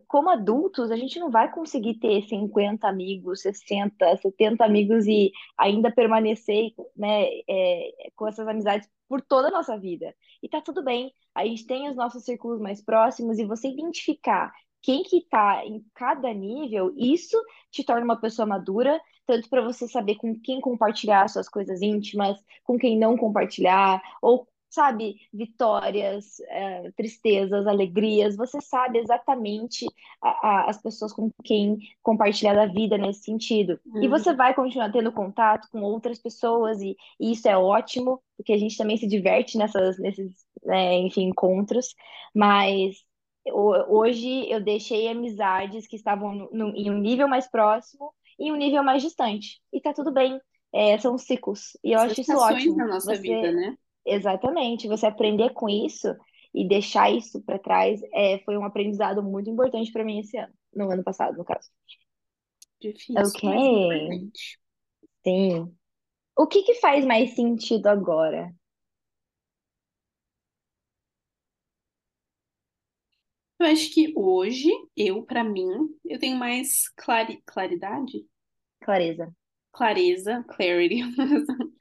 como 0.08 0.30
adultos, 0.30 0.92
a 0.92 0.96
gente 0.96 1.20
não 1.20 1.30
vai 1.30 1.52
conseguir 1.52 1.96
ter 1.96 2.22
50 2.24 2.88
amigos, 2.88 3.42
60, 3.42 4.18
70 4.18 4.66
amigos 4.66 5.06
e 5.06 5.32
ainda 5.58 5.92
permanecer, 5.92 6.72
né, 6.96 7.26
é, 7.48 7.92
com 8.16 8.28
essas 8.28 8.48
amizades 8.48 8.90
por 9.08 9.22
toda 9.22 9.48
a 9.50 9.52
nossa 9.52 9.78
vida. 9.78 10.16
E 10.42 10.50
tá 10.50 10.62
tudo 10.62 10.84
bem. 10.84 11.12
A 11.36 11.46
gente 11.46 11.66
tem 11.66 11.90
os 11.90 11.96
nossos 11.96 12.24
círculos 12.24 12.60
mais 12.60 12.82
próximos 12.82 13.40
e 13.40 13.46
você 13.46 13.68
identificar 13.68 14.52
quem 14.82 15.04
que 15.04 15.22
tá 15.30 15.66
em 15.66 15.84
cada 15.94 16.34
nível, 16.34 16.94
isso 16.98 17.38
te 17.72 17.84
torna 17.84 18.04
uma 18.06 18.20
pessoa 18.20 18.46
madura 18.46 19.00
tanto 19.26 19.48
para 19.50 19.62
você 19.62 19.88
saber 19.88 20.16
com 20.16 20.34
quem 20.40 20.60
compartilhar 20.60 21.28
suas 21.30 21.48
coisas 21.48 21.82
íntimas, 21.84 22.38
com 22.64 22.80
quem 22.80 22.98
não 22.98 23.16
compartilhar, 23.16 24.02
ou, 24.24 24.48
sabe, 24.70 25.18
vitórias, 25.32 26.40
eh, 26.50 26.92
tristezas, 26.98 27.68
alegrias, 27.68 28.36
você 28.36 28.60
sabe 28.60 28.98
exatamente 29.00 29.86
a- 30.22 30.48
a- 30.66 30.70
as 30.70 30.82
pessoas 30.82 31.14
com 31.14 31.30
quem 31.44 31.78
compartilhar 32.02 32.54
da 32.56 32.66
vida 32.66 32.98
nesse 32.98 33.24
sentido. 33.24 33.80
E 34.02 34.08
você 34.08 34.34
Uhum. 34.34 34.36
vai 34.36 34.54
continuar 34.54 34.92
tendo 34.92 35.12
contato 35.12 35.68
com 35.72 35.82
outras 35.82 36.20
pessoas, 36.20 36.82
e, 36.82 36.96
e 37.20 37.32
isso 37.32 37.48
é 37.48 37.58
ótimo, 37.58 38.22
porque 38.38 38.54
a 38.54 38.58
gente 38.58 38.78
também 38.78 38.98
se 38.98 39.08
diverte 39.08 39.58
nessas, 39.58 40.00
nesses, 40.00 40.34
né, 40.64 40.96
enfim, 41.00 41.24
encontros, 41.30 41.94
mas. 42.34 43.08
Ho- 43.48 43.98
Hoje 44.00 44.50
eu 44.52 44.64
deixei 44.64 45.08
amizades 45.08 45.88
que 45.88 45.96
estavam 45.96 46.34
no- 46.36 46.50
no- 46.52 46.76
em 46.76 46.90
um 46.92 47.00
nível 47.00 47.28
mais 47.28 47.50
próximo 47.50 48.14
em 48.40 48.52
um 48.52 48.56
nível 48.56 48.84
mais 48.84 49.02
distante. 49.04 49.62
E 49.74 49.82
tá 49.82 49.94
tudo 49.94 50.14
bem. 50.14 50.40
É, 50.74 50.98
são 51.00 51.18
ciclos. 51.18 51.78
E 51.84 51.92
eu 51.94 52.00
As 52.08 52.20
acho 52.20 52.22
isso 52.22 52.36
ótimo. 52.38 52.76
da 52.76 52.86
nossa 52.88 53.16
vida, 53.16 53.52
Você, 53.52 53.52
né? 53.52 53.78
exatamente, 54.06 54.88
você 54.88 55.06
aprender 55.08 55.52
com 55.54 55.68
isso 55.70 56.08
e 56.54 56.68
deixar 56.68 57.12
isso 57.12 57.42
para 57.44 57.60
trás 57.60 58.02
é, 58.14 58.40
foi 58.40 58.58
um 58.58 58.66
aprendizado 58.66 59.22
muito 59.24 59.50
importante 59.50 59.92
para 59.92 60.04
mim 60.06 60.20
esse 60.20 60.38
ano, 60.38 60.54
no 60.74 60.92
ano 60.92 61.04
passado, 61.04 61.38
no 61.38 61.46
caso. 61.46 61.70
Difícil, 62.82 63.40
Ok, 63.40 63.44
mas 63.48 63.64
importante. 63.64 64.60
sim. 65.24 65.76
O 66.38 66.48
que 66.48 66.64
que 66.64 66.76
faz 66.76 67.06
mais 67.06 67.36
sentido 67.36 67.88
agora? 67.88 68.54
Eu 73.60 73.66
acho 73.68 73.94
que 73.94 74.12
hoje, 74.16 74.70
eu, 74.98 75.24
pra 75.24 75.44
mim, 75.44 75.68
eu 76.06 76.18
tenho 76.20 76.36
mais 76.38 76.90
clari 76.96 77.42
claridade, 77.46 78.26
Clareza. 78.82 79.34
clareza, 79.72 80.44
clarity. 80.48 81.02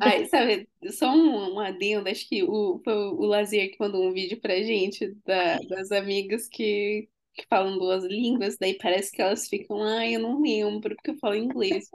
Ai, 0.00 0.26
sabe, 0.26 0.68
só 0.92 1.10
um, 1.10 1.54
um 1.54 1.60
adendo, 1.60 2.08
acho 2.08 2.28
que 2.28 2.42
o, 2.42 2.80
foi 2.84 2.92
o 2.94 3.24
Lazier 3.26 3.70
que 3.70 3.76
mandou 3.80 4.04
um 4.06 4.12
vídeo 4.12 4.40
pra 4.40 4.56
gente 4.62 5.14
da- 5.24 5.58
das 5.62 5.90
amigas 5.92 6.48
que, 6.48 7.08
que 7.34 7.46
falam 7.48 7.78
duas 7.78 8.04
línguas, 8.04 8.56
daí 8.58 8.76
parece 8.76 9.12
que 9.12 9.22
elas 9.22 9.48
ficam, 9.48 9.82
ai, 9.82 10.16
eu 10.16 10.20
não 10.20 10.42
lembro, 10.42 10.94
porque 10.96 11.10
eu 11.12 11.18
falo 11.18 11.34
inglês. 11.36 11.90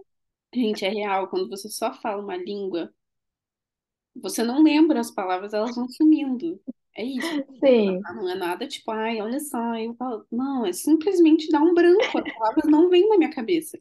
Gente, 0.53 0.85
é 0.85 0.89
real, 0.89 1.29
quando 1.29 1.49
você 1.49 1.69
só 1.69 1.93
fala 2.01 2.23
uma 2.23 2.37
língua, 2.37 2.93
você 4.15 4.43
não 4.43 4.61
lembra 4.63 4.99
as 4.99 5.09
palavras, 5.11 5.51
elas 5.53 5.73
vão 5.75 5.87
sumindo. 5.89 6.61
É 6.99 7.03
isso, 7.03 7.33
Sim, 7.63 8.05
não 8.15 8.29
é 8.29 8.35
nada 8.35 8.67
tipo, 8.67 8.91
ai, 8.91 9.21
olha 9.21 9.39
só, 9.39 9.75
eu 9.77 9.95
falo, 9.95 10.25
não, 10.31 10.65
é 10.65 10.73
simplesmente 10.73 11.49
dar 11.49 11.61
um 11.61 11.73
branco, 11.73 12.17
as 12.19 12.25
palavras 12.37 12.65
não 12.69 12.89
vêm 12.89 13.07
na 13.09 13.17
minha 13.17 13.31
cabeça. 13.31 13.79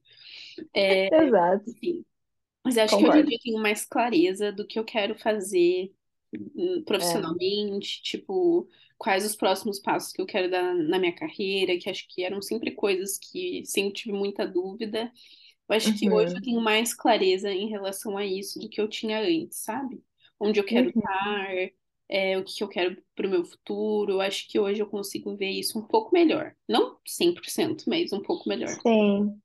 É, 0.75 1.11
exato. 1.11 1.65
enfim, 1.67 2.05
mas 2.65 2.77
eu 2.77 2.85
acho 2.85 2.99
que 2.99 3.07
hoje 3.07 3.21
em 3.21 3.25
Concordo. 3.25 3.27
dia 3.27 3.37
eu 3.37 3.41
tenho 3.43 3.59
mais 3.63 3.85
clareza 3.87 4.53
do 4.53 4.67
que 4.67 4.79
eu 4.79 4.85
quero 4.85 5.19
fazer 5.19 5.95
hum, 6.57 6.83
É. 6.99 7.29
profissionalmente, 7.33 8.03
tipo, 8.03 8.69
quais 8.99 9.25
os 9.27 9.37
próximos 9.37 9.81
passos 9.81 10.13
que 10.13 10.23
eu 10.23 10.27
quero 10.27 10.51
dar 10.51 10.75
na 10.77 10.99
minha 11.01 11.15
carreira, 11.15 11.79
que 11.79 11.91
acho 11.91 12.07
que 12.09 12.25
eram 12.25 12.43
sempre 12.43 12.73
coisas 12.75 13.19
que 13.19 13.65
sempre 13.67 13.95
tive 13.95 14.13
muita 14.13 14.47
dúvida. 14.47 15.13
Eu 15.69 15.77
acho 15.77 15.95
que 15.97 16.11
hoje 16.11 16.35
eu 16.37 16.41
Uhum. 16.41 16.45
tenho 16.45 16.61
mais 16.63 16.95
clareza 16.95 17.51
em 17.53 17.69
relação 17.71 18.17
a 18.19 18.25
isso 18.27 18.59
do 18.61 18.69
que 18.69 18.81
eu 18.81 18.89
tinha 18.89 19.21
antes, 19.21 19.59
sabe? 19.65 20.03
Onde 20.41 20.61
eu 20.61 20.65
quero 20.67 20.91
Uhum. 20.91 20.93
estar, 20.93 21.71
é, 22.09 22.39
o 22.39 22.45
que 22.45 22.63
eu 22.63 22.69
quero 22.69 22.97
para 23.15 23.27
o 23.27 23.31
meu 23.31 23.45
futuro. 23.45 24.13
Eu 24.13 24.21
acho 24.21 24.49
que 24.49 24.59
hoje 24.59 24.81
eu 24.81 24.87
consigo 24.87 25.37
ver 25.37 25.51
isso 25.51 25.79
um 25.79 25.87
pouco 25.87 26.13
melhor. 26.13 26.55
Não 26.69 26.97
100%, 27.07 27.85
mas 27.87 28.13
um 28.13 28.23
pouco 28.23 28.49
melhor. 28.49 28.69
Sim. 28.83 29.39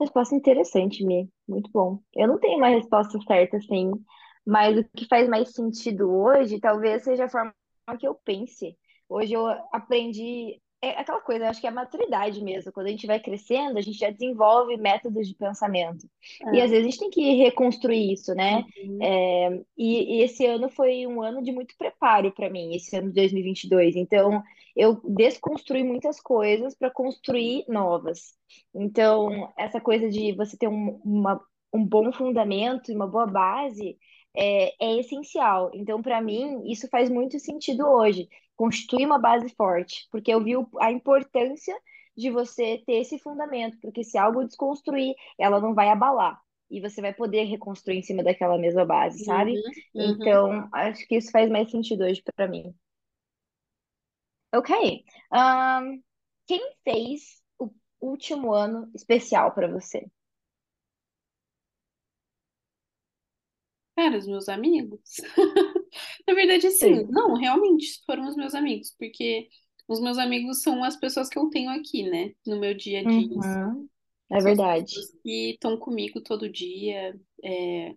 Resposta 0.00 0.34
interessante, 0.34 1.04
Mi. 1.04 1.28
Muito 1.48 1.70
bom. 1.70 2.00
Eu 2.14 2.28
não 2.28 2.38
tenho 2.38 2.58
uma 2.58 2.68
resposta 2.68 3.18
certa, 3.26 3.56
assim, 3.56 3.92
mas 4.44 4.76
o 4.76 4.84
que 4.94 5.06
faz 5.06 5.28
mais 5.28 5.52
sentido 5.52 6.10
hoje 6.10 6.60
talvez 6.60 7.02
seja 7.04 7.24
a 7.24 7.28
forma 7.28 7.54
que 7.98 8.06
eu 8.06 8.14
pense. 8.14 8.76
Hoje 9.08 9.32
eu 9.32 9.46
aprendi. 9.72 10.60
É 10.90 11.00
aquela 11.00 11.20
coisa, 11.20 11.44
eu 11.44 11.48
acho 11.50 11.60
que 11.60 11.66
é 11.66 11.70
a 11.70 11.72
maturidade 11.72 12.42
mesmo. 12.42 12.72
Quando 12.72 12.86
a 12.86 12.90
gente 12.90 13.06
vai 13.06 13.18
crescendo, 13.18 13.78
a 13.78 13.80
gente 13.80 13.98
já 13.98 14.10
desenvolve 14.10 14.76
métodos 14.76 15.26
de 15.26 15.34
pensamento. 15.34 16.08
E 16.52 16.60
às 16.60 16.70
É. 16.70 16.74
vezes 16.74 16.86
a 16.86 16.90
gente 16.90 16.98
tem 16.98 17.10
que 17.10 17.34
reconstruir 17.36 18.12
isso, 18.12 18.34
né? 18.34 18.64
Uhum. 18.76 18.98
É, 19.00 19.60
e, 19.76 20.18
e 20.18 20.22
esse 20.22 20.46
ano 20.46 20.68
foi 20.68 21.06
um 21.06 21.22
ano 21.22 21.42
de 21.42 21.52
muito 21.52 21.74
preparo 21.76 22.32
para 22.32 22.50
mim, 22.50 22.74
esse 22.74 22.96
ano 22.96 23.08
de 23.08 23.14
2022. 23.14 23.96
Então, 23.96 24.42
eu 24.76 25.00
desconstruí 25.04 25.82
muitas 25.82 26.20
coisas 26.20 26.74
para 26.76 26.90
construir 26.90 27.64
novas. 27.68 28.34
Então, 28.74 29.52
essa 29.58 29.80
coisa 29.80 30.08
de 30.08 30.32
você 30.34 30.56
ter 30.56 30.68
um, 30.68 31.00
uma, 31.04 31.40
um 31.72 31.84
bom 31.84 32.12
fundamento 32.12 32.90
e 32.90 32.94
uma 32.94 33.06
boa 33.06 33.26
base 33.26 33.98
é, 34.36 34.74
é 34.84 34.98
essencial. 35.00 35.70
Então, 35.74 36.02
para 36.02 36.20
mim, 36.20 36.62
isso 36.70 36.88
faz 36.88 37.08
muito 37.10 37.38
sentido 37.38 37.86
hoje, 37.86 38.28
constituir 38.56 39.06
uma 39.06 39.18
base 39.18 39.48
forte, 39.54 40.06
porque 40.10 40.32
eu 40.32 40.42
vi 40.42 40.52
a 40.80 40.92
importância 40.92 41.74
de 42.16 42.30
você 42.30 42.82
ter 42.86 43.00
esse 43.00 43.18
fundamento, 43.18 43.78
porque 43.80 44.02
se 44.02 44.16
algo 44.16 44.44
desconstruir, 44.44 45.14
ela 45.38 45.60
não 45.60 45.74
vai 45.74 45.88
abalar. 45.88 46.40
E 46.70 46.80
você 46.80 47.00
vai 47.00 47.12
poder 47.14 47.44
reconstruir 47.44 47.98
em 47.98 48.02
cima 48.02 48.24
daquela 48.24 48.58
mesma 48.58 48.84
base, 48.84 49.24
sabe? 49.24 49.52
Uhum. 49.52 49.62
Uhum. 50.02 50.10
Então, 50.12 50.68
acho 50.72 51.06
que 51.06 51.16
isso 51.16 51.30
faz 51.30 51.48
mais 51.50 51.70
sentido 51.70 52.04
hoje 52.04 52.22
para 52.34 52.48
mim. 52.48 52.74
Ok. 54.52 55.04
Ahn, 55.30 56.00
quem 56.46 56.60
fez 56.82 57.42
o 57.58 57.70
último 58.00 58.52
ano 58.52 58.90
especial 58.94 59.52
para 59.52 59.68
você? 59.68 60.06
Cara, 63.96 64.18
os 64.18 64.26
meus 64.26 64.48
amigos. 64.48 65.00
Na 66.28 66.34
verdade, 66.34 66.66
assim, 66.66 66.96
Sim. 66.96 67.06
não, 67.08 67.34
realmente 67.34 68.02
foram 68.04 68.28
os 68.28 68.36
meus 68.36 68.54
amigos, 68.54 68.94
porque 68.98 69.48
os 69.88 70.00
meus 70.00 70.18
amigos 70.18 70.60
são 70.60 70.84
as 70.84 70.96
pessoas 70.96 71.30
que 71.30 71.38
eu 71.38 71.48
tenho 71.48 71.70
aqui, 71.70 72.02
né, 72.02 72.32
no 72.46 72.60
meu 72.60 72.74
dia 72.74 73.00
a 73.00 73.02
dia. 73.02 73.10
Uhum. 73.10 73.88
É 74.30 74.40
verdade. 74.40 74.92
que 75.22 75.52
estão 75.52 75.78
comigo 75.78 76.20
todo 76.20 76.50
dia. 76.50 77.18
é, 77.42 77.94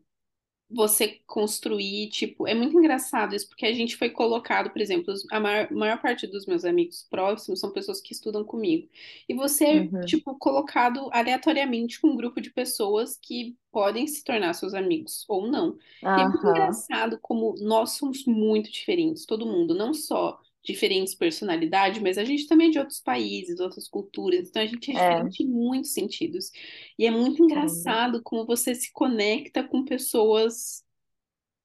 você 0.72 1.20
construir, 1.26 2.10
tipo, 2.10 2.48
é 2.48 2.54
muito 2.54 2.78
engraçado 2.78 3.36
isso, 3.36 3.48
porque 3.50 3.66
a 3.66 3.74
gente 3.74 3.98
foi 3.98 4.10
colocado, 4.12 4.70
por 4.72 4.80
exemplo, 4.82 5.14
a 5.32 5.40
maior, 5.40 5.72
maior 5.72 6.02
parte 6.02 6.28
dos 6.28 6.46
meus 6.46 6.64
amigos 6.64 7.08
próximos 7.10 7.60
são 7.60 7.72
pessoas 7.72 8.00
que 8.02 8.14
estudam 8.14 8.44
comigo. 8.44 8.88
E 9.28 9.34
você 9.34 9.66
é, 9.66 9.90
Uhum. 9.92 10.02
tipo, 10.06 10.38
colocado 10.38 11.10
aleatoriamente 11.12 12.00
com 12.00 12.10
um 12.10 12.16
grupo 12.16 12.40
de 12.42 12.52
pessoas 12.52 13.18
que 13.18 13.58
podem 13.72 14.08
se 14.08 14.24
tornar 14.24 14.54
seus 14.54 14.74
amigos 14.74 15.26
ou 15.28 15.48
não. 15.50 15.78
E 16.16 16.22
é 16.22 16.26
muito 16.26 16.48
engraçado 16.48 17.20
como 17.22 17.56
nós 17.60 17.92
somos 17.94 18.26
muito 18.26 18.72
diferentes, 18.72 19.26
todo 19.26 19.46
mundo, 19.46 19.74
não 19.76 19.94
só 19.94 20.40
diferentes 20.64 21.16
personalidades, 21.16 22.02
mas 22.02 22.18
a 22.18 22.26
gente 22.26 22.48
também 22.48 22.68
é 22.70 22.72
de 22.72 22.80
outros 22.80 23.00
países, 23.02 23.60
outras 23.60 23.88
culturas, 23.88 24.50
então 24.50 24.62
a 24.62 24.66
gente 24.66 24.92
é 24.92 24.94
É. 24.94 24.96
diferente 24.96 25.44
em 25.44 25.48
muitos 25.48 25.94
sentidos. 25.94 26.52
E 26.98 27.06
é 27.06 27.12
muito 27.12 27.44
engraçado 27.44 28.22
como 28.24 28.46
você 28.46 28.76
se 28.76 28.92
conecta 28.94 29.64
com 29.68 29.86
pessoas 29.86 30.84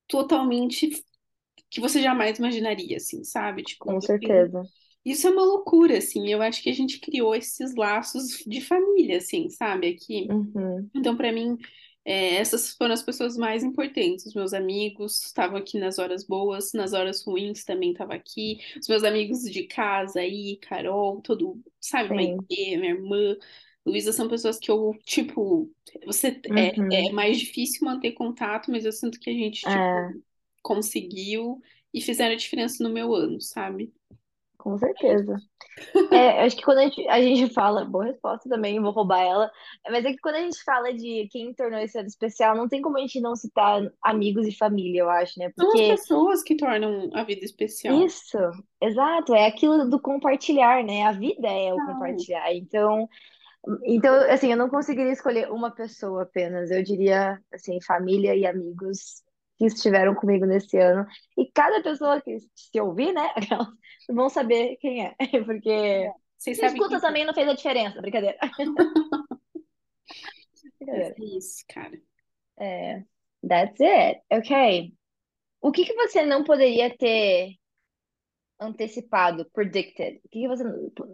totalmente 0.08 0.90
que 1.70 1.80
você 1.80 2.02
jamais 2.02 2.38
imaginaria, 2.38 2.98
assim, 2.98 3.24
sabe? 3.24 3.62
Tipo, 3.64 3.86
Com 3.86 4.00
certeza. 4.00 4.68
isso 5.04 5.26
é 5.26 5.30
uma 5.30 5.44
loucura, 5.44 5.98
assim. 5.98 6.28
Eu 6.28 6.42
acho 6.42 6.62
que 6.62 6.70
a 6.70 6.74
gente 6.74 6.98
criou 7.00 7.34
esses 7.34 7.74
laços 7.74 8.38
de 8.46 8.60
família, 8.60 9.18
assim, 9.18 9.48
sabe? 9.50 9.88
Aqui. 9.88 10.28
Uhum. 10.28 10.90
Então, 10.94 11.16
para 11.16 11.32
mim, 11.32 11.58
é, 12.04 12.36
essas 12.36 12.70
foram 12.76 12.94
as 12.94 13.02
pessoas 13.02 13.36
mais 13.36 13.62
importantes. 13.64 14.26
Os 14.26 14.34
meus 14.34 14.52
amigos 14.52 15.22
estavam 15.24 15.56
aqui 15.58 15.78
nas 15.78 15.98
horas 15.98 16.26
boas, 16.26 16.72
nas 16.72 16.92
horas 16.92 17.22
ruins 17.24 17.64
também 17.64 17.92
estavam 17.92 18.14
aqui. 18.16 18.58
Os 18.80 18.88
meus 18.88 19.04
amigos 19.04 19.42
de 19.42 19.64
casa 19.66 20.20
aí, 20.20 20.58
Carol, 20.58 21.20
todo, 21.22 21.62
sabe, 21.80 22.10
Sim. 22.10 22.48
Minha 22.50 22.90
irmã, 22.90 23.36
Luísa, 23.86 24.12
são 24.12 24.28
pessoas 24.28 24.58
que 24.58 24.70
eu, 24.70 24.92
tipo, 25.04 25.70
você 26.06 26.40
é, 26.56 26.80
Uhum. 26.88 27.08
é 27.08 27.12
mais 27.12 27.38
difícil 27.38 27.84
manter 27.84 28.12
contato, 28.12 28.70
mas 28.70 28.84
eu 28.84 28.92
sinto 28.92 29.18
que 29.20 29.30
a 29.30 29.32
gente, 29.32 29.66
tipo, 29.68 29.86
É, 29.90 30.14
conseguiu 30.62 31.60
e 31.92 32.00
fizeram 32.00 32.34
a 32.34 32.36
diferença 32.38 32.82
no 32.82 32.90
meu 32.92 33.14
ano, 33.14 33.40
sabe? 33.40 33.92
Com 34.64 34.78
certeza. 34.78 35.36
É, 36.10 36.42
acho 36.44 36.56
que 36.56 36.62
quando 36.62 36.78
a 36.78 36.82
gente, 36.84 37.06
a 37.08 37.20
gente 37.20 37.52
fala, 37.52 37.84
boa 37.84 38.06
resposta 38.06 38.48
também, 38.48 38.80
vou 38.80 38.92
roubar 38.92 39.20
ela, 39.20 39.50
mas 39.90 40.04
é 40.06 40.12
que 40.12 40.18
quando 40.20 40.36
a 40.36 40.40
gente 40.40 40.62
fala 40.64 40.94
de 40.94 41.28
quem 41.30 41.52
tornou 41.52 41.78
esse 41.80 41.98
ano 41.98 42.08
especial, 42.08 42.56
não 42.56 42.66
tem 42.68 42.80
como 42.80 42.96
a 42.96 43.00
gente 43.00 43.20
não 43.20 43.36
citar 43.36 43.82
amigos 44.02 44.46
e 44.46 44.56
família, 44.56 45.00
eu 45.00 45.10
acho, 45.10 45.38
né? 45.38 45.50
São 45.58 45.72
as 45.74 45.82
Porque 45.82 45.86
pessoas 45.86 46.42
que 46.42 46.56
tornam 46.56 47.10
a 47.12 47.24
vida 47.24 47.44
especial. 47.44 48.06
isso, 48.06 48.38
exato, 48.80 49.34
é 49.34 49.46
aquilo 49.46 49.88
do 49.90 50.00
compartilhar, 50.00 50.82
né? 50.82 51.02
A 51.04 51.12
vida 51.12 51.48
é 51.48 51.74
o 51.74 51.82
Não. 51.84 51.84
compartilhar. 51.84 52.54
Então, 52.54 53.08
então, 53.84 54.14
assim, 54.30 54.50
eu 54.52 54.56
não 54.56 54.68
conseguiria 54.68 55.12
escolher 55.12 55.50
uma 55.50 55.70
pessoa 55.74 56.22
apenas. 56.22 56.70
Eu 56.70 56.82
diria, 56.82 57.40
assim, 57.52 57.80
família 57.82 58.34
e 58.36 58.46
amigos 58.46 59.23
que 59.72 59.76
estiveram 59.78 60.14
comigo 60.14 60.46
nesse 60.46 60.76
ano. 60.78 61.06
E 61.36 61.50
cada 61.52 61.82
pessoa 61.82 62.20
que 62.20 62.38
se 62.54 62.80
ouvir, 62.80 63.12
né, 63.12 63.28
vão 64.10 64.28
saber 64.28 64.76
quem 64.78 65.04
é, 65.06 65.14
porque 65.44 66.10
Vocês 66.38 66.58
Se 66.58 66.66
escuta 66.66 67.00
também 67.00 67.24
não 67.24 67.34
fez 67.34 67.48
a 67.48 67.54
diferença, 67.54 68.00
brincadeira. 68.00 68.38
é 70.86 71.12
Brincadeira. 71.12 71.16
isso, 71.18 71.64
cara. 71.68 72.00
É, 72.58 73.04
that's 73.48 73.80
it. 73.80 74.22
Ok. 74.30 74.94
O 75.60 75.72
que 75.72 75.84
que 75.86 75.94
você 75.94 76.24
não 76.24 76.44
poderia 76.44 76.96
ter 76.96 77.56
antecipado, 78.60 79.48
predicted? 79.52 80.20
O 80.24 80.28
que 80.28 80.40
que 80.42 80.48
você 80.48 80.64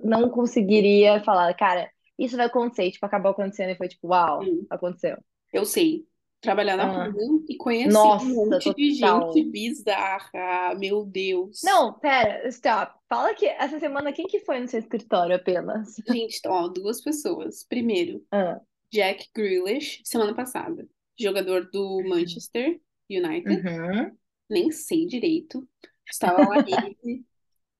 não 0.04 0.30
conseguiria 0.30 1.22
falar, 1.24 1.52
cara, 1.54 1.90
isso 2.18 2.36
vai 2.36 2.46
acontecer, 2.46 2.84
e, 2.86 2.92
tipo, 2.92 3.06
acabou 3.06 3.32
acontecendo 3.32 3.70
e 3.70 3.76
foi 3.76 3.88
tipo, 3.88 4.08
uau, 4.08 4.40
Hum. 4.42 4.66
aconteceu. 4.70 5.16
Eu 5.52 5.64
sei. 5.64 6.06
Trabalhar 6.40 6.76
na 6.76 7.04
Ah, 7.04 7.12
e 7.48 7.56
conhecer 7.56 7.92
nossa, 7.92 8.24
um 8.24 8.34
monte 8.50 8.72
de 8.74 8.98
total. 8.98 9.32
gente 9.32 9.50
bizarra. 9.50 10.74
Meu 10.78 11.04
Deus. 11.04 11.60
Não, 11.62 11.92
pera, 11.98 12.48
stop. 12.48 12.94
Fala 13.08 13.34
que 13.34 13.44
essa 13.46 13.78
semana 13.78 14.12
quem 14.12 14.26
que 14.26 14.40
foi 14.40 14.58
no 14.58 14.66
seu 14.68 14.80
escritório 14.80 15.36
apenas? 15.36 15.96
Gente, 16.08 16.40
ó, 16.46 16.66
duas 16.68 17.02
pessoas. 17.02 17.62
Primeiro, 17.64 18.24
Ah, 18.32 18.58
Jack 18.92 19.28
Grealish, 19.34 20.00
semana 20.04 20.34
passada. 20.34 20.88
Jogador 21.18 21.68
do 21.70 22.02
Manchester 22.08 22.80
United. 23.10 23.68
uhum. 23.68 24.16
Nem 24.48 24.70
sei 24.70 25.04
direito. 25.06 25.68
Estava 26.10 26.48
lá 26.48 26.56
ele, 26.66 27.24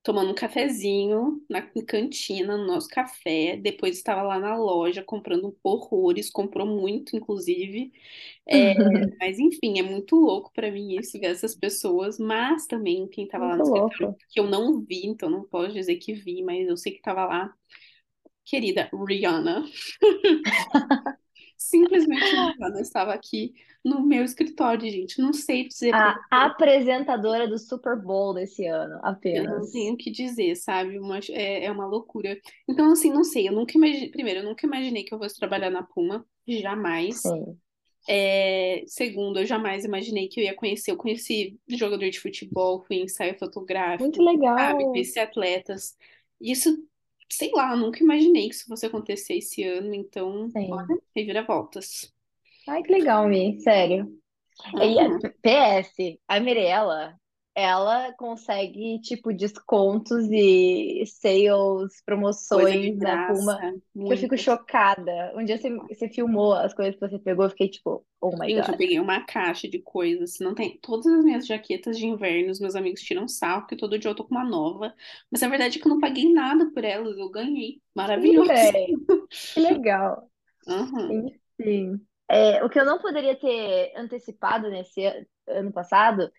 tomando 0.03 0.31
um 0.31 0.35
cafezinho 0.35 1.43
na 1.49 1.63
cantina, 1.63 2.57
no 2.57 2.67
nosso 2.67 2.89
café. 2.89 3.57
Depois 3.57 3.97
estava 3.97 4.23
lá 4.23 4.39
na 4.39 4.57
loja 4.57 5.03
comprando 5.03 5.57
horrores, 5.63 6.31
comprou 6.31 6.67
muito, 6.67 7.17
inclusive. 7.17 7.93
É, 8.47 8.75
mas 9.21 9.39
enfim, 9.39 9.79
é 9.79 9.83
muito 9.83 10.17
louco 10.17 10.51
pra 10.55 10.71
mim 10.71 10.97
isso, 10.97 11.19
ver 11.19 11.27
essas 11.27 11.55
pessoas, 11.55 12.19
mas 12.19 12.67
também 12.67 13.07
quem 13.09 13.29
tava 13.29 13.47
lá 13.47 13.57
no 13.57 13.65
escritório, 13.65 14.17
que 14.29 14.41
eu 14.41 14.47
não 14.47 14.81
vi, 14.81 15.07
então 15.07 15.29
não 15.29 15.45
posso 15.45 15.73
dizer 15.73 15.97
que 15.97 16.15
vi, 16.15 16.43
mas 16.43 16.67
eu 16.67 16.77
sei 16.77 16.93
que 16.93 17.03
tava 17.03 17.27
lá, 17.27 17.55
querida 18.45 18.89
Rihanna. 18.93 19.65
Simplesmente 21.61 22.25
Rihanna 22.25 22.81
estava 22.81 23.13
aqui 23.13 23.53
no 23.85 24.03
meu 24.03 24.25
escritório, 24.25 24.91
gente. 24.91 25.21
Não 25.21 25.33
sei 25.33 25.69
dizer 25.69 25.95
A 25.95 26.17
apresentadora 26.31 27.47
do 27.47 27.59
Super 27.59 28.01
Bowl 28.01 28.33
desse 28.35 28.67
ano, 28.67 28.95
Eu 28.95 28.99
não 28.99 29.09
apenas. 29.11 29.71
tenho 29.71 29.93
o 29.95 29.97
que 29.97 30.11
dizer, 30.11 30.57
sabe? 30.57 30.99
Uma, 30.99 31.19
é, 31.31 31.67
é 31.67 31.71
uma 31.71 31.87
loucura. 31.87 32.39
Então, 32.69 32.91
assim, 32.93 33.11
não 33.13 33.23
sei. 33.23 33.47
Eu 33.49 33.53
nunca 33.53 33.77
imaginei. 33.77 34.11
Primeiro, 34.11 34.41
eu 34.41 34.45
nunca 34.45 34.67
imaginei 34.67 35.05
que 35.05 35.13
eu 35.13 35.19
fosse 35.19 35.39
trabalhar 35.39 35.71
na 35.71 35.83
Puma. 35.83 36.27
Jamais. 36.49 37.21
Sim. 37.21 37.59
É, 38.09 38.83
segundo, 38.87 39.39
eu 39.39 39.47
jamais 39.47 39.85
imaginei 39.85 40.29
que 40.29 40.41
eu 40.41 40.45
ia 40.45 40.55
conhecer. 40.55 40.91
Eu 40.91 40.97
conheci 40.97 41.61
jogador 41.69 42.09
de 42.09 42.19
futebol, 42.19 42.83
fui 42.87 42.97
ensaio 43.03 43.39
fotográfico, 43.39 44.03
Muito 44.05 44.23
sabe? 44.25 44.37
legal. 44.37 44.79
Conheci 44.91 45.19
atletas. 45.19 45.95
Isso, 46.41 46.75
sei 47.31 47.51
lá, 47.53 47.77
nunca 47.77 48.01
imaginei 48.03 48.49
que 48.49 48.55
isso 48.57 48.67
fosse 48.67 48.87
acontecer 48.87 49.37
esse 49.39 49.63
ano. 49.65 49.95
Então, 49.95 50.55
Sim. 50.55 50.71
olha, 50.71 51.01
reviravoltas. 51.15 52.13
Ai, 52.67 52.83
que 52.83 52.93
legal, 52.93 53.29
Mi. 53.29 53.61
Sério. 53.63 54.21
E 54.81 55.01
a 55.01 55.09
Aham. 55.09 55.27
PS, 55.43 56.21
a 56.29 56.41
Mirella, 56.41 57.20
ela 57.55 58.13
consegue, 58.15 59.01
tipo, 59.01 59.33
descontos 59.33 60.27
e 60.31 61.05
sales, 61.07 62.03
promoções 62.05 62.99
na 62.99 63.17
Puma, 63.19 63.67
que 64.05 64.13
eu 64.13 64.17
fico 64.19 64.37
chocada. 64.39 65.33
Um 65.37 65.45
dia 65.45 65.59
você, 65.59 65.71
você 65.89 66.09
filmou 66.09 66.55
as 66.55 66.75
coisas 66.75 66.95
que 66.97 67.01
você 67.09 67.19
pegou, 67.19 67.45
eu 67.47 67.51
fiquei 67.51 67.69
tipo, 67.71 68.05
oh 68.21 68.33
my 68.33 68.49
Gente, 68.49 68.69
eu 68.71 68.77
God. 68.77 68.77
peguei 68.77 68.99
uma 69.01 69.25
caixa 69.25 69.69
de 69.69 69.79
coisas. 69.81 70.39
Não 70.41 70.55
tem 70.55 70.79
todas 70.81 71.07
as 71.07 71.25
minhas 71.25 71.47
jaquetas 71.47 71.99
de 71.99 72.07
inverno, 72.07 72.51
os 72.51 72.61
meus 72.61 72.75
amigos 72.75 73.03
tiram 73.03 73.29
sarro, 73.29 73.63
porque 73.63 73.77
todo 73.77 73.99
dia 73.99 74.11
eu 74.11 74.15
tô 74.15 74.25
com 74.25 74.35
uma 74.35 74.45
nova. 74.45 74.95
Mas 75.31 75.43
a 75.43 75.49
verdade 75.49 75.79
é 75.79 75.81
que 75.81 75.87
eu 75.87 75.91
não 75.91 76.01
paguei 76.01 76.33
nada 76.33 76.71
por 76.73 76.85
elas, 76.85 77.17
eu 77.19 77.31
ganhei. 77.31 77.81
Maravilhoso. 77.95 78.81
que 79.55 79.61
legal. 79.61 80.31
Aham. 80.67 81.23
Enfim. 81.59 82.01
É, 82.29 82.65
o 82.65 82.71
que 82.71 82.79
eu 82.81 82.85
não 82.85 83.01
poderia 83.01 83.37
ter 83.39 83.93
antecipado 83.97 84.71
nesse 84.71 85.05
an- 85.07 85.27
ano 85.49 85.73
passado 85.73 86.31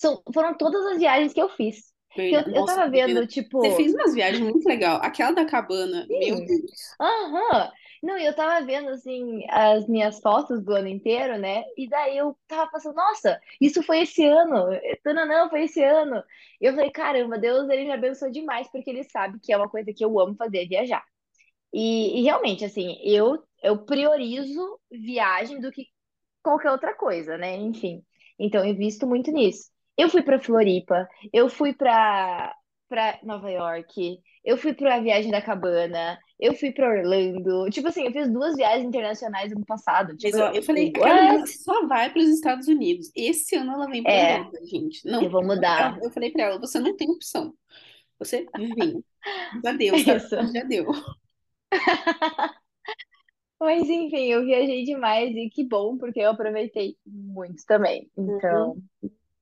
são, 0.00 0.22
foram 0.32 0.56
todas 0.56 0.84
as 0.86 0.98
viagens 0.98 1.32
que 1.32 1.40
eu 1.40 1.48
fiz. 1.50 1.92
Eu, 2.30 2.42
Verdade. 2.42 2.52
eu 2.52 2.64
Nossa, 2.64 2.64
tava 2.64 2.90
vendo, 2.90 3.26
você 3.60 3.70
tipo, 3.70 3.70
fez 3.70 3.92
umas 3.94 4.14
viagens 4.14 4.42
muito 4.42 4.66
legal. 4.68 4.98
Aquela 5.02 5.32
da 5.32 5.44
cabana, 5.46 6.06
meu 6.10 6.40
sim, 6.40 6.44
Deus. 6.44 6.96
aham. 7.00 7.72
Não, 8.02 8.16
e 8.18 8.24
eu 8.24 8.34
tava 8.34 8.64
vendo, 8.64 8.88
assim, 8.90 9.44
as 9.50 9.86
minhas 9.86 10.20
fotos 10.20 10.62
do 10.64 10.72
ano 10.74 10.88
inteiro, 10.88 11.38
né? 11.38 11.64
E 11.76 11.86
daí 11.88 12.16
eu 12.16 12.34
tava 12.48 12.70
pensando, 12.70 12.96
nossa, 12.96 13.38
isso 13.60 13.82
foi 13.82 14.00
esse 14.00 14.24
ano. 14.24 14.68
Não, 15.04 15.26
não, 15.26 15.50
foi 15.50 15.64
esse 15.64 15.82
ano. 15.82 16.22
Eu 16.60 16.74
falei, 16.74 16.90
caramba, 16.90 17.38
Deus, 17.38 17.68
ele 17.68 17.84
me 17.84 17.92
abençoou 17.92 18.30
demais, 18.32 18.68
porque 18.70 18.88
ele 18.90 19.04
sabe 19.04 19.38
que 19.40 19.52
é 19.52 19.56
uma 19.56 19.68
coisa 19.68 19.92
que 19.92 20.04
eu 20.04 20.18
amo 20.18 20.34
fazer, 20.36 20.66
viajar. 20.66 21.04
E, 21.72 22.20
e 22.20 22.22
realmente, 22.24 22.64
assim, 22.64 22.98
eu, 23.04 23.42
eu 23.62 23.84
priorizo 23.84 24.80
viagem 24.90 25.60
do 25.60 25.70
que 25.72 25.86
qualquer 26.42 26.70
outra 26.72 26.94
coisa, 26.96 27.38
né? 27.38 27.56
Enfim. 27.56 28.04
Então, 28.38 28.64
eu 28.64 28.70
invisto 28.72 29.06
muito 29.06 29.30
nisso. 29.32 29.70
Eu 30.00 30.08
fui 30.08 30.22
para 30.22 30.38
Floripa, 30.40 31.08
eu 31.32 31.48
fui 31.48 31.72
para 31.74 32.54
para 32.88 33.20
Nova 33.22 33.48
York, 33.50 34.18
eu 34.44 34.56
fui 34.58 34.74
para 34.74 34.96
a 34.96 35.00
Viagem 35.00 35.30
da 35.30 35.40
Cabana, 35.40 36.18
eu 36.40 36.54
fui 36.54 36.72
para 36.72 36.88
Orlando. 36.88 37.70
Tipo 37.70 37.86
assim, 37.88 38.04
eu 38.04 38.12
fiz 38.12 38.28
duas 38.32 38.56
viagens 38.56 38.84
internacionais 38.86 39.52
ano 39.52 39.64
passado. 39.64 40.16
Mas 40.22 40.38
Tipo, 40.38 40.38
ó, 40.38 40.48
eu 40.52 40.62
falei, 40.62 40.92
a 40.96 41.00
what? 41.00 41.12
Carolina 41.12 41.46
só 41.46 41.86
vai 41.86 42.10
para 42.12 42.20
os 42.22 42.28
Estados 42.28 42.66
Unidos. 42.68 43.10
Esse 43.14 43.54
ano 43.56 43.72
ela 43.74 43.88
vem 43.88 44.04
para 44.04 44.16
É, 44.16 44.16
Europa, 44.16 44.58
gente. 44.66 45.06
eu 45.20 45.30
Não, 45.30 45.30
vou 45.30 45.44
mudar. 45.44 45.94
ela- 45.94 45.98
eu 46.02 46.10
falei 46.10 46.30
para 46.32 46.44
ela, 46.44 46.58
você 46.60 46.78
não 46.80 46.96
tem 46.96 47.10
opção. 47.10 47.54
Você 48.18 48.50
vem. 48.76 49.04
Já 49.64 49.72
deu, 49.72 49.98
sabe? 49.98 50.24
Já 50.54 50.64
deu. 50.64 50.86
Mas 53.60 53.88
enfim, 53.88 54.26
eu 54.32 54.44
viajei 54.44 54.84
demais 54.84 55.34
e 55.36 55.50
que 55.50 55.64
bom, 55.64 55.96
porque 55.98 56.20
eu 56.20 56.30
aproveitei 56.30 56.96
muito 57.06 57.64
também. 57.66 58.10
Uhum. 58.16 58.82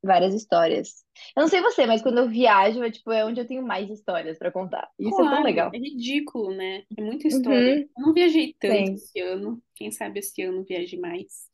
Várias 0.03 0.33
histórias. 0.33 1.05
Eu 1.37 1.43
não 1.43 1.49
sei 1.49 1.61
você, 1.61 1.85
mas 1.85 2.03
quando 2.03 2.19
eu 2.19 2.29
viajo, 2.29 2.83
é 2.85 2.91
tipo, 2.91 3.11
é 3.11 3.25
onde 3.25 3.41
eu 3.41 3.47
tenho 3.47 3.67
mais 3.67 3.91
histórias 3.91 4.39
pra 4.39 4.53
contar. 4.53 4.89
Isso 4.99 5.21
é 5.21 5.29
tão 5.29 5.29
Claro, 5.29 5.45
legal. 5.45 5.71
é 5.73 5.79
ridículo, 5.79 6.55
né? 6.55 6.85
É 6.97 7.03
muita 7.03 7.27
história. 7.27 7.73
Uhum, 7.73 7.89
Eu 7.97 8.07
não 8.07 8.15
viajei 8.15 8.55
tanto 8.61 8.77
sim. 8.77 8.95
esse 8.95 9.21
ano. 9.21 9.61
Quem 9.75 9.91
sabe 9.91 10.21
esse 10.21 10.41
ano 10.43 10.65
viaje 10.65 10.97
mais. 10.99 11.49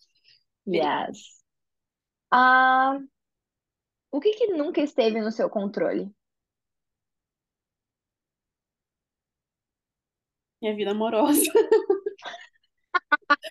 Yes. 0.67 1.43
Ah, 2.31 2.99
o 4.11 4.19
que 4.19 4.31
que 4.33 4.47
nunca 4.55 4.81
esteve 4.81 5.21
no 5.21 5.31
seu 5.31 5.51
controle? 5.51 6.11
Minha 10.61 10.75
vida 10.77 10.91
amorosa. 10.93 11.53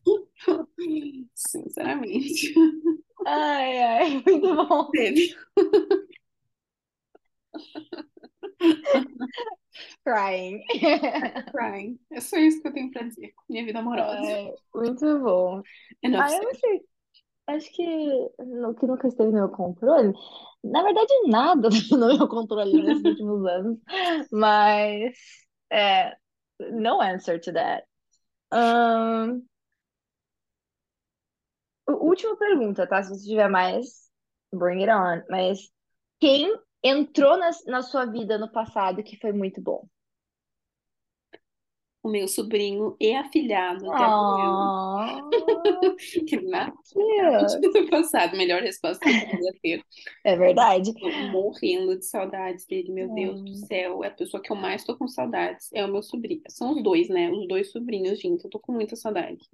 Sinceramente. 1.35 2.53
Ai, 3.25 3.79
ai, 3.79 4.09
muito 4.25 4.55
bom. 4.55 4.91
Teve. 4.91 5.35
Crying. 10.05 10.63
Crying. 11.51 11.99
É 12.11 12.19
só 12.19 12.37
isso 12.37 12.61
que 12.61 12.67
eu 12.67 12.73
tenho 12.73 12.91
pra 12.91 13.03
dizer. 13.03 13.33
Minha 13.49 13.65
vida 13.65 13.79
amorosa. 13.79 14.53
Muito 14.75 15.19
bom. 15.19 15.61
Enough 16.03 16.21
Ah, 16.21 16.31
eu 16.31 16.43
não 16.43 16.53
sei. 16.55 16.81
acho 17.47 17.71
que 17.73 17.83
o 18.39 18.73
que 18.75 18.87
nunca 18.87 19.07
esteve 19.07 19.31
no 19.31 19.37
meu 19.39 19.49
controle, 19.49 20.13
na 20.63 20.83
verdade, 20.83 21.13
nada 21.27 21.69
no 21.91 22.17
meu 22.17 22.27
controle 22.27 22.81
nesses 22.83 23.03
últimos 23.03 23.45
anos, 23.45 23.79
mas 24.31 25.13
é, 25.71 26.15
no 26.71 27.01
answer 27.01 27.39
to 27.39 27.53
that. 27.53 27.85
Ahn, 28.51 29.41
última 31.91 32.35
pergunta, 32.37 32.87
tá? 32.87 33.01
Se 33.03 33.09
você 33.09 33.25
tiver 33.29 33.49
mais, 33.49 34.09
bring 34.53 34.83
it 34.83 34.91
on. 34.91 35.23
Mas 35.29 35.59
quem 36.19 36.55
entrou 36.83 37.37
na, 37.37 37.49
na 37.67 37.81
sua 37.81 38.05
vida 38.05 38.37
no 38.37 38.51
passado 38.51 39.03
que 39.03 39.17
foi 39.17 39.31
muito 39.33 39.61
bom? 39.61 39.87
O 42.01 42.09
meu 42.09 42.27
sobrinho 42.27 42.95
e 42.99 43.13
afilhado, 43.13 43.93
Gabriel, 43.95 44.73
que 46.27 46.37
na 46.41 46.71
cute. 46.71 47.59
no 47.83 47.89
passado, 47.89 48.37
melhor 48.37 48.61
resposta 48.61 49.03
que 49.03 49.11
eu 49.11 49.15
poderia 49.17 49.53
ter. 49.61 49.85
É 50.23 50.35
verdade. 50.35 50.91
Morrendo 51.31 51.97
de 51.97 52.05
saudades 52.05 52.65
dele, 52.65 52.91
meu 52.91 53.09
Deus 53.09 53.41
do 53.41 53.49
Hum, 53.49 53.55
céu. 53.55 54.03
É 54.03 54.07
a 54.07 54.11
pessoa 54.11 54.41
que 54.41 54.51
eu 54.51 54.55
mais 54.55 54.83
tô 54.85 54.97
com 54.97 55.07
saudades. 55.07 55.69
É 55.73 55.85
o 55.85 55.91
meu 55.91 56.03
sobrinho. 56.03 56.41
São 56.49 56.73
os 56.75 56.83
dois, 56.83 57.09
né? 57.09 57.29
Os 57.31 57.47
dois 57.47 57.71
sobrinhos, 57.71 58.19
gente. 58.21 58.43
Eu 58.43 58.49
tô 58.49 58.59
com 58.59 58.71
muita 58.71 58.95
saudade. 58.95 59.49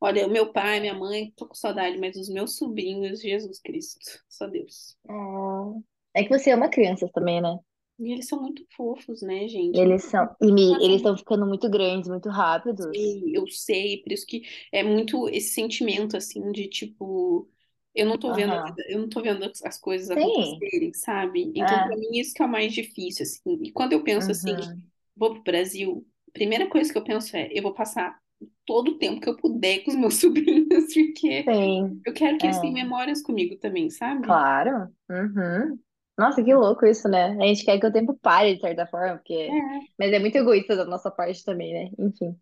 Olha, 0.00 0.26
o 0.26 0.30
meu 0.30 0.52
pai, 0.52 0.80
minha 0.80 0.94
mãe, 0.94 1.32
tô 1.36 1.46
com 1.46 1.54
saudade, 1.54 1.98
mas 1.98 2.16
os 2.16 2.28
meus 2.30 2.56
sobrinhos, 2.56 3.20
Jesus 3.20 3.58
Cristo, 3.60 3.98
só 4.28 4.46
Deus. 4.46 4.96
oh. 5.08 5.82
É 6.14 6.22
que 6.24 6.28
você 6.30 6.50
ama 6.52 6.70
crianças 6.70 7.10
também, 7.12 7.40
né? 7.40 7.58
E 7.98 8.10
eles 8.12 8.26
são 8.28 8.40
muito 8.40 8.66
fofos, 8.74 9.20
né, 9.22 9.46
gente? 9.48 9.82
Eles 9.82 10.02
são. 10.04 10.34
E 10.40 10.50
me- 10.52 10.76
eles 10.84 10.96
estão 10.96 11.16
ficando 11.16 11.46
muito 11.46 11.70
grandes, 11.70 12.08
muito 12.08 12.28
rápidos. 12.28 12.86
Sei, 12.92 13.36
eu 13.36 13.46
sei, 13.48 14.02
por 14.02 14.12
isso 14.12 14.26
que 14.26 14.42
é 14.72 14.82
muito 14.82 15.28
esse 15.28 15.50
sentimento 15.50 16.16
assim 16.16 16.50
de 16.52 16.68
tipo, 16.68 17.48
eu 17.94 18.06
não 18.06 18.18
tô 18.18 18.32
vendo 18.32 18.62
vida, 18.62 18.82
eu 18.88 18.98
não 19.00 19.08
tô 19.08 19.20
vendo 19.22 19.44
as 19.44 19.62
as 19.64 19.78
coisas 19.78 20.10
Sim. 20.12 20.64
acontecerem, 20.64 20.92
sabe? 20.94 21.52
Então, 21.56 21.82
É. 21.82 21.82
pra 21.82 21.96
mim, 21.96 22.18
isso 22.18 22.32
que 22.34 22.42
é 22.42 22.46
o 22.46 22.48
mais 22.48 22.72
difícil, 22.72 23.24
assim. 23.24 23.58
E 23.62 23.72
quando 23.72 23.92
eu 23.92 24.04
penso 24.04 24.30
assim, 24.30 24.56
Uhum. 24.56 24.90
vou 25.16 25.34
pro 25.34 25.42
Brasil, 25.42 26.06
a 26.28 26.30
primeira 26.32 26.68
coisa 26.68 26.92
que 26.92 26.98
eu 26.98 27.04
penso 27.04 27.36
é, 27.36 27.48
eu 27.52 27.62
vou 27.62 27.74
passar 27.74 28.18
todo 28.66 28.92
o 28.92 28.98
tempo 28.98 29.20
que 29.20 29.28
eu 29.28 29.36
puder 29.36 29.84
com 29.84 29.90
os 29.92 29.96
meus 29.96 30.14
sobrinhos, 30.20 30.92
porque 30.94 31.48
Sim. 31.48 32.04
eu 32.06 32.14
quero 32.14 32.38
que 32.38 32.46
eles 32.46 32.58
tenham 32.60 32.74
É. 32.74 32.76
memórias 32.76 33.22
comigo 33.22 33.58
também, 33.58 33.90
sabe? 33.90 34.26
Claro. 34.26 34.92
Uhum. 35.08 35.78
Nossa, 36.18 36.42
que 36.42 36.54
louco 36.54 36.86
isso, 36.86 37.08
né? 37.08 37.36
A 37.40 37.46
gente 37.46 37.64
quer 37.64 37.78
que 37.78 37.86
o 37.86 37.92
tempo 37.92 38.14
pare, 38.20 38.54
de 38.54 38.60
certa 38.60 38.86
forma, 38.86 39.16
porque... 39.18 39.34
É, 39.50 39.86
Mas 39.98 40.12
é 40.12 40.18
muito 40.18 40.36
egoísta 40.36 40.76
da 40.76 40.84
nossa 40.84 41.10
parte 41.10 41.44
também, 41.44 41.72
né? 41.74 41.90
Enfim. 41.98 42.36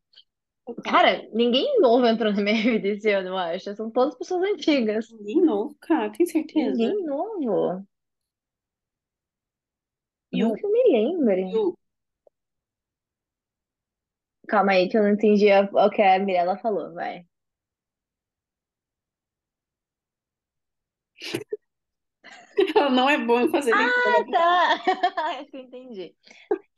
Cara, 0.85 1.29
ninguém 1.33 1.79
novo 1.81 2.07
entrou 2.07 2.33
na 2.33 2.41
minha 2.43 2.55
vida 2.63 2.89
esse 2.89 3.11
ano, 3.11 3.29
eu 3.31 3.39
acho. 3.39 3.75
São 3.75 3.91
todas 3.91 4.17
pessoas 4.17 4.43
antigas. 4.51 5.07
Ninguém 5.11 5.41
novo, 5.43 5.75
cara, 5.81 6.11
tem 6.13 6.27
certeza? 6.27 6.77
Ninguém 6.77 7.05
novo. 7.07 7.87
E 10.33 10.45
Não 10.45 10.53
o, 10.53 10.55
que 10.55 10.67
eu 10.67 10.71
me 10.71 10.83
lembre. 10.93 11.45
e 11.51 11.57
o 11.59 11.77
Calma 14.49 14.73
aí, 14.73 14.89
que 14.89 14.97
eu 14.97 15.03
não 15.03 15.11
entendi 15.11 15.51
a- 15.51 15.69
o 15.73 15.91
que 15.91 16.01
a 16.03 16.19
Mirella 16.19 16.57
falou, 16.59 16.93
vai. 16.95 17.27
ela 22.75 22.91
não 22.91 23.09
é 23.09 23.19
boa 23.19 23.43
em 23.43 23.51
fazer 23.51 23.75
leitura. 23.75 24.05
Ah, 24.11 24.31
tá! 24.31 24.83
Acho 25.41 25.47
que 25.51 25.57
eu 25.57 25.61
entendi. 25.61 26.15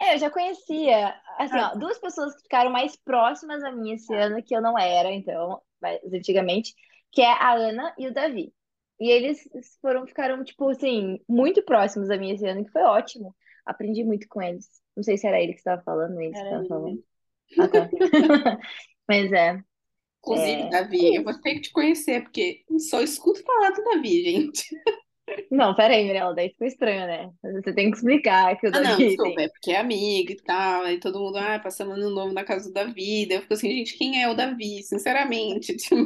É, 0.01 0.15
eu 0.15 0.19
já 0.19 0.31
conhecia, 0.31 1.15
assim, 1.39 1.59
Ah, 1.59 1.61
ó, 1.61 1.75
duas 1.77 1.99
pessoas 1.99 2.35
que 2.37 2.43
ficaram 2.45 2.71
mais 2.71 2.97
próximas 2.97 3.63
a 3.65 3.73
mim 3.73 3.93
esse 3.93 4.15
ano, 4.15 4.43
que 4.43 4.55
eu 4.57 4.63
não 4.63 4.79
era, 4.79 5.13
então, 5.13 5.63
mas 5.81 6.01
antigamente, 6.13 6.75
que 7.13 7.23
é 7.23 7.33
a 7.33 7.55
Ana 7.55 7.95
e 7.99 8.09
o 8.09 8.15
Davi. 8.15 8.55
E 9.01 9.11
eles 9.11 9.41
foram, 9.81 10.07
ficaram, 10.07 10.45
tipo, 10.45 10.71
assim, 10.71 11.21
muito 11.29 11.63
próximos 11.65 12.11
a 12.11 12.17
mim 12.19 12.33
esse 12.33 12.47
ano, 12.47 12.65
que 12.65 12.73
foi 12.73 12.83
ótimo. 12.83 13.37
Aprendi 13.67 14.05
muito 14.05 14.29
com 14.29 14.43
eles. 14.43 14.69
Não 14.97 15.03
sei 15.05 15.19
se 15.19 15.27
era 15.27 15.41
ele 15.41 15.53
que 15.53 15.59
estava 15.61 15.83
falando, 15.83 16.21
eles 16.21 16.39
que 16.39 16.43
era 16.43 16.49
estavam 16.49 16.67
falando. 16.67 16.99
ele. 16.99 17.05
Ah. 17.59 17.91
Mas 19.09 19.33
é, 19.33 19.63
Inclusive, 20.21 20.69
é, 20.69 20.69
Davi, 20.69 21.15
é 21.15 21.17
eu 21.17 21.25
vou 21.25 21.41
ter 21.41 21.55
que 21.55 21.61
te 21.63 21.73
conhecer, 21.73 22.23
porque 22.23 22.65
só 22.91 23.01
escuto 23.01 23.43
falar 23.45 23.71
do 23.71 23.83
Davi, 23.85 24.25
gente. 24.25 24.65
Não, 25.51 25.75
pera 25.77 25.95
aí, 25.95 26.05
Mirella, 26.05 26.35
daí 26.35 26.51
ficou 26.51 26.67
estranho, 26.67 27.07
né? 27.07 27.31
Você 27.63 27.73
tem 27.73 27.91
que 27.91 27.97
explicar 27.97 28.57
que 28.59 28.67
o 28.67 28.73
Ah, 28.73 28.81
não, 28.81 29.05
Davi 29.05 29.07
desculpa, 29.07 29.41
tem. 29.41 29.43
é 29.43 29.49
porque 29.49 29.71
é 29.73 29.79
amigo 29.79 30.33
e 30.33 30.37
tal, 30.43 30.83
aí 30.83 30.99
todo 30.99 31.21
mundo, 31.21 31.37
ah, 31.39 31.59
passando 31.61 31.93
ano 31.93 32.11
novo 32.11 32.33
na 32.33 32.45
casa 32.45 32.69
do 32.69 32.73
Davi, 32.75 33.27
daí 33.29 33.39
eu 33.39 33.43
fico 33.43 33.55
assim, 33.55 33.71
gente, 33.71 33.97
quem 33.97 34.21
é 34.23 34.29
o 34.29 34.35
Davi? 34.35 34.83
Sinceramente, 34.83 35.77
tipo, 35.79 35.97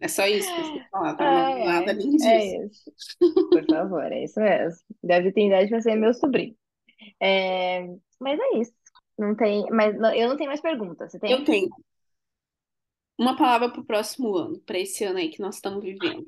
é 0.00 0.08
só 0.08 0.26
isso 0.26 0.52
que 0.54 0.64
sei 0.64 0.82
falar, 0.90 1.16
tá? 1.16 1.26
É 1.26 1.32
Ai, 1.32 1.62
nada 1.62 1.92
ai, 1.92 1.94
além 1.94 2.16
disso. 2.16 2.30
é 2.30 2.66
isso. 2.66 2.92
Por 3.52 3.66
favor, 3.68 4.12
é 4.12 4.24
isso 4.24 4.40
mesmo. 4.40 4.80
Deve 5.02 5.32
ter 5.32 5.46
idade 5.48 5.70
para 5.70 5.80
ser 5.82 5.96
meu 5.96 6.14
sobrinho. 6.14 6.56
É, 7.20 7.82
mas 8.20 8.38
é 8.40 8.58
isso. 8.60 8.72
Não 9.18 9.34
tem, 9.34 9.66
mas 9.70 9.94
não- 9.98 10.14
eu 10.14 10.28
não 10.28 10.36
tenho 10.36 10.48
mais 10.50 10.60
perguntas. 10.60 11.10
Você 11.12 11.18
Eu 11.26 11.44
tem? 11.44 11.44
tenho 11.44 11.70
uma 13.18 13.36
palavra 13.36 13.70
pro 13.70 13.84
próximo 13.84 14.34
ano, 14.36 14.58
para 14.60 14.78
esse 14.78 15.04
ano 15.04 15.18
aí 15.18 15.28
que 15.30 15.40
nós 15.40 15.56
estamos 15.56 15.82
vivendo. 15.84 16.24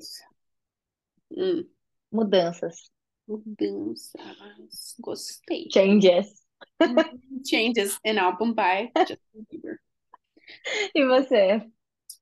Hum, 1.31 1.67
Mudanças. 2.11 2.91
mudanças, 3.27 4.95
gostei. 4.99 5.69
Changes. 5.71 6.45
Changes, 7.45 7.99
an 8.05 8.17
album 8.17 8.53
by 8.53 8.91
Justin 9.05 9.45
Bieber. 9.49 9.79
E 10.95 11.05
você? 11.05 11.69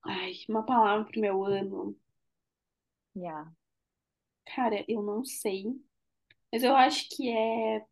Ai, 0.03 0.33
uma 0.49 0.65
palavra 0.65 1.05
pro 1.05 1.21
meu 1.21 1.43
ano. 1.45 1.95
Yeah. 3.15 3.45
Cara, 4.45 4.83
eu 4.87 5.01
não 5.03 5.23
sei, 5.25 5.65
mas 6.53 6.63
eu 6.63 6.75
acho 6.75 7.07
que 7.09 7.29
é 7.31 7.85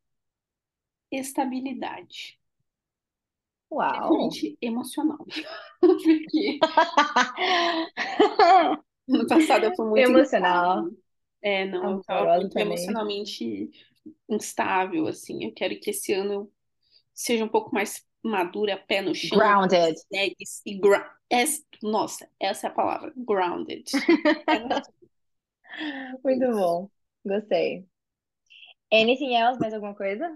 estabilidade, 1.11 2.37
Uau! 3.75 4.09
principalmente 4.09 4.57
emocional. 4.61 5.25
Porque 5.79 6.59
no 9.07 9.27
passado 9.27 9.65
eu 9.65 9.75
fui 9.75 9.87
muito 9.89 10.09
Emocional. 10.11 10.77
instável. 10.77 10.97
É, 11.41 11.65
não, 11.65 11.91
eu 11.91 12.03
tava 12.03 12.19
Amorosa 12.21 12.41
muito 12.41 12.53
também. 12.53 12.67
emocionalmente 12.67 13.71
instável, 14.29 15.07
assim. 15.07 15.43
Eu 15.45 15.53
quero 15.53 15.79
que 15.79 15.89
esse 15.91 16.11
ano 16.13 16.51
seja 17.13 17.45
um 17.45 17.49
pouco 17.49 17.73
mais 17.73 18.03
madura, 18.23 18.77
pé 18.77 19.01
no 19.01 19.13
chão, 19.13 19.37
Grounded. 19.39 19.95
e 20.65 20.79
gra 20.79 21.11
es- 21.29 21.63
Nossa, 21.83 22.27
essa 22.39 22.67
é 22.67 22.69
a 22.69 22.73
palavra, 22.73 23.13
grounded. 23.15 23.83
Muito 26.23 26.51
bom. 26.51 26.89
Gostei. 27.25 27.85
Anything 28.91 29.35
else? 29.35 29.59
Mais 29.59 29.73
alguma 29.73 29.95
coisa? 29.95 30.31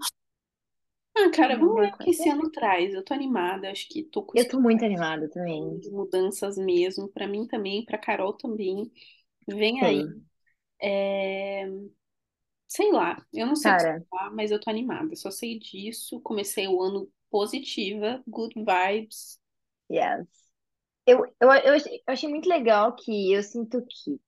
Ah, 1.24 1.30
cara, 1.30 1.56
vamos 1.58 1.74
Alguma 1.74 1.80
ver 1.80 1.92
o 1.94 1.98
que 1.98 2.10
esse 2.10 2.28
ano 2.28 2.50
traz. 2.50 2.92
Eu 2.94 3.04
tô 3.04 3.12
animada, 3.14 3.70
acho 3.70 3.88
que 3.88 4.02
tô 4.04 4.22
com 4.24 4.34
Eu 4.34 4.48
tô 4.48 4.60
muito 4.60 4.84
animada 4.84 5.28
também. 5.30 5.84
mudanças 5.90 6.56
mesmo, 6.58 7.08
pra 7.08 7.26
mim 7.26 7.46
também, 7.46 7.84
pra 7.84 7.98
Carol 7.98 8.32
também. 8.34 8.90
Vem 9.48 9.82
aí. 9.82 10.10
Sim. 10.10 10.26
É, 10.82 11.66
Sei 12.66 12.90
lá, 12.92 13.26
eu 13.34 13.46
não 13.46 13.56
sei 13.56 13.72
o 13.72 13.76
que 13.76 13.84
Cara, 13.84 14.04
falar, 14.10 14.30
mas 14.30 14.50
eu 14.50 14.60
tô 14.60 14.70
animada. 14.70 15.14
Só 15.16 15.30
sei 15.30 15.58
disso. 15.58 16.20
Comecei 16.20 16.68
o 16.68 16.80
ano 16.82 17.10
positiva, 17.30 18.22
good 18.28 18.54
vibes. 18.56 19.38
yes. 19.88 20.26
Eu, 21.06 21.26
eu, 21.40 21.50
eu 21.52 21.74
achei, 21.74 21.96
eu 22.06 22.12
achei 22.14 22.28
muito 22.30 22.48
legal 22.48 22.94
que 22.96 23.32
eu 23.32 23.42
sinto 23.42 23.84
que 23.86 24.20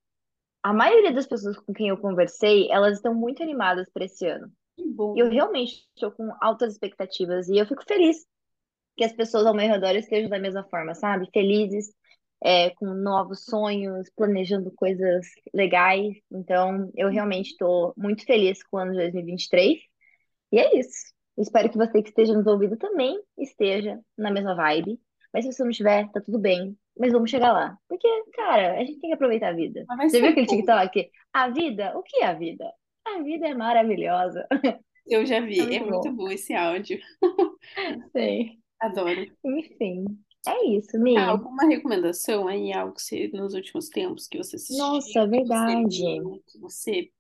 a 0.63 0.73
maioria 0.75 1.13
das 1.15 1.27
pessoas 1.27 1.59
com 1.59 1.73
quem 1.75 1.89
eu 1.91 1.99
conversei, 1.99 2.71
elas 2.73 2.97
estão 2.99 3.15
muito 3.15 3.43
animadas 3.43 3.89
para 3.93 4.05
esse 4.07 4.27
ano. 4.27 4.53
Que 4.93 5.21
E 5.21 5.21
eu 5.21 5.29
bom. 5.29 5.31
realmente 5.31 5.87
estou 5.95 6.11
com 6.13 6.31
altas 6.41 6.73
expectativas 6.73 7.49
e 7.49 7.57
eu 7.59 7.67
fico 7.67 7.85
feliz 7.85 8.27
que 8.97 9.05
as 9.05 9.13
pessoas 9.13 9.47
ao 9.47 9.55
meu 9.55 9.69
redor 9.69 9.95
estejam 9.97 10.29
da 10.31 10.39
mesma 10.39 10.65
forma, 10.65 10.95
sabe? 10.95 11.29
Felizes, 11.33 11.93
é, 12.43 12.71
com 12.71 12.87
novos 12.87 13.45
sonhos, 13.45 14.11
planejando 14.17 14.71
coisas 14.73 15.27
legais. 15.55 16.15
Então, 16.31 16.91
eu 16.97 17.09
realmente 17.09 17.51
estou 17.53 17.95
muito 17.97 18.25
feliz 18.27 18.63
com 18.65 18.77
o 18.77 18.81
ano 18.81 18.93
de 18.93 18.99
2023. 18.99 19.79
E 20.53 20.59
é 20.59 20.79
isso. 20.79 21.13
Espero 21.39 21.71
que 21.71 21.79
você 21.79 22.03
que 22.03 22.11
esteja 22.11 22.35
nos 22.35 22.47
ouvindo 22.47 22.77
também 22.77 23.21
esteja 23.39 23.99
na 24.19 24.31
mesma 24.31 24.55
vibe. 24.55 25.01
Mas 25.33 25.45
se 25.47 25.53
você 25.53 25.63
não 25.63 25.71
estiver, 25.71 26.11
tá 26.13 26.21
tudo 26.21 26.39
bem. 26.39 26.77
Mas 26.99 27.13
vamos 27.13 27.31
chegar 27.31 27.53
lá. 27.53 27.79
Porque, 27.89 28.07
cara, 28.35 28.75
a 28.75 28.85
gente 28.85 29.01
tem 29.01 29.11
que 29.11 29.15
aproveitar 29.15 29.49
a 29.49 29.55
vida. 29.55 29.85
Vai 29.87 30.09
Você 30.09 30.21
viu 30.21 30.31
aquele 30.31 30.47
bom. 30.47 30.57
TikTok? 30.57 31.11
A 31.33 31.49
vida? 31.49 31.97
O 31.97 32.03
que 32.03 32.19
é 32.23 32.27
a 32.27 32.35
vida? 32.35 32.71
A 33.07 33.23
vida 33.23 33.49
é 33.49 33.55
maravilhosa. 33.55 34.47
Eu 35.07 35.27
já 35.27 35.37
É 35.39 35.41
vi. 35.41 35.61
É 35.61 35.81
muito 35.81 35.87
muito 35.87 36.11
bom. 36.11 36.17
bom 36.25 36.31
esse 36.31 36.55
áudio. 36.55 36.99
Sim. 38.17 38.59
Adoro. 38.81 39.27
Enfim, 39.45 40.05
é 40.47 40.67
isso, 40.67 40.97
Ah, 40.97 41.01
Mi. 41.01 41.17
alguma 41.17 41.65
recomendação 41.69 42.49
aí, 42.49 42.73
algo 42.73 42.95
que 42.95 43.03
você, 43.03 43.29
nos 43.33 43.55
últimos 43.55 43.89
tempos 43.89 44.27
que 44.27 44.39
você 44.39 44.57
assistiu, 44.57 44.79
Nossa, 44.79 45.07
que 45.09 45.13
você 45.15 45.27
verdade. 45.29 46.03
que 46.47 46.59
você, 46.59 47.11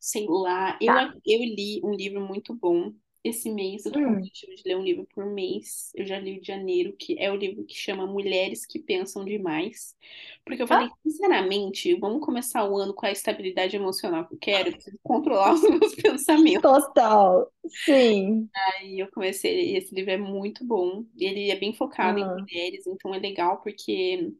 sei 0.00 0.26
lá. 0.28 0.76
Eu, 0.80 0.86
Tá. 0.94 1.14
eu 1.26 1.38
li 1.40 1.80
um 1.84 1.92
livro 1.92 2.20
muito 2.20 2.54
bom 2.54 2.92
esse 3.24 3.50
mês 3.50 3.86
eu 3.86 3.92
tô 3.92 4.00
com 4.02 4.12
o 4.12 4.14
Hum. 4.14 4.18
objetivo 4.18 4.54
de 4.54 4.62
ler 4.66 4.76
um 4.76 4.82
livro 4.84 5.06
por 5.14 5.26
mês. 5.26 5.90
Eu 5.94 6.06
já 6.06 6.18
li 6.20 6.38
o 6.38 6.40
de 6.40 6.46
janeiro, 6.46 6.94
que 6.96 7.18
é 7.18 7.30
o 7.32 7.36
livro 7.36 7.64
que 7.64 7.74
chama 7.74 8.06
Mulheres 8.06 8.66
que 8.66 8.78
Pensam 8.78 9.24
Demais. 9.24 9.96
Porque 10.44 10.62
eu 10.62 10.66
falei, 10.68 10.88
Ah, 10.88 10.94
sinceramente, 11.04 11.94
vamos 11.96 12.24
começar 12.24 12.64
o 12.70 12.76
ano 12.78 12.94
com 12.94 13.06
a 13.06 13.10
estabilidade 13.12 13.76
emocional 13.76 14.26
que 14.28 14.34
eu 14.34 14.38
quero, 14.38 14.68
eu 14.70 14.72
preciso 14.74 14.98
controlar 15.02 15.54
os 15.54 15.62
meus 15.68 15.94
pensamentos. 15.96 16.84
total. 16.94 17.50
Sim. 17.68 18.50
Aí 18.56 19.00
eu 19.00 19.10
comecei, 19.10 19.76
esse 19.76 19.94
livro 19.94 20.10
é 20.12 20.16
muito 20.16 20.64
bom. 20.64 21.04
Ele 21.18 21.50
é 21.50 21.56
bem 21.58 21.74
focado 21.74 22.18
em 22.20 22.24
Ah, 22.24 22.46
mulheres, 22.46 22.86
então 22.86 23.14
é 23.14 23.18
legal 23.18 23.60
porque 23.62 24.32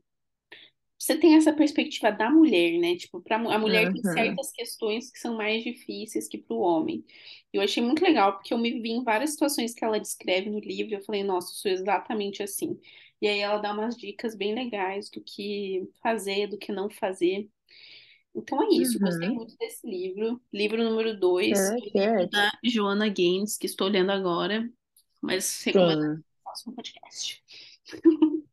você 1.04 1.18
tem 1.18 1.34
essa 1.34 1.52
perspectiva 1.52 2.10
da 2.10 2.30
mulher, 2.30 2.78
né? 2.78 2.96
Tipo, 2.96 3.20
pra, 3.20 3.36
a 3.36 3.58
mulher 3.58 3.92
tem 3.92 4.00
uhum, 4.02 4.12
certas 4.12 4.50
questões 4.50 5.10
que 5.10 5.18
são 5.18 5.36
mais 5.36 5.62
difíceis 5.62 6.26
que 6.26 6.38
para 6.38 6.56
o 6.56 6.60
homem. 6.60 7.04
Eu 7.52 7.60
achei 7.60 7.82
muito 7.82 8.02
legal, 8.02 8.32
porque 8.32 8.54
eu 8.54 8.58
me 8.58 8.80
vi 8.80 8.92
em 8.92 9.04
várias 9.04 9.30
situações 9.30 9.74
que 9.74 9.84
ela 9.84 10.00
descreve 10.00 10.48
no 10.48 10.58
livro, 10.58 10.94
eu 10.94 11.02
falei, 11.02 11.22
nossa, 11.22 11.50
eu 11.50 11.56
sou 11.56 11.70
exatamente 11.70 12.42
assim. 12.42 12.80
E 13.20 13.28
aí 13.28 13.40
ela 13.40 13.58
dá 13.58 13.72
umas 13.72 13.96
dicas 13.98 14.34
bem 14.34 14.54
legais 14.54 15.10
do 15.10 15.20
que 15.20 15.86
fazer, 16.02 16.46
do 16.46 16.56
que 16.56 16.72
não 16.72 16.88
fazer. 16.88 17.48
Então 18.34 18.62
é 18.62 18.74
isso, 18.74 18.96
eu 18.96 19.00
gostei 19.02 19.28
uhum. 19.28 19.34
muito 19.34 19.56
desse 19.58 19.86
livro. 19.86 20.40
Livro 20.50 20.82
número 20.82 21.18
dois, 21.20 21.70
Good, 21.70 21.98
é 21.98 22.26
da 22.26 22.50
Joanna 22.64 23.08
Gaines, 23.10 23.58
que 23.58 23.66
estou 23.66 23.88
lendo 23.88 24.10
agora, 24.10 24.66
mas 25.20 25.62
recomendo 25.64 26.16
Sim, 26.16 26.24
faça 26.42 26.70
um 26.70 26.74
podcast. 26.74 27.42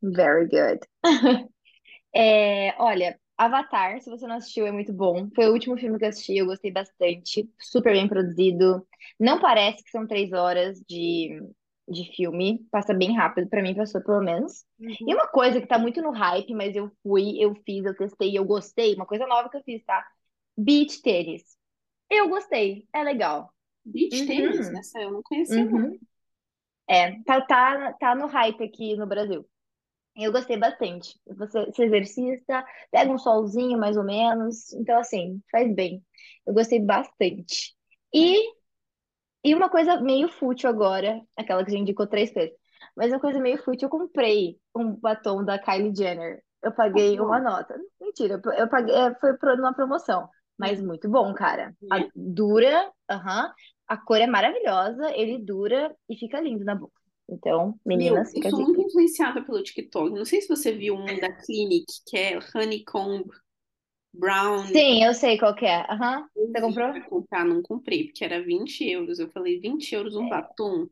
very 0.03 0.49
good. 0.49 0.85
É, 2.13 2.75
olha, 2.81 3.19
Avatar, 3.37 3.99
se 4.01 4.09
você 4.09 4.27
não 4.27 4.35
assistiu, 4.35 4.65
é 4.67 4.71
muito 4.71 4.93
bom. 4.93 5.29
Foi 5.35 5.47
o 5.47 5.53
último 5.53 5.77
filme 5.77 5.97
que 5.97 6.05
eu 6.05 6.09
assisti, 6.09 6.37
eu 6.37 6.45
gostei 6.45 6.71
bastante. 6.71 7.49
Super 7.59 7.93
bem 7.93 8.07
produzido. 8.07 8.85
Não 9.19 9.39
parece 9.39 9.83
que 9.83 9.89
são 9.91 10.05
três 10.07 10.31
horas 10.33 10.79
de, 10.87 11.41
de 11.87 12.05
filme. 12.15 12.65
Passa 12.71 12.93
bem 12.93 13.15
rápido, 13.15 13.49
pra 13.49 13.61
mim 13.61 13.75
passou 13.75 14.01
pelo 14.03 14.21
menos. 14.21 14.65
E 15.07 15.13
Uhum. 15.13 15.15
uma 15.15 15.27
coisa 15.27 15.59
que 15.61 15.67
tá 15.67 15.79
muito 15.79 16.01
no 16.01 16.11
hype, 16.11 16.53
mas 16.53 16.75
eu 16.75 16.91
fui, 17.03 17.37
eu 17.39 17.55
fiz, 17.65 17.83
eu 17.85 17.95
testei, 17.95 18.37
eu 18.37 18.45
gostei. 18.45 18.93
Uma 18.95 19.05
coisa 19.05 19.25
nova 19.27 19.49
que 19.49 19.57
eu 19.57 19.63
fiz, 19.63 19.83
tá? 19.85 20.05
Beach 20.57 21.01
tênis. 21.01 21.43
Eu 22.09 22.29
gostei, 22.29 22.87
é 22.93 23.03
legal. 23.03 23.53
Beach 23.85 24.25
tênis, 24.25 24.71
Uhum, 24.71 24.81
essa 24.81 24.99
eu 25.01 25.11
não 25.11 25.23
conhecia, 25.23 25.65
não. 25.65 25.81
uhum. 25.81 25.99
É, 26.89 27.21
tá, 27.23 27.41
tá, 27.45 27.93
tá 27.93 28.15
no 28.15 28.27
hype 28.27 28.63
aqui 28.63 28.95
no 28.97 29.07
Brasil. 29.07 29.47
Eu 30.15 30.31
gostei 30.31 30.57
bastante. 30.57 31.19
Você 31.37 31.71
se 31.73 31.83
exercita, 31.83 32.65
pega 32.91 33.11
um 33.11 33.17
solzinho 33.17 33.79
mais 33.79 33.95
ou 33.97 34.03
menos, 34.03 34.73
então 34.73 34.99
assim, 34.99 35.41
faz 35.51 35.73
bem. 35.73 36.03
Eu 36.45 36.53
gostei 36.53 36.79
bastante. 36.81 37.73
E, 38.13 38.37
e 39.43 39.55
uma 39.55 39.69
coisa 39.69 39.99
meio 40.01 40.29
fútil 40.29 40.69
agora, 40.69 41.21
aquela 41.37 41.63
que 41.63 41.69
a 41.71 41.73
gente 41.73 41.81
indicou 41.83 42.07
três 42.07 42.31
vezes, 42.33 42.55
mas 42.95 43.11
uma 43.11 43.19
coisa 43.19 43.39
meio 43.39 43.57
fútil, 43.63 43.87
eu 43.87 43.89
comprei 43.89 44.59
um 44.75 44.93
batom 44.95 45.43
da 45.43 45.57
Kylie 45.59 45.95
Jenner. 45.95 46.43
Eu 46.63 46.71
paguei 46.73 47.19
uma 47.19 47.39
Comprou? 47.39 47.41
nota. 47.41 47.75
Mentira, 47.99 48.39
eu 48.57 48.69
paguei, 48.69 48.93
é, 48.95 49.15
foi 49.15 49.33
numa 49.57 49.73
promoção, 49.73 50.29
mas 50.57 50.79
Hum, 50.79 50.83
muito 50.83 51.09
bom, 51.09 51.33
cara. 51.33 51.75
A- 51.89 52.01
né? 52.01 52.11
dura, 52.15 52.91
aham, 53.09 53.51
a 53.87 53.97
cor 53.97 54.17
é 54.17 54.27
maravilhosa, 54.27 55.11
ele 55.15 55.39
dura 55.43 55.95
e 56.09 56.15
fica 56.17 56.39
lindo 56.39 56.63
na 56.65 56.75
boca. 56.75 57.00
Então, 57.31 57.79
meninas, 57.85 58.31
eu 58.33 58.33
fica 58.33 58.49
a 58.49 58.51
sou 58.51 58.61
muito 58.61 58.81
dica. 58.81 58.81
influenciada 58.81 59.43
pelo 59.43 59.63
TikTok. 59.63 60.11
Não 60.13 60.25
sei 60.25 60.41
se 60.41 60.47
você 60.47 60.71
viu 60.71 60.95
um 60.95 61.19
da 61.19 61.31
Clinique, 61.31 62.01
que 62.07 62.17
é 62.17 62.39
Honeycomb 62.55 63.29
Brown. 64.13 64.63
Sim, 64.75 65.03
eu 65.03 65.13
sei 65.13 65.37
qual 65.37 65.53
que 65.55 65.65
é. 65.65 65.85
Aham. 65.91 66.27
Eu 66.35 66.51
Você 66.53 66.61
comprou? 66.61 66.91
pra 66.91 67.01
comprar, 67.01 67.45
não 67.45 67.61
comprei, 67.61 68.05
porque 68.05 68.23
era 68.25 68.41
20 68.43 68.83
euros. 68.89 69.19
Eu 69.19 69.29
falei, 69.31 69.59
20 69.59 69.93
euros 69.95 70.15
um 70.15 70.27
É, 70.27 70.27
batom? 70.27 70.87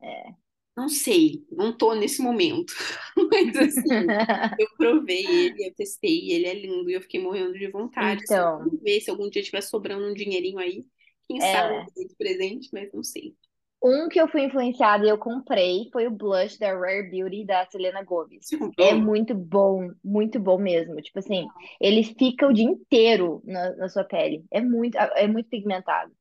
é. 0.00 0.34
Não 0.76 0.88
sei, 0.88 1.46
não 1.50 1.76
tô 1.76 1.94
nesse 1.94 2.22
momento. 2.22 2.72
Mas 3.30 3.56
assim, 3.56 4.16
eu 4.56 4.66
provei 4.76 5.18
ele, 5.48 5.66
eu 5.68 5.74
testei, 5.74 6.32
ele 6.32 6.46
é 6.46 6.54
lindo 6.54 6.88
e 6.90 6.94
eu 6.94 7.02
fiquei 7.02 7.20
morrendo 7.20 7.52
de 7.58 7.70
vontade. 7.70 8.24
Assim, 8.24 8.40
Então, 8.40 8.58
vamos 8.58 8.80
ver 8.82 9.00
se 9.00 9.10
algum 9.10 9.28
dia 9.28 9.42
tiver 9.42 9.60
sobrando 9.62 10.06
um 10.06 10.14
dinheirinho 10.14 10.58
aí. 10.58 10.86
Quem 11.28 11.40
sabe 11.40 11.74
eu 11.74 11.80
é. 11.80 11.92
dou 11.94 12.08
de 12.08 12.14
presente, 12.16 12.70
mas 12.72 12.90
não 12.92 13.02
sei. 13.04 13.36
Um 13.82 14.08
que 14.08 14.20
eu 14.20 14.28
fui 14.28 14.44
influenciada 14.44 15.04
e 15.04 15.08
eu 15.08 15.18
comprei 15.18 15.88
foi 15.92 16.06
o 16.06 16.10
blush 16.10 16.58
da 16.58 16.72
Rare 16.72 17.10
Beauty 17.10 17.44
da 17.44 17.66
Selena 17.66 18.02
Gomez. 18.04 18.46
É 18.78 18.94
muito 18.94 19.34
bom, 19.34 19.90
muito 20.04 20.38
bom 20.38 20.56
mesmo. 20.58 20.94
Tipo 21.02 21.18
assim, 21.18 21.46
ele 21.80 22.04
fica 22.04 22.46
o 22.46 22.52
dia 22.52 22.64
inteiro 22.64 23.42
na, 23.44 23.74
na 23.76 23.88
sua 23.88 24.04
pele. 24.04 24.44
É 24.50 24.60
muito, 24.60 24.96
é 24.96 25.26
muito 25.26 25.48
pigmentado. 25.48 26.12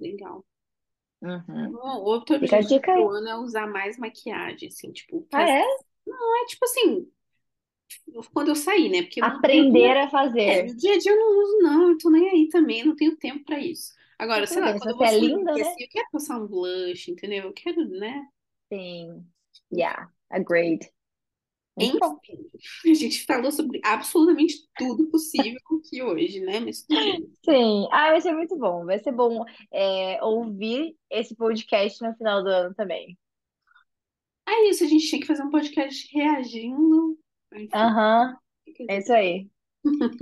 Legal. 0.00 0.44
Uhum. 1.22 1.72
Bom, 1.72 2.02
outro 2.02 2.36
objetivo 2.36 2.80
do 2.80 3.08
ano 3.10 3.28
é 3.28 3.36
usar 3.36 3.66
mais 3.66 3.98
maquiagem, 3.98 4.68
assim, 4.68 4.90
tipo, 4.90 5.26
Ah, 5.32 5.42
é? 5.42 5.62
Não 6.06 6.42
é 6.42 6.46
tipo 6.46 6.64
assim, 6.64 7.06
quando 8.32 8.48
eu 8.48 8.56
sair, 8.56 8.88
né? 8.88 9.02
Porque 9.02 9.20
a 9.20 9.26
Aprender 9.26 9.96
a 9.96 10.00
é, 10.04 10.08
fazer. 10.08 10.66
no 10.66 10.76
dia 10.76 10.94
a 10.94 10.98
dia 10.98 11.12
eu 11.12 11.18
não 11.18 11.42
uso, 11.42 11.58
não, 11.58 11.90
eu 11.90 11.98
tô 11.98 12.10
nem 12.10 12.28
aí 12.30 12.48
também, 12.48 12.84
não 12.84 12.96
tenho 12.96 13.16
tempo 13.16 13.44
pra 13.44 13.58
isso. 13.58 13.92
Agora, 14.20 14.46
sei 14.46 14.60
lá, 14.60 14.78
quando 14.78 14.90
eu 14.90 14.96
você 14.98 15.14
é 15.14 15.18
linda, 15.18 15.54
né? 15.54 15.62
assim, 15.62 15.82
eu 15.82 15.88
quero 15.88 16.06
passar 16.12 16.38
um 16.38 16.46
blush, 16.46 17.10
entendeu? 17.10 17.44
Eu 17.44 17.52
quero, 17.54 17.88
né? 17.88 18.28
Sim. 18.70 19.26
Yeah, 19.72 20.10
agreed. 20.28 20.86
Enfim, 21.78 21.98
a 22.84 22.94
gente 22.94 23.24
falou 23.24 23.50
sobre 23.50 23.80
absolutamente 23.82 24.56
tudo 24.76 25.08
possível 25.08 25.58
aqui 25.78 26.02
hoje, 26.02 26.40
né? 26.40 26.60
Mas 26.60 26.82
tudo 26.82 27.00
bem. 27.00 27.32
Sim, 27.42 27.88
ah, 27.90 28.10
vai 28.10 28.20
ser 28.20 28.34
muito 28.34 28.58
bom. 28.58 28.84
Vai 28.84 28.98
ser 28.98 29.12
bom 29.12 29.42
é, 29.72 30.22
ouvir 30.22 30.94
esse 31.08 31.34
podcast 31.34 32.04
no 32.04 32.14
final 32.14 32.44
do 32.44 32.50
ano 32.50 32.74
também. 32.74 33.16
É 34.46 34.68
isso, 34.68 34.84
a 34.84 34.86
gente 34.86 35.08
tinha 35.08 35.20
que 35.22 35.26
fazer 35.26 35.42
um 35.44 35.50
podcast 35.50 36.14
reagindo. 36.14 37.18
Aham, 37.72 38.36
é 38.86 38.98
isso 38.98 39.14
aí. 39.14 39.48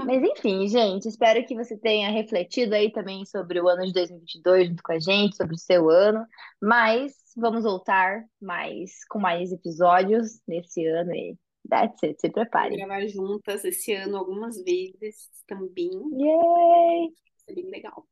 Mas 0.04 0.22
enfim, 0.22 0.68
gente, 0.68 1.08
espero 1.08 1.44
que 1.44 1.54
você 1.54 1.76
tenha 1.76 2.10
refletido 2.10 2.74
aí 2.74 2.92
também 2.92 3.24
sobre 3.24 3.60
o 3.60 3.68
ano 3.68 3.84
de 3.86 3.92
2022 3.92 4.68
junto 4.68 4.82
com 4.82 4.92
a 4.92 4.98
gente, 5.00 5.36
sobre 5.36 5.54
o 5.54 5.58
seu 5.58 5.90
ano. 5.90 6.24
Mas 6.62 7.14
vamos 7.36 7.64
voltar 7.64 8.24
mais 8.40 9.04
com 9.08 9.18
mais 9.18 9.52
episódios 9.52 10.40
nesse 10.46 10.86
ano 10.86 11.12
e 11.14 11.36
that's 11.68 12.02
it, 12.04 12.20
se 12.20 12.28
Vamos 12.28 12.44
prepare. 12.50 12.76
gravar 12.76 13.06
juntas 13.08 13.64
esse 13.64 13.92
ano 13.94 14.16
algumas 14.16 14.62
vezes 14.62 15.28
também. 15.46 15.90
Yay! 16.12 17.10
ser 17.44 17.54
bem 17.54 17.70
legal. 17.70 18.06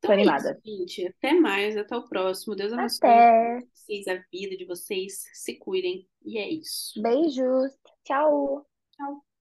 Tô 0.00 0.12
Então 0.12 0.12
é 0.12 0.22
isso, 0.22 0.48
animada. 0.48 0.60
gente. 0.64 1.06
Até 1.08 1.32
mais, 1.34 1.76
até 1.76 1.96
o 1.96 2.08
próximo. 2.08 2.54
Deus 2.54 2.72
abençoe 2.72 3.08
Até! 3.08 3.60
vocês, 3.74 4.06
a 4.08 4.22
vida 4.32 4.56
de 4.56 4.64
vocês. 4.66 5.24
Se 5.32 5.56
cuidem. 5.58 6.06
E 6.24 6.38
é 6.38 6.48
isso. 6.48 7.00
Beijos! 7.02 7.72
Tchau! 8.04 8.66
Tchau. 8.92 9.33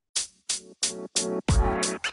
Thank 0.94 2.06
you. 2.06 2.13